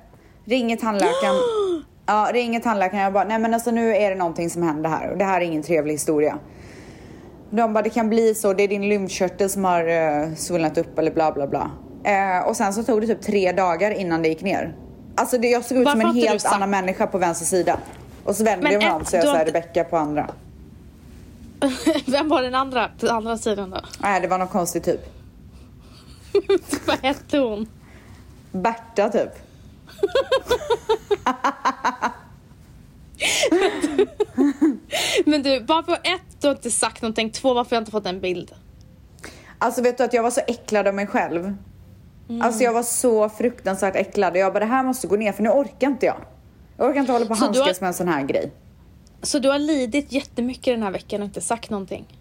Ringer 0.45 0.77
tandläkaren. 0.77 1.37
ja, 2.07 2.31
ringer 2.33 2.61
tandläkaren. 2.61 3.03
Jag 3.03 3.13
bara, 3.13 3.25
nej 3.25 3.39
men 3.39 3.55
alltså 3.55 3.71
nu 3.71 3.97
är 3.97 4.11
det 4.11 4.17
någonting 4.17 4.51
som 4.51 4.63
händer 4.63 4.91
här 4.91 5.11
och 5.11 5.19
det 5.19 5.25
här 5.25 5.41
är 5.41 5.45
ingen 5.45 5.63
trevlig 5.63 5.95
historia. 5.95 6.39
De 7.51 7.73
bara, 7.73 7.83
det 7.83 7.91
kan 7.91 8.09
bli 8.09 8.35
så, 8.35 8.53
det 8.53 8.63
är 8.63 8.69
din 8.69 8.89
lymfkörtel 8.89 9.51
som 9.51 9.65
har 9.65 9.89
uh, 9.89 10.35
svullnat 10.35 10.79
upp 10.79 10.99
eller 10.99 11.11
bla 11.11 11.33
bla 11.33 11.47
bla. 11.47 11.71
Eh, 12.05 12.49
och 12.49 12.57
sen 12.57 12.73
så 12.73 12.83
tog 12.83 13.01
det 13.01 13.07
typ 13.07 13.23
tre 13.23 13.53
dagar 13.53 13.91
innan 13.91 14.23
det 14.23 14.29
gick 14.29 14.43
ner. 14.43 14.77
Alltså 15.15 15.39
det, 15.39 15.49
jag 15.49 15.65
såg 15.65 15.79
ut 15.79 15.85
Varför 15.85 16.01
som 16.01 16.11
en 16.11 16.17
helt 16.17 16.47
annan 16.47 16.71
människa 16.71 17.07
på 17.07 17.19
vänster 17.19 17.47
sida. 17.47 17.79
Och 18.25 18.37
så 18.37 18.45
vände 18.45 18.63
Men 18.63 18.73
jag 18.73 18.83
mig 18.83 18.93
om 18.93 19.05
så 19.05 19.17
jag 19.17 19.25
sa 19.25 19.33
inte- 19.33 19.45
Rebecka 19.45 19.85
på 19.85 19.97
andra. 19.97 20.31
Vem 22.07 22.29
var 22.29 22.43
den 22.43 22.55
andra 22.55 22.91
på 23.01 23.09
andra 23.09 23.39
sidan 23.39 23.71
då? 23.71 23.81
Nej, 24.01 24.21
det 24.21 24.29
var 24.29 24.39
någon 24.39 24.49
konstig 24.49 24.85
typ. 24.85 25.01
Vad 26.87 26.99
hette 27.03 27.39
hon? 27.39 27.67
Berta 28.53 29.09
typ. 29.09 29.31
Men 35.25 35.43
du, 35.43 35.61
varför 35.61 35.93
ett, 35.93 36.41
du 36.41 36.47
har 36.47 36.55
inte 36.55 36.71
sagt 36.71 37.03
någonting. 37.03 37.31
Två, 37.31 37.55
varför 37.55 37.71
har 37.71 37.77
jag 37.77 37.81
inte 37.81 37.91
fått 37.91 38.07
en 38.07 38.21
bild? 38.21 38.53
Alltså 39.59 39.83
vet 39.83 39.99
du 39.99 40.05
att 40.05 40.13
jag 40.13 40.23
var 40.23 40.31
så 40.31 40.41
äcklad 40.47 40.87
av 40.89 40.95
mig 40.95 41.07
själv. 41.07 41.55
Mm. 42.29 42.43
Alltså 42.43 42.63
jag 42.65 42.73
var 42.73 42.83
så 42.83 43.29
fruktansvärt 43.29 43.97
äcklad 43.97 44.33
och 44.33 44.39
jag 44.39 44.53
bara 44.53 44.59
det 44.61 44.67
här 44.67 44.83
måste 44.83 45.07
gå 45.07 45.17
ner 45.17 45.33
för 45.33 45.43
nu 45.43 45.49
orkar 45.51 45.87
inte 45.87 46.07
jag. 46.07 46.17
Jag 46.77 46.89
orkar 46.91 47.01
inte 47.01 47.13
hålla 47.13 47.27
på 47.27 47.33
och 47.33 47.39
du 47.39 47.45
har- 47.45 47.55
handskas 47.55 47.81
med 47.81 47.89
en 47.89 47.95
sån 47.95 48.09
här 48.09 48.23
grej. 48.23 48.53
Så 49.23 49.39
du 49.39 49.49
har 49.51 49.59
lidit 49.59 50.13
jättemycket 50.13 50.65
den 50.75 50.83
här 50.83 50.91
veckan 50.91 51.21
och 51.21 51.25
inte 51.27 51.41
sagt 51.41 51.71
någonting? 51.71 52.19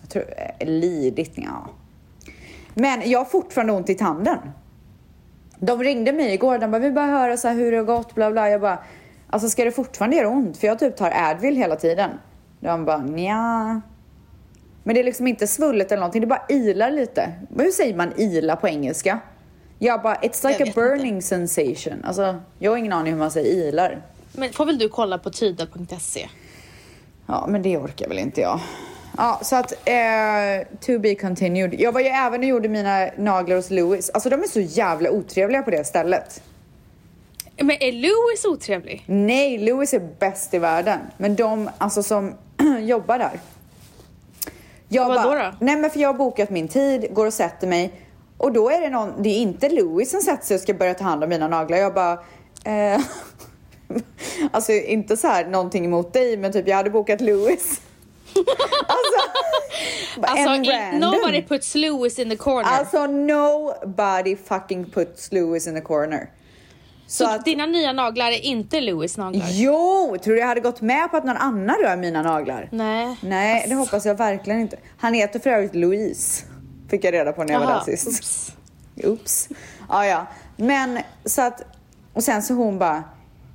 Jag 0.00 0.10
tror, 0.10 0.24
eh, 0.60 0.68
lidit, 0.68 1.32
ja. 1.34 1.68
Men 2.74 3.10
jag 3.10 3.18
har 3.18 3.24
fortfarande 3.24 3.72
ont 3.72 3.90
i 3.90 3.94
tanden. 3.94 4.38
De 5.60 5.82
ringde 5.82 6.12
mig 6.12 6.34
igår, 6.34 6.58
de 6.58 6.70
bara 6.70 6.78
vi 6.78 6.90
bara 6.90 7.06
höra 7.06 7.36
så 7.36 7.48
här 7.48 7.54
hur 7.54 7.70
det 7.72 7.76
har 7.78 7.84
gått, 7.84 8.14
bla 8.14 8.30
bla. 8.30 8.50
Jag 8.50 8.60
bara, 8.60 8.78
alltså 9.30 9.48
ska 9.48 9.64
det 9.64 9.72
fortfarande 9.72 10.16
göra 10.16 10.28
ont? 10.28 10.58
För 10.58 10.66
jag 10.66 10.78
typ 10.78 10.96
tar 10.96 11.12
Advil 11.14 11.56
hela 11.56 11.76
tiden. 11.76 12.10
De 12.60 12.84
bara, 12.84 12.98
nja. 12.98 13.80
Men 14.82 14.94
det 14.94 15.00
är 15.00 15.04
liksom 15.04 15.26
inte 15.26 15.46
svullet 15.46 15.92
eller 15.92 16.00
någonting, 16.00 16.20
det 16.20 16.26
bara 16.26 16.42
ilar 16.48 16.90
lite. 16.90 17.32
Men 17.50 17.64
Hur 17.64 17.72
säger 17.72 17.96
man 17.96 18.12
ila 18.16 18.56
på 18.56 18.68
engelska? 18.68 19.18
Jag 19.78 20.02
bara, 20.02 20.14
it's 20.14 20.48
like 20.48 20.70
a 20.70 20.72
burning 20.74 21.22
sensation. 21.22 22.04
Alltså, 22.04 22.40
jag 22.58 22.70
har 22.70 22.76
ingen 22.78 22.92
aning 22.92 23.12
hur 23.12 23.18
man 23.18 23.30
säger 23.30 23.68
ilar. 23.68 24.02
Men 24.32 24.52
får 24.52 24.66
väl 24.66 24.78
du 24.78 24.88
kolla 24.88 25.18
på 25.18 25.30
tyda.se? 25.30 26.28
Ja, 27.26 27.46
men 27.48 27.62
det 27.62 27.76
orkar 27.76 28.08
väl 28.08 28.18
inte 28.18 28.40
jag. 28.40 28.60
Ja, 29.22 29.40
så 29.42 29.56
att 29.56 29.72
eh, 29.72 30.66
to 30.80 30.98
be 30.98 31.14
continued. 31.14 31.74
Jag 31.80 31.92
var 31.92 32.00
ju 32.00 32.06
även 32.06 32.40
och 32.40 32.46
gjorde 32.46 32.68
mina 32.68 33.10
naglar 33.18 33.56
hos 33.56 33.70
Louis. 33.70 34.10
Alltså 34.10 34.30
de 34.30 34.42
är 34.42 34.46
så 34.46 34.60
jävla 34.60 35.10
otrevliga 35.10 35.62
på 35.62 35.70
det 35.70 35.84
stället. 35.84 36.42
Men 37.56 37.70
är 37.82 37.92
Louis 37.92 38.44
otrevlig? 38.44 39.04
Nej, 39.06 39.58
Louis 39.58 39.94
är 39.94 40.08
bäst 40.18 40.54
i 40.54 40.58
världen. 40.58 40.98
Men 41.16 41.36
de 41.36 41.70
alltså 41.78 42.02
som 42.02 42.34
jobbar 42.80 43.18
där. 43.18 43.40
Jag 44.88 45.08
Vadå 45.08 45.22
bara- 45.22 45.50
då? 45.50 45.56
Nej 45.60 45.76
men 45.76 45.90
för 45.90 46.00
jag 46.00 46.08
har 46.08 46.14
bokat 46.14 46.50
min 46.50 46.68
tid, 46.68 47.14
går 47.14 47.26
och 47.26 47.34
sätter 47.34 47.66
mig. 47.66 47.92
Och 48.38 48.52
då 48.52 48.70
är 48.70 48.80
det 48.80 48.90
någon, 48.90 49.22
det 49.22 49.28
är 49.28 49.38
inte 49.38 49.68
Louis 49.68 50.10
som 50.10 50.20
sätter 50.20 50.46
sig 50.46 50.54
och 50.54 50.60
ska 50.60 50.74
börja 50.74 50.94
ta 50.94 51.04
hand 51.04 51.24
om 51.24 51.30
mina 51.30 51.48
naglar. 51.48 51.78
Jag 51.78 51.94
bara, 51.94 52.12
eh, 52.64 53.00
alltså 54.50 54.72
inte 54.72 55.16
så 55.16 55.26
här 55.28 55.44
någonting 55.46 55.84
emot 55.84 56.12
dig 56.12 56.36
men 56.36 56.52
typ 56.52 56.68
jag 56.68 56.76
hade 56.76 56.90
bokat 56.90 57.20
Louis. 57.20 57.80
Alltså, 58.86 59.30
Alltså, 60.22 60.98
nobody 60.98 61.42
puts 61.42 61.74
Louis 61.74 62.18
in 62.18 62.30
the 62.30 62.36
corner. 62.36 62.70
Alltså 62.70 63.06
nobody 63.06 64.36
fucking 64.36 64.90
puts 64.90 65.32
Louis 65.32 65.66
in 65.66 65.74
the 65.74 65.80
corner. 65.80 66.30
så 67.06 67.24
så 67.24 67.30
att- 67.30 67.44
dina 67.44 67.66
nya 67.66 67.92
naglar 67.92 68.26
är 68.30 68.40
inte 68.44 68.80
Louis 68.80 69.16
naglar? 69.16 69.46
Jo, 69.50 70.16
tror 70.24 70.34
du 70.34 70.40
jag 70.40 70.46
hade 70.46 70.60
gått 70.60 70.80
med 70.80 71.10
på 71.10 71.16
att 71.16 71.24
någon 71.24 71.36
annan 71.36 71.76
rör 71.76 71.96
mina 71.96 72.22
naglar? 72.22 72.68
Nej. 72.72 73.16
Nej, 73.22 73.66
det 73.68 73.74
hoppas 73.74 74.06
jag 74.06 74.14
verkligen 74.14 74.60
inte. 74.60 74.76
Han 74.98 75.14
heter 75.14 75.38
för 75.40 75.50
övrigt 75.50 75.74
Louise. 75.74 76.44
Fick 76.90 77.04
jag 77.04 77.14
reda 77.14 77.32
på 77.32 77.44
när 77.44 77.52
jag 77.52 77.60
var 77.60 77.66
Jaha, 77.70 77.82
där 77.86 77.96
sist. 77.96 78.08
oops. 78.08 78.52
Oops. 79.04 79.48
Ja, 79.88 80.06
ja. 80.06 80.26
Men 80.56 80.98
så 81.24 81.42
att, 81.42 81.62
och 82.14 82.22
sen 82.24 82.42
så 82.42 82.54
hon 82.54 82.78
bara, 82.78 83.02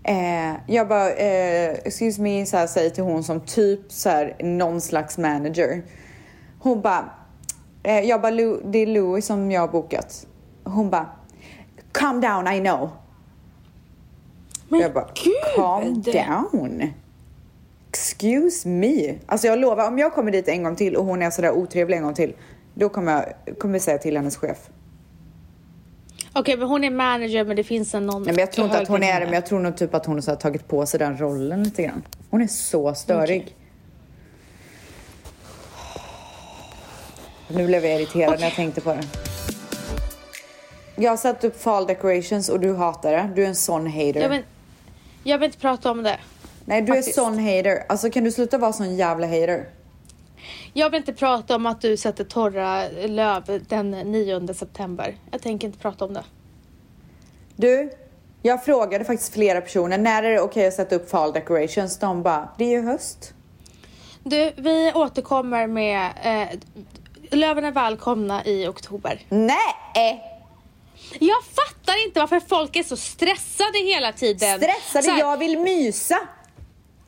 eh, 0.07 0.53
jag 0.67 0.87
bara, 0.87 1.11
eh, 1.13 1.71
excuse 1.73 2.21
me, 2.21 2.45
så 2.45 2.57
här, 2.57 2.67
säger 2.67 2.89
till 2.89 3.03
hon 3.03 3.23
som 3.23 3.39
typ 3.39 3.91
så 3.91 4.09
här, 4.09 4.35
någon 4.39 4.81
slags 4.81 5.17
manager. 5.17 5.83
Hon 6.59 6.81
bara, 6.81 7.09
eh, 7.83 7.99
jag 7.99 8.21
bara, 8.21 8.31
"Lou- 8.31 8.61
det 8.71 8.79
är 8.79 8.87
Louis 8.87 9.25
som 9.25 9.51
jag 9.51 9.61
har 9.61 9.67
bokat. 9.67 10.27
Hon 10.63 10.89
bara, 10.89 11.09
calm 11.91 12.21
down, 12.21 12.47
I 12.47 12.59
know. 12.59 12.89
Men 14.69 14.79
jag 14.79 14.93
bara, 14.93 15.07
gud! 15.23 15.33
calm 15.55 16.01
down. 16.01 16.83
Excuse 17.89 18.67
me. 18.69 19.15
Alltså 19.25 19.47
jag 19.47 19.59
lovar, 19.59 19.87
om 19.87 19.99
jag 19.99 20.13
kommer 20.13 20.31
dit 20.31 20.47
en 20.47 20.63
gång 20.63 20.75
till 20.75 20.95
och 20.95 21.05
hon 21.05 21.21
är 21.21 21.29
sådär 21.29 21.51
otrevlig 21.51 21.97
en 21.97 22.03
gång 22.03 22.13
till, 22.13 22.33
då 22.73 22.89
kommer 22.89 23.33
jag 23.45 23.59
kommer 23.59 23.79
säga 23.79 23.97
till 23.97 24.17
hennes 24.17 24.37
chef. 24.37 24.69
Okej, 26.38 26.57
men 26.57 26.67
hon 26.67 26.83
är 26.83 26.91
manager 26.91 27.45
men 27.45 27.55
det 27.55 27.63
finns 27.63 27.93
en 27.93 28.05
någon 28.05 28.23
Nej, 28.23 28.33
men 28.33 28.39
jag 28.39 28.51
tror 28.51 28.65
inte 28.65 28.79
att 28.79 28.88
hon 28.88 29.03
är 29.03 29.19
det, 29.19 29.25
men 29.25 29.33
jag 29.33 29.45
tror 29.45 29.59
nog 29.59 29.77
typ 29.77 29.93
att 29.93 30.05
hon 30.05 30.15
har 30.27 30.36
tagit 30.36 30.67
på 30.67 30.86
sig 30.86 30.99
den 30.99 31.17
rollen 31.17 31.63
lite 31.63 31.83
grann. 31.83 32.03
Hon 32.29 32.41
är 32.41 32.47
så 32.47 32.93
störig. 32.93 33.41
Okej. 33.41 33.55
Nu 37.47 37.67
blev 37.67 37.86
jag 37.86 38.01
irriterad 38.01 38.39
när 38.39 38.45
jag 38.45 38.53
tänkte 38.53 38.81
på 38.81 38.93
det. 38.93 39.03
Jag 40.95 41.11
har 41.11 41.17
satt 41.17 41.43
upp 41.43 41.61
fall 41.61 41.88
decorations 41.88 42.49
och 42.49 42.59
du 42.59 42.73
hatar 42.73 43.11
det. 43.11 43.29
Du 43.36 43.43
är 43.43 43.47
en 43.47 43.55
sån 43.55 43.88
hater. 43.88 44.21
Jag 44.21 44.29
vill, 44.29 44.43
jag 45.23 45.38
vill 45.38 45.45
inte 45.45 45.59
prata 45.59 45.91
om 45.91 46.03
det. 46.03 46.19
Nej, 46.65 46.81
du 46.81 46.88
faktiskt. 46.88 47.17
är 47.17 47.21
sån 47.21 47.39
hater. 47.39 47.83
Alltså 47.89 48.09
kan 48.09 48.23
du 48.23 48.31
sluta 48.31 48.57
vara 48.57 48.73
sån 48.73 48.95
jävla 48.95 49.27
hater? 49.27 49.65
Jag 50.78 50.89
vill 50.89 50.97
inte 50.97 51.13
prata 51.13 51.55
om 51.55 51.65
att 51.65 51.82
du 51.82 51.97
sätter 51.97 52.23
torra 52.23 52.88
löv 52.89 53.63
den 53.67 53.91
9 53.91 54.53
september. 54.53 55.15
Jag 55.32 55.41
tänker 55.41 55.67
inte 55.67 55.80
prata 55.80 56.05
om 56.05 56.13
det. 56.13 56.23
Du, 57.55 57.89
jag 58.41 58.65
frågade 58.65 59.05
faktiskt 59.05 59.34
flera 59.34 59.61
personer 59.61 59.97
när 59.97 60.23
är 60.23 60.32
det 60.32 60.41
okej 60.41 60.67
att 60.67 60.73
sätta 60.73 60.95
upp 60.95 61.09
fall 61.09 61.34
decorations. 61.34 61.99
De 61.99 62.23
bara, 62.23 62.49
det 62.57 62.65
är 62.65 62.69
ju 62.69 62.82
höst. 62.82 63.34
Du, 64.23 64.53
vi 64.57 64.91
återkommer 64.95 65.67
med... 65.67 66.11
Eh, 66.23 66.59
löven 67.38 67.65
är 67.65 67.71
välkomna 67.71 68.45
i 68.45 68.67
oktober. 68.67 69.21
Nej! 69.30 70.23
Jag 71.19 71.43
fattar 71.43 72.05
inte 72.05 72.19
varför 72.19 72.39
folk 72.39 72.76
är 72.76 72.84
så 72.84 72.97
stressade 72.97 73.80
hela 73.80 74.11
tiden. 74.11 74.59
Stressade, 74.59 75.19
jag 75.19 75.38
vill 75.38 75.59
mysa. 75.59 76.19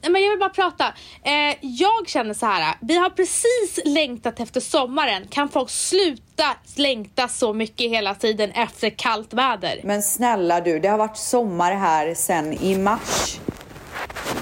Men 0.02 0.22
jag 0.24 0.30
vill 0.30 0.40
bara 0.40 0.50
prata. 0.50 0.94
Eh, 1.24 1.58
jag 1.62 2.08
känner 2.08 2.34
så 2.34 2.46
här. 2.46 2.76
Vi 2.82 2.98
har 2.98 3.10
precis 3.10 3.80
längtat 3.86 4.40
efter 4.40 4.60
sommaren. 4.60 5.28
Kan 5.30 5.50
folk 5.50 5.70
sluta 5.70 6.56
längta 6.76 7.28
så 7.28 7.54
mycket 7.54 7.92
hela 7.92 8.16
tiden 8.16 8.52
efter 8.52 8.90
kallt 8.90 9.34
väder? 9.34 9.82
Men 9.84 10.04
snälla 10.04 10.62
du, 10.62 10.80
det 10.80 10.88
har 10.88 10.98
varit 10.98 11.18
sommar 11.18 11.72
här 11.72 12.14
sen 12.14 12.54
i 12.54 12.78
mars. 12.78 13.40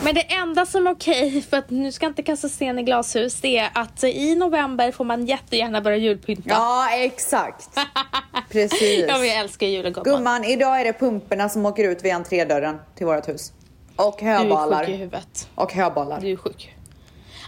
Men 0.03 0.15
det 0.15 0.21
enda 0.33 0.65
som 0.65 0.87
är 0.87 0.91
okej, 0.91 1.41
för 1.49 1.57
att 1.57 1.69
nu 1.69 1.91
ska 1.91 2.05
jag 2.05 2.11
inte 2.11 2.23
kasta 2.23 2.49
sten 2.49 2.79
i 2.79 2.83
glashus, 2.83 3.41
det 3.41 3.57
är 3.57 3.69
att 3.73 4.03
i 4.03 4.35
november 4.35 4.91
får 4.91 5.03
man 5.03 5.25
jättegärna 5.25 5.81
börja 5.81 5.97
julpynta. 5.97 6.49
Ja, 6.49 6.89
exakt. 6.91 7.69
Precis. 8.51 9.05
Ja, 9.07 9.17
men 9.17 9.27
jag 9.27 9.37
älskar 9.37 9.67
julen 9.67 9.93
gumman. 9.93 10.17
Gumman, 10.17 10.43
idag 10.43 10.81
är 10.81 10.85
det 10.85 10.93
pumporna 10.93 11.49
som 11.49 11.65
åker 11.65 11.83
ut 11.83 12.05
vid 12.05 12.13
entrédörren 12.13 12.79
till 12.95 13.05
vårt 13.05 13.27
hus. 13.27 13.51
Och 13.95 14.15
Du 14.19 14.25
är 14.25 14.37
sjuk 14.37 14.45
i 14.45 14.49
höbalar. 14.49 14.85
huvudet. 14.85 15.49
Och 15.55 15.73
höbalar. 15.73 16.21
Du 16.21 16.31
är 16.31 16.35
sjuk. 16.35 16.75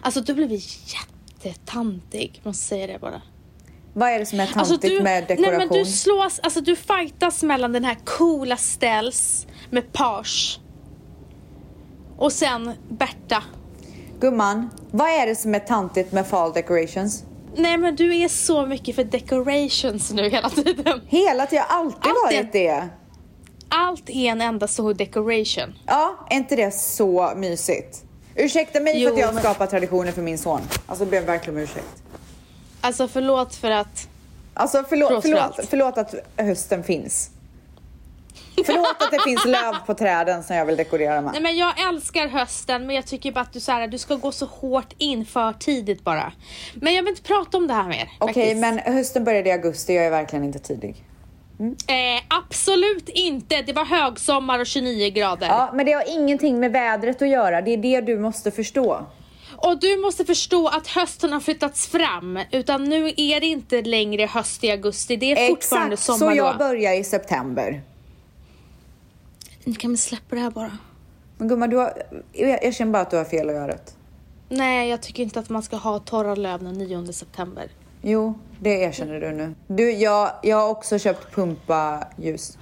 Alltså 0.02 0.22
du 0.22 0.34
blev 0.34 0.52
jättetantig, 0.52 2.42
måste 2.44 2.64
säga 2.64 2.88
det 2.88 3.00
bara. 3.00 3.22
Vad 3.94 4.10
är 4.10 4.20
det 4.20 4.26
som 4.26 4.40
är 4.40 4.46
tantigt 4.46 4.72
Alltså, 4.72 4.88
du, 4.88 5.04
med 5.04 5.24
dekoration? 5.28 5.58
Nej 5.58 5.68
men 5.68 5.78
du 5.78 5.86
slås, 5.86 6.40
alltså 6.40 6.62
du 6.62 6.76
fightas 6.76 7.44
mellan 7.44 7.72
den 7.74 7.84
här 7.86 7.98
coola 8.06 8.58
ställs 8.58 9.48
med 9.70 9.94
page 9.94 10.60
och 12.18 12.32
sen 12.32 12.74
Berta. 12.90 13.44
Gumman, 14.20 14.70
vad 14.92 15.10
är 15.10 15.28
det 15.28 15.36
som 15.36 15.56
är 15.56 15.60
tantigt 15.60 16.12
med 16.12 16.28
fall 16.28 16.54
decorations? 16.54 17.24
Nej 17.56 17.78
men 17.78 17.96
du 17.96 18.18
är 18.18 18.28
så 18.28 18.66
mycket 18.66 18.96
för 18.96 19.04
decorations 19.04 20.12
nu 20.12 20.30
hela 20.30 20.50
tiden. 20.50 21.02
Hela 21.08 21.46
tiden, 21.46 21.66
jag 21.70 21.76
har 21.76 21.80
alltid 21.84 22.12
Allt 22.12 22.24
varit 22.24 22.52
det. 22.52 22.88
Allt 23.70 24.10
är 24.10 24.26
en 24.32 24.42
enda 24.42 24.68
stor 24.68 24.94
decoration. 24.94 25.74
Ja, 25.86 26.28
är 26.30 26.36
inte 26.36 26.56
det 26.56 26.72
så 26.72 27.34
mysigt? 27.36 28.04
Ursäkta 28.36 28.80
mig 28.80 28.94
Jo, 28.96 29.08
för 29.10 29.14
att 29.16 29.20
jag 29.22 29.34
men- 29.34 29.44
skapar 29.44 29.68
traditioner 29.68 30.12
för 30.12 30.22
min 30.22 30.38
son. 30.38 30.62
Alltså 30.86 31.04
jag 31.04 31.12
ber 31.12 31.22
verkligen 31.22 31.58
om 31.58 31.64
ursäkt. 31.64 32.04
Alltså 32.82 33.08
förlåt 33.08 33.56
för 33.56 33.72
att... 33.72 34.10
Alltså 34.54 34.84
förlåt, 34.90 35.22
Förlåt 35.22 35.56
för 35.56 35.64
förlåt, 35.64 35.98
att 35.98 36.16
hösten 36.38 36.84
finns. 36.84 37.30
Förlåt 38.66 38.96
att 39.00 39.12
det 39.12 39.20
finns 39.24 39.46
löv 39.46 39.74
på 39.86 39.94
träden 39.94 40.44
som 40.44 40.56
jag 40.56 40.66
vill 40.66 40.78
dekorera 40.78 41.22
med. 41.22 41.32
Nej 41.32 41.42
men 41.42 41.58
jag 41.58 41.88
älskar 41.90 42.28
hösten 42.28 42.88
men 42.88 42.96
jag 42.96 43.06
tycker 43.06 43.32
bara 43.32 43.42
att 43.42 43.54
du, 43.54 43.60
så 43.60 43.72
här, 43.72 43.88
du 43.88 43.98
ska 43.98 44.16
gå 44.16 44.32
så 44.32 44.46
hårt 44.46 44.94
in 44.98 45.26
för 45.26 45.54
tidigt 45.54 46.04
bara. 46.04 46.34
Men 46.76 46.94
jag 46.96 47.04
vill 47.04 47.10
inte 47.10 47.22
prata 47.24 47.58
om 47.58 47.68
det 47.68 47.74
här 47.74 47.88
mer. 47.88 48.10
Okej, 48.20 48.34
faktiskt. 48.34 48.58
men 48.58 48.80
hösten 48.80 49.24
började 49.24 49.50
i 49.50 49.52
augusti. 49.52 49.94
Jag 49.96 50.06
är 50.06 50.10
verkligen 50.12 50.46
inte 50.46 50.60
tidig. 50.60 51.04
Eh, 51.60 52.24
absolut 52.28 53.10
inte! 53.10 53.62
Det 53.62 53.74
var 53.74 53.86
högsommar 53.86 54.60
och 54.60 54.68
29 54.68 55.10
grader. 55.10 55.48
Ja, 55.48 55.72
men 55.74 55.86
det 55.86 55.92
har 55.92 56.04
ingenting 56.10 56.60
med 56.60 56.72
vädret 56.72 57.22
att 57.22 57.30
göra. 57.30 57.62
Det 57.62 57.72
är 57.74 57.78
det 57.78 58.02
du 58.02 58.20
måste 58.20 58.52
förstå. 58.52 59.06
Och 59.56 59.80
du 59.80 59.98
måste 59.98 60.26
förstå 60.26 60.68
att 60.68 60.88
hösten 60.88 61.34
har 61.34 61.40
flyttats 61.40 61.88
fram. 61.88 62.40
Utan 62.52 62.84
nu 62.84 63.08
är 63.18 63.40
det 63.40 63.46
inte 63.48 63.82
längre 63.82 64.26
höst 64.26 64.64
i 64.64 64.72
augusti. 64.72 65.16
Det 65.16 65.32
är 65.32 65.48
fortfarande 65.48 65.94
Exakt, 65.94 66.20
sommar 66.20 66.32
så 66.32 66.38
jag 66.38 66.54
då. 66.54 66.58
börjar 66.58 67.00
i 67.00 67.04
september. 67.04 67.82
Ni 69.64 69.76
kan 69.76 69.92
väl 69.92 69.98
släppa 69.98 70.36
det 70.36 70.42
här 70.42 70.52
bara? 70.52 70.78
Men 71.38 71.48
gumman, 71.48 71.70
du 71.70 71.78
har, 71.78 71.94
jag, 72.34 72.64
jag 72.64 72.76
känner 72.76 72.92
bara 72.92 73.02
att 73.02 73.12
du 73.12 73.18
har 73.18 73.26
fel 73.26 73.50
att 73.50 73.56
göra 73.56 73.68
rätt. 73.68 73.96
Nej, 74.50 74.90
jag 74.90 75.02
tycker 75.02 75.24
inte 75.24 75.40
att 75.40 75.50
man 75.50 75.64
ska 75.64 75.76
ha 75.76 76.00
torra 76.00 76.36
löv 76.36 76.64
den 76.64 76.74
9 76.74 77.14
september. 77.14 77.72
Jo, 78.02 78.40
det 78.60 78.84
erkänner 78.84 79.20
du 79.20 79.32
nu. 79.32 79.56
Du, 79.68 79.92
jag, 79.92 80.32
jag 80.44 80.58
har 80.58 80.70
också 80.70 81.00
köpt 81.00 81.36
pumpaljus. 81.36 82.58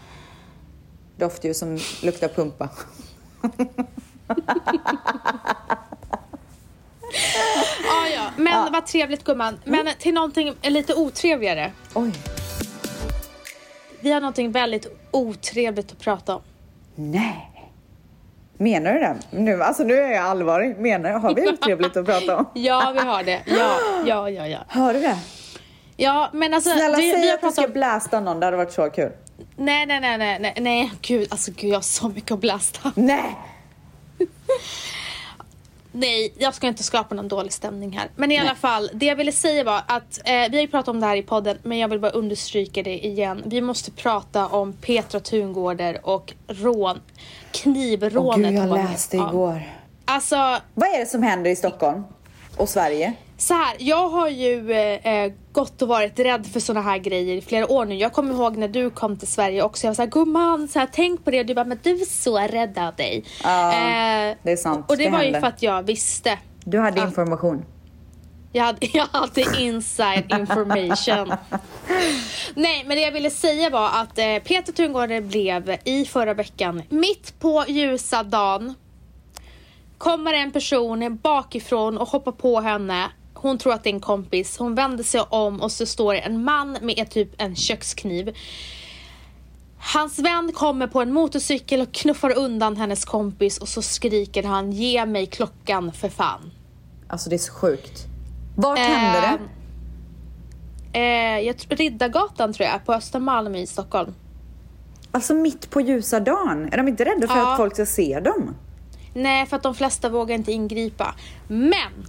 Doftljus 1.18 1.60
som 1.60 1.80
luktar 2.04 2.28
pumpa. 2.28 2.70
Ah, 7.90 8.08
ja, 8.08 8.32
men 8.38 8.72
vad 8.72 8.86
trevligt 8.86 9.24
gumman. 9.24 9.60
Men 9.64 9.88
till 10.00 10.14
någonting 10.14 10.54
lite 10.62 10.94
otrevligare. 10.94 11.72
Oj. 11.94 12.12
Vi 14.00 14.12
har 14.12 14.22
någonting 14.22 14.52
väldigt 14.52 14.88
otrevligt 15.12 15.92
att 15.92 16.00
prata 16.00 16.36
om. 16.36 16.42
Nej. 16.96 17.55
Menar 18.58 18.94
du 18.94 19.00
det? 19.00 19.18
Nu, 19.32 19.64
alltså 19.64 19.84
nu 19.84 19.94
är 19.94 20.12
jag 20.12 20.24
allvarlig. 20.24 20.78
Menar 20.78 21.10
jag? 21.10 21.20
Har 21.20 21.36
vi 21.36 21.50
otrevligt 21.50 21.98
att 21.98 22.06
prata 22.06 22.38
om? 22.38 22.46
Ja, 22.54 22.94
vi 22.96 23.00
har 23.00 23.24
det. 23.24 23.42
Ja, 23.46 23.78
ja, 24.06 24.30
ja, 24.30 24.48
ja. 24.48 24.60
Hör 24.68 24.94
du 24.94 25.00
det? 25.00 25.18
Ja, 25.98 26.30
men 26.34 26.54
alltså. 26.54 26.70
Snälla 26.70 26.98
vi, 26.98 27.12
säg 27.12 27.22
vi 27.22 27.28
har 27.28 27.36
att 27.36 27.42
du 27.42 27.52
ska 27.52 27.66
om... 27.66 27.72
blästa 27.72 28.20
någon, 28.20 28.40
det 28.40 28.46
hade 28.46 28.58
varit 28.58 28.74
så 28.74 28.90
kul. 28.90 29.12
Nej, 29.56 29.86
nej, 29.86 30.00
nej, 30.00 30.18
nej, 30.18 30.40
nej, 30.40 30.54
nej, 30.62 30.92
gud, 31.02 31.28
alltså 31.32 31.52
gud, 31.52 31.70
jag 31.70 31.78
har 31.78 31.82
så 31.82 32.10
mycket 32.10 32.32
att 32.32 32.40
blästa. 32.40 32.92
Nej! 32.96 33.36
Nej, 35.98 36.34
jag 36.38 36.54
ska 36.54 36.68
inte 36.68 36.84
skapa 36.84 37.16
någon 37.16 37.28
dålig 37.28 37.54
stämning 37.54 37.98
här. 37.98 38.10
Men 38.16 38.32
i 38.32 38.40
alla 38.40 38.56
fall, 38.56 38.90
det 38.94 39.06
jag 39.06 39.16
ville 39.16 39.32
säga 39.32 39.64
var 39.64 39.82
att 39.88 40.18
eh, 40.26 40.32
vi 40.32 40.58
har 40.58 40.62
ju 40.62 40.68
pratat 40.68 40.88
om 40.88 41.00
det 41.00 41.06
här 41.06 41.16
i 41.16 41.22
podden, 41.22 41.58
men 41.64 41.78
jag 41.78 41.88
vill 41.88 42.00
bara 42.00 42.12
understryka 42.12 42.84
det 42.84 43.06
igen. 43.06 43.44
Vi 43.46 43.62
måste 43.62 43.92
prata 43.92 44.48
om 44.48 44.74
Petra 44.74 45.20
Tungårder 45.20 46.00
och 46.04 46.34
rån, 46.48 47.00
knivrånet. 47.56 48.46
Åh 48.46 48.50
gud, 48.52 48.60
jag 48.60 48.70
läste 48.70 49.18
om. 49.18 49.30
igår. 49.30 49.62
Alltså, 50.06 50.36
Vad 50.74 50.90
är 50.90 51.00
det 51.00 51.06
som 51.06 51.24
händer 51.24 51.52
i 51.52 51.56
Stockholm? 51.56 52.04
Och 52.58 52.70
Sverige? 52.70 53.14
så 53.38 53.54
här, 53.54 53.76
jag 53.80 54.10
har 54.10 54.30
ju 54.30 54.72
eh, 54.72 55.08
eh, 55.14 55.32
gått 55.52 55.82
och 55.82 55.88
varit 55.88 56.20
rädd 56.20 56.48
för 56.48 56.60
såna 56.60 56.82
här 56.82 56.98
grejer 56.98 57.38
i 57.38 57.42
flera 57.42 57.72
år 57.72 57.86
nu. 57.86 57.96
Jag 57.96 58.14
kommer 58.14 58.34
ihåg 58.34 58.58
när 58.58 58.68
du 58.68 58.90
kom 58.90 59.18
till 59.18 59.28
Sverige 59.28 59.64
också. 59.64 59.88
Jag 59.88 59.90
var 59.90 59.96
såhär, 59.96 60.10
gumman, 60.10 60.68
så 60.68 60.80
här, 60.80 60.88
tänk 60.92 61.26
på 61.26 61.32
det. 61.32 61.44
Du 61.44 61.56
bara, 61.56 61.66
men 61.66 61.80
du 61.84 61.92
är 62.02 62.06
så 62.06 62.38
rädd 62.40 62.78
av 62.78 62.96
dig. 62.96 63.24
Ja, 63.44 63.72
Eh, 63.74 64.36
det 64.44 64.52
är 64.52 64.56
sant. 64.58 64.86
Och 64.88 64.98
det, 64.98 65.04
Det 65.04 65.10
var 65.10 65.20
ju 65.20 65.24
hände. 65.26 65.40
för 65.40 65.48
att 65.48 65.62
jag 65.62 65.84
visste. 65.84 66.40
Du 66.64 66.80
hade 66.80 66.98
Ja. 67.00 67.06
information. 67.08 67.66
Jag 68.56 68.64
hade, 68.64 68.88
jag 68.94 69.08
hade 69.12 69.62
inside 69.62 70.32
information. 70.32 71.34
Nej, 72.56 72.84
men 72.88 72.98
det 72.98 73.02
jag 73.02 73.12
ville 73.12 73.30
säga 73.30 73.70
var 73.70 73.90
att 73.94 74.18
eh, 74.18 74.38
Peter 74.44 74.74
Tungårder 74.74 75.22
blev 75.22 75.78
i 75.84 76.06
förra 76.06 76.34
veckan, 76.34 76.82
mitt 76.90 77.40
på 77.40 77.66
ljusa 77.68 78.24
dagen, 78.24 78.74
kommer 79.98 80.34
en 80.34 80.52
person 80.52 81.20
bakifrån 81.24 81.98
och 81.98 82.08
hoppar 82.08 82.32
på 82.32 82.60
henne. 82.60 83.12
Hon 83.34 83.58
tror 83.58 83.74
att 83.74 83.84
det 83.84 83.90
är 83.90 83.94
en 83.94 84.00
kompis. 84.00 84.58
Hon 84.58 84.76
vänder 84.76 85.04
sig 85.04 85.22
om 85.22 85.62
och 85.62 85.72
så 85.72 85.86
står 85.86 86.14
det 86.14 86.20
en 86.20 86.44
man 86.44 86.78
med 86.82 87.10
typ 87.10 87.42
en 87.42 87.56
kökskniv. 87.56 88.36
Hans 89.78 90.20
vän 90.20 90.52
kommer 90.54 90.88
på 90.88 91.02
en 91.02 91.14
motorcykel 91.14 91.82
och 91.82 91.92
knuffar 91.92 92.38
undan 92.38 92.78
hennes 92.78 93.06
kompis 93.06 93.58
och 93.58 93.68
så 93.68 93.82
skriker 93.82 94.44
han 94.44 94.72
ge 94.72 95.06
mig 95.06 95.26
klockan 95.26 95.92
för 95.92 96.10
fan. 96.10 96.52
Alltså 97.08 97.30
det 97.30 97.36
är 97.36 97.38
så 97.38 97.54
sjukt. 97.54 98.15
Vart 98.56 98.80
hände 98.80 99.22
det? 99.22 99.40
Eh, 101.00 101.40
jag 101.40 101.58
tror, 101.58 101.76
Riddargatan 101.78 102.54
tror 102.54 102.68
jag, 102.70 102.86
på 102.86 102.94
Östermalm 102.94 103.56
i 103.56 103.68
Stockholm. 103.68 104.14
Alltså 105.12 105.34
mitt 105.34 105.70
på 105.70 105.82
ljusa 105.82 106.20
dagen. 106.20 106.70
Är 106.72 106.78
de 106.78 106.88
inte 106.88 107.06
rädda 107.06 107.28
för 107.28 107.38
Ja. 107.38 107.52
att 107.52 107.58
folk 107.58 107.74
ska 107.74 107.86
se 107.86 108.20
dem? 108.20 108.56
Nej, 109.14 109.46
för 109.46 109.56
att 109.58 109.64
de 109.64 109.76
flesta 109.76 110.10
vågar 110.10 110.36
inte 110.36 110.52
ingripa. 110.52 111.16
Men! 111.48 112.06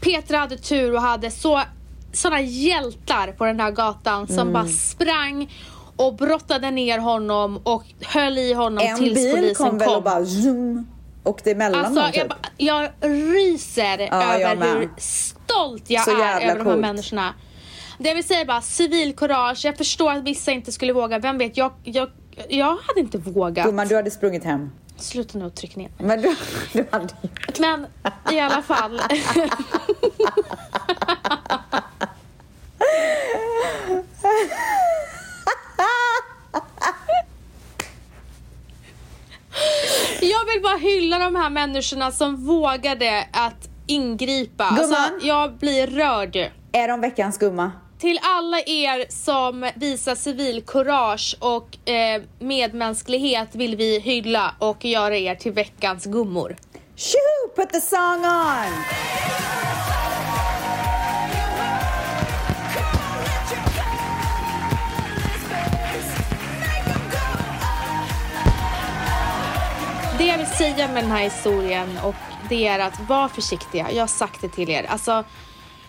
Petra 0.00 0.38
hade 0.38 0.56
tur 0.56 0.94
och 0.94 1.00
hade 1.02 1.30
så 1.30 1.62
såna 2.12 2.40
hjältar 2.40 3.32
på 3.32 3.44
den 3.44 3.60
här 3.60 3.70
gatan 3.70 4.26
som 4.28 4.52
bara 4.52 4.66
sprang 4.68 5.50
och 5.96 6.14
brottade 6.14 6.70
ner 6.70 6.98
honom 6.98 7.60
och 7.62 7.84
höll 8.04 8.38
i 8.38 8.52
honom 8.52 8.84
En 8.86 8.98
tills 8.98 9.14
bil 9.14 9.34
polisen 9.36 9.66
kom 9.66 9.78
väl 9.78 9.88
och 9.96 10.02
bara 10.02 10.24
zoom, 10.26 10.86
åkte 11.24 11.50
emellan 11.50 11.84
Alltså 11.84 12.00
dem 12.02 12.12
typ. 12.12 12.22
jag, 12.56 12.90
jag 13.02 13.10
ryser 13.34 13.98
Ja, 13.98 14.38
jag 14.38 14.40
över 14.52 14.56
med. 14.56 14.68
hur 14.68 14.90
stolt 14.98 15.84
jag 15.90 16.08
är 16.08 16.12
över 16.14 16.40
de 16.40 16.46
här 16.46 16.64
coolt. 16.64 16.78
människorna. 16.80 17.34
Det 17.98 18.14
vill 18.14 18.24
säga 18.24 18.44
bara 18.44 18.60
civilkurage. 18.60 19.64
Jag 19.64 19.76
förstår 19.76 20.12
att 20.12 20.22
vissa 20.22 20.52
inte 20.52 20.72
skulle 20.72 20.92
våga. 20.92 21.18
Vem 21.18 21.38
vet, 21.38 21.56
jag, 21.56 21.72
jag, 21.84 22.10
jag 22.48 22.76
hade 22.86 23.00
inte 23.00 23.18
vågat. 23.18 23.66
Gumman, 23.66 23.88
du 23.88 23.96
hade 23.96 24.10
sprungit 24.10 24.44
hem. 24.44 24.70
Sluta 24.96 25.38
nu 25.38 25.44
och 25.44 25.54
tryck 25.54 25.76
ner. 25.76 25.90
Men 25.98 26.22
du, 26.22 26.36
du 26.72 26.86
hade 26.90 27.08
Men 27.58 27.86
i 28.30 28.40
alla 28.40 28.62
fall. 28.62 29.00
Jag 40.20 40.44
vill 40.52 40.62
bara 40.62 40.76
hylla 40.76 41.18
de 41.18 41.34
här 41.34 41.50
människorna 41.50 42.10
som 42.10 42.46
vågade 42.46 43.28
att 43.32 43.68
ingripa. 43.86 44.68
Gumman. 44.70 44.94
Alltså, 44.94 45.26
jag 45.26 45.52
blir 45.52 45.86
rörd. 45.86 46.36
Är 46.72 46.88
de 46.88 47.00
veckans 47.00 47.38
gumma? 47.38 47.72
Till 47.98 48.18
alla 48.22 48.58
er 48.60 49.06
som 49.08 49.70
visar 49.76 50.14
civilkurage 50.14 51.36
och 51.40 51.88
eh, 51.88 52.22
medmänsklighet 52.38 53.54
vill 53.54 53.76
vi 53.76 53.98
hylla 53.98 54.54
och 54.58 54.84
göra 54.84 55.16
er 55.16 55.34
till 55.34 55.52
veckans 55.52 56.04
gummor. 56.04 56.56
Shoo, 56.96 57.54
put 57.56 57.70
the 57.70 57.80
song 57.80 58.24
on! 58.24 58.72
Det 70.18 70.24
jag 70.26 70.38
vill 70.38 70.46
säga 70.46 70.88
med 70.88 71.04
den 71.04 71.10
här 71.10 71.24
historien 71.24 71.88
och 72.04 72.14
det 72.48 72.66
är 72.66 72.78
att 72.78 73.08
var 73.08 73.28
försiktiga. 73.28 73.90
Jag 73.92 74.02
har 74.02 74.06
sagt 74.06 74.40
det 74.40 74.48
till 74.48 74.70
er. 74.70 74.84
Alltså, 74.88 75.24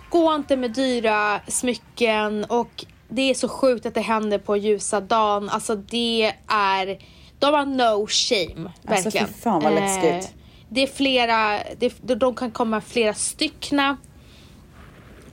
gå 0.09 0.35
inte 0.35 0.57
med 0.57 0.71
dyra 0.71 1.39
smycken 1.47 2.43
och 2.43 2.85
det 3.07 3.21
är 3.21 3.33
så 3.33 3.49
sjukt 3.49 3.85
att 3.85 3.93
det 3.93 4.01
händer 4.01 4.37
på 4.37 4.57
ljusa 4.57 5.01
dagen. 5.01 5.49
Alltså 5.49 5.75
det 5.75 6.33
är, 6.47 6.99
de 7.39 7.53
har 7.53 7.65
no 7.65 8.07
shame. 8.07 8.71
Alltså, 8.87 9.03
Verkligen. 9.03 9.27
fy 9.27 9.33
fan 9.33 9.63
vad 9.63 9.73
läskigt. 9.73 10.33
Eh, 10.33 10.39
det 10.69 10.83
är 10.83 10.87
flera, 10.87 11.59
det, 11.77 12.15
de 12.15 12.35
kan 12.35 12.51
komma 12.51 12.81
flera 12.81 13.13
styckna. 13.13 13.97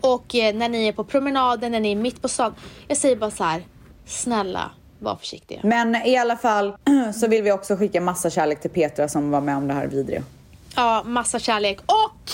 Och 0.01 0.35
eh, 0.35 0.55
när 0.55 0.69
ni 0.69 0.87
är 0.87 0.93
på 0.93 1.05
promenaden, 1.05 1.73
när 1.73 1.81
ni 1.81 1.93
är 1.93 1.97
mitt 1.97 2.23
på 2.23 2.29
stan. 2.29 2.55
Jag 2.89 2.97
säger 2.97 3.17
bara 3.17 3.31
så 3.31 3.45
här, 3.45 3.63
snälla 4.07 4.71
var 4.99 5.17
försiktiga. 5.17 5.61
Men 5.63 5.95
i 5.95 6.17
alla 6.17 6.37
fall 6.37 6.77
så 7.15 7.27
vill 7.27 7.43
vi 7.43 7.53
också 7.53 7.77
skicka 7.77 8.01
massa 8.01 8.31
kärlek 8.31 8.61
till 8.61 8.71
Petra 8.71 9.09
som 9.09 9.31
var 9.31 9.41
med 9.41 9.57
om 9.57 9.69
det 9.69 9.75
här 9.75 9.87
vidriga. 9.87 10.23
Ja, 10.77 11.03
massa 11.07 11.39
kärlek. 11.39 11.79
Och 11.81 12.31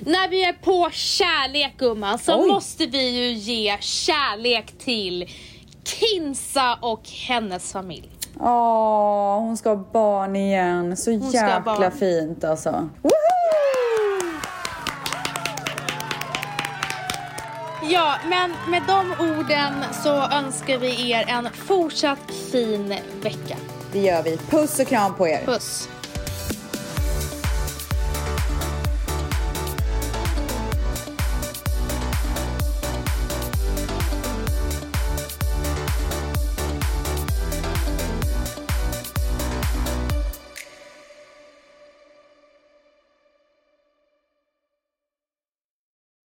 när 0.00 0.28
vi 0.28 0.44
är 0.44 0.52
på 0.52 0.90
kärlek 0.92 1.74
gumman 1.78 2.18
så 2.18 2.42
Oj. 2.42 2.48
måste 2.48 2.86
vi 2.86 3.08
ju 3.08 3.32
ge 3.32 3.76
kärlek 3.80 4.74
till 4.78 5.28
Kinsa 5.84 6.78
och 6.80 7.08
hennes 7.28 7.72
familj. 7.72 8.10
Åh, 8.40 9.38
hon 9.40 9.56
ska 9.56 9.68
ha 9.68 9.84
barn 9.92 10.36
igen. 10.36 10.96
Så 10.96 11.10
Hon 11.10 11.30
jäkla 11.30 11.90
fint 11.90 12.44
alltså. 12.44 12.70
Woohoo! 13.02 13.12
Ja, 17.90 18.14
men 18.28 18.54
med 18.70 18.82
de 18.86 19.12
orden 19.24 19.84
så 20.02 20.28
önskar 20.28 20.78
vi 20.78 21.12
er 21.12 21.24
en 21.28 21.48
fortsatt 21.52 22.32
fin 22.52 22.94
vecka. 23.22 23.56
Det 23.92 23.98
gör 23.98 24.22
vi. 24.22 24.36
Puss 24.36 24.80
och 24.80 24.86
kram 24.86 25.14
på 25.14 25.28
er. 25.28 25.44
Puss! 25.44 25.88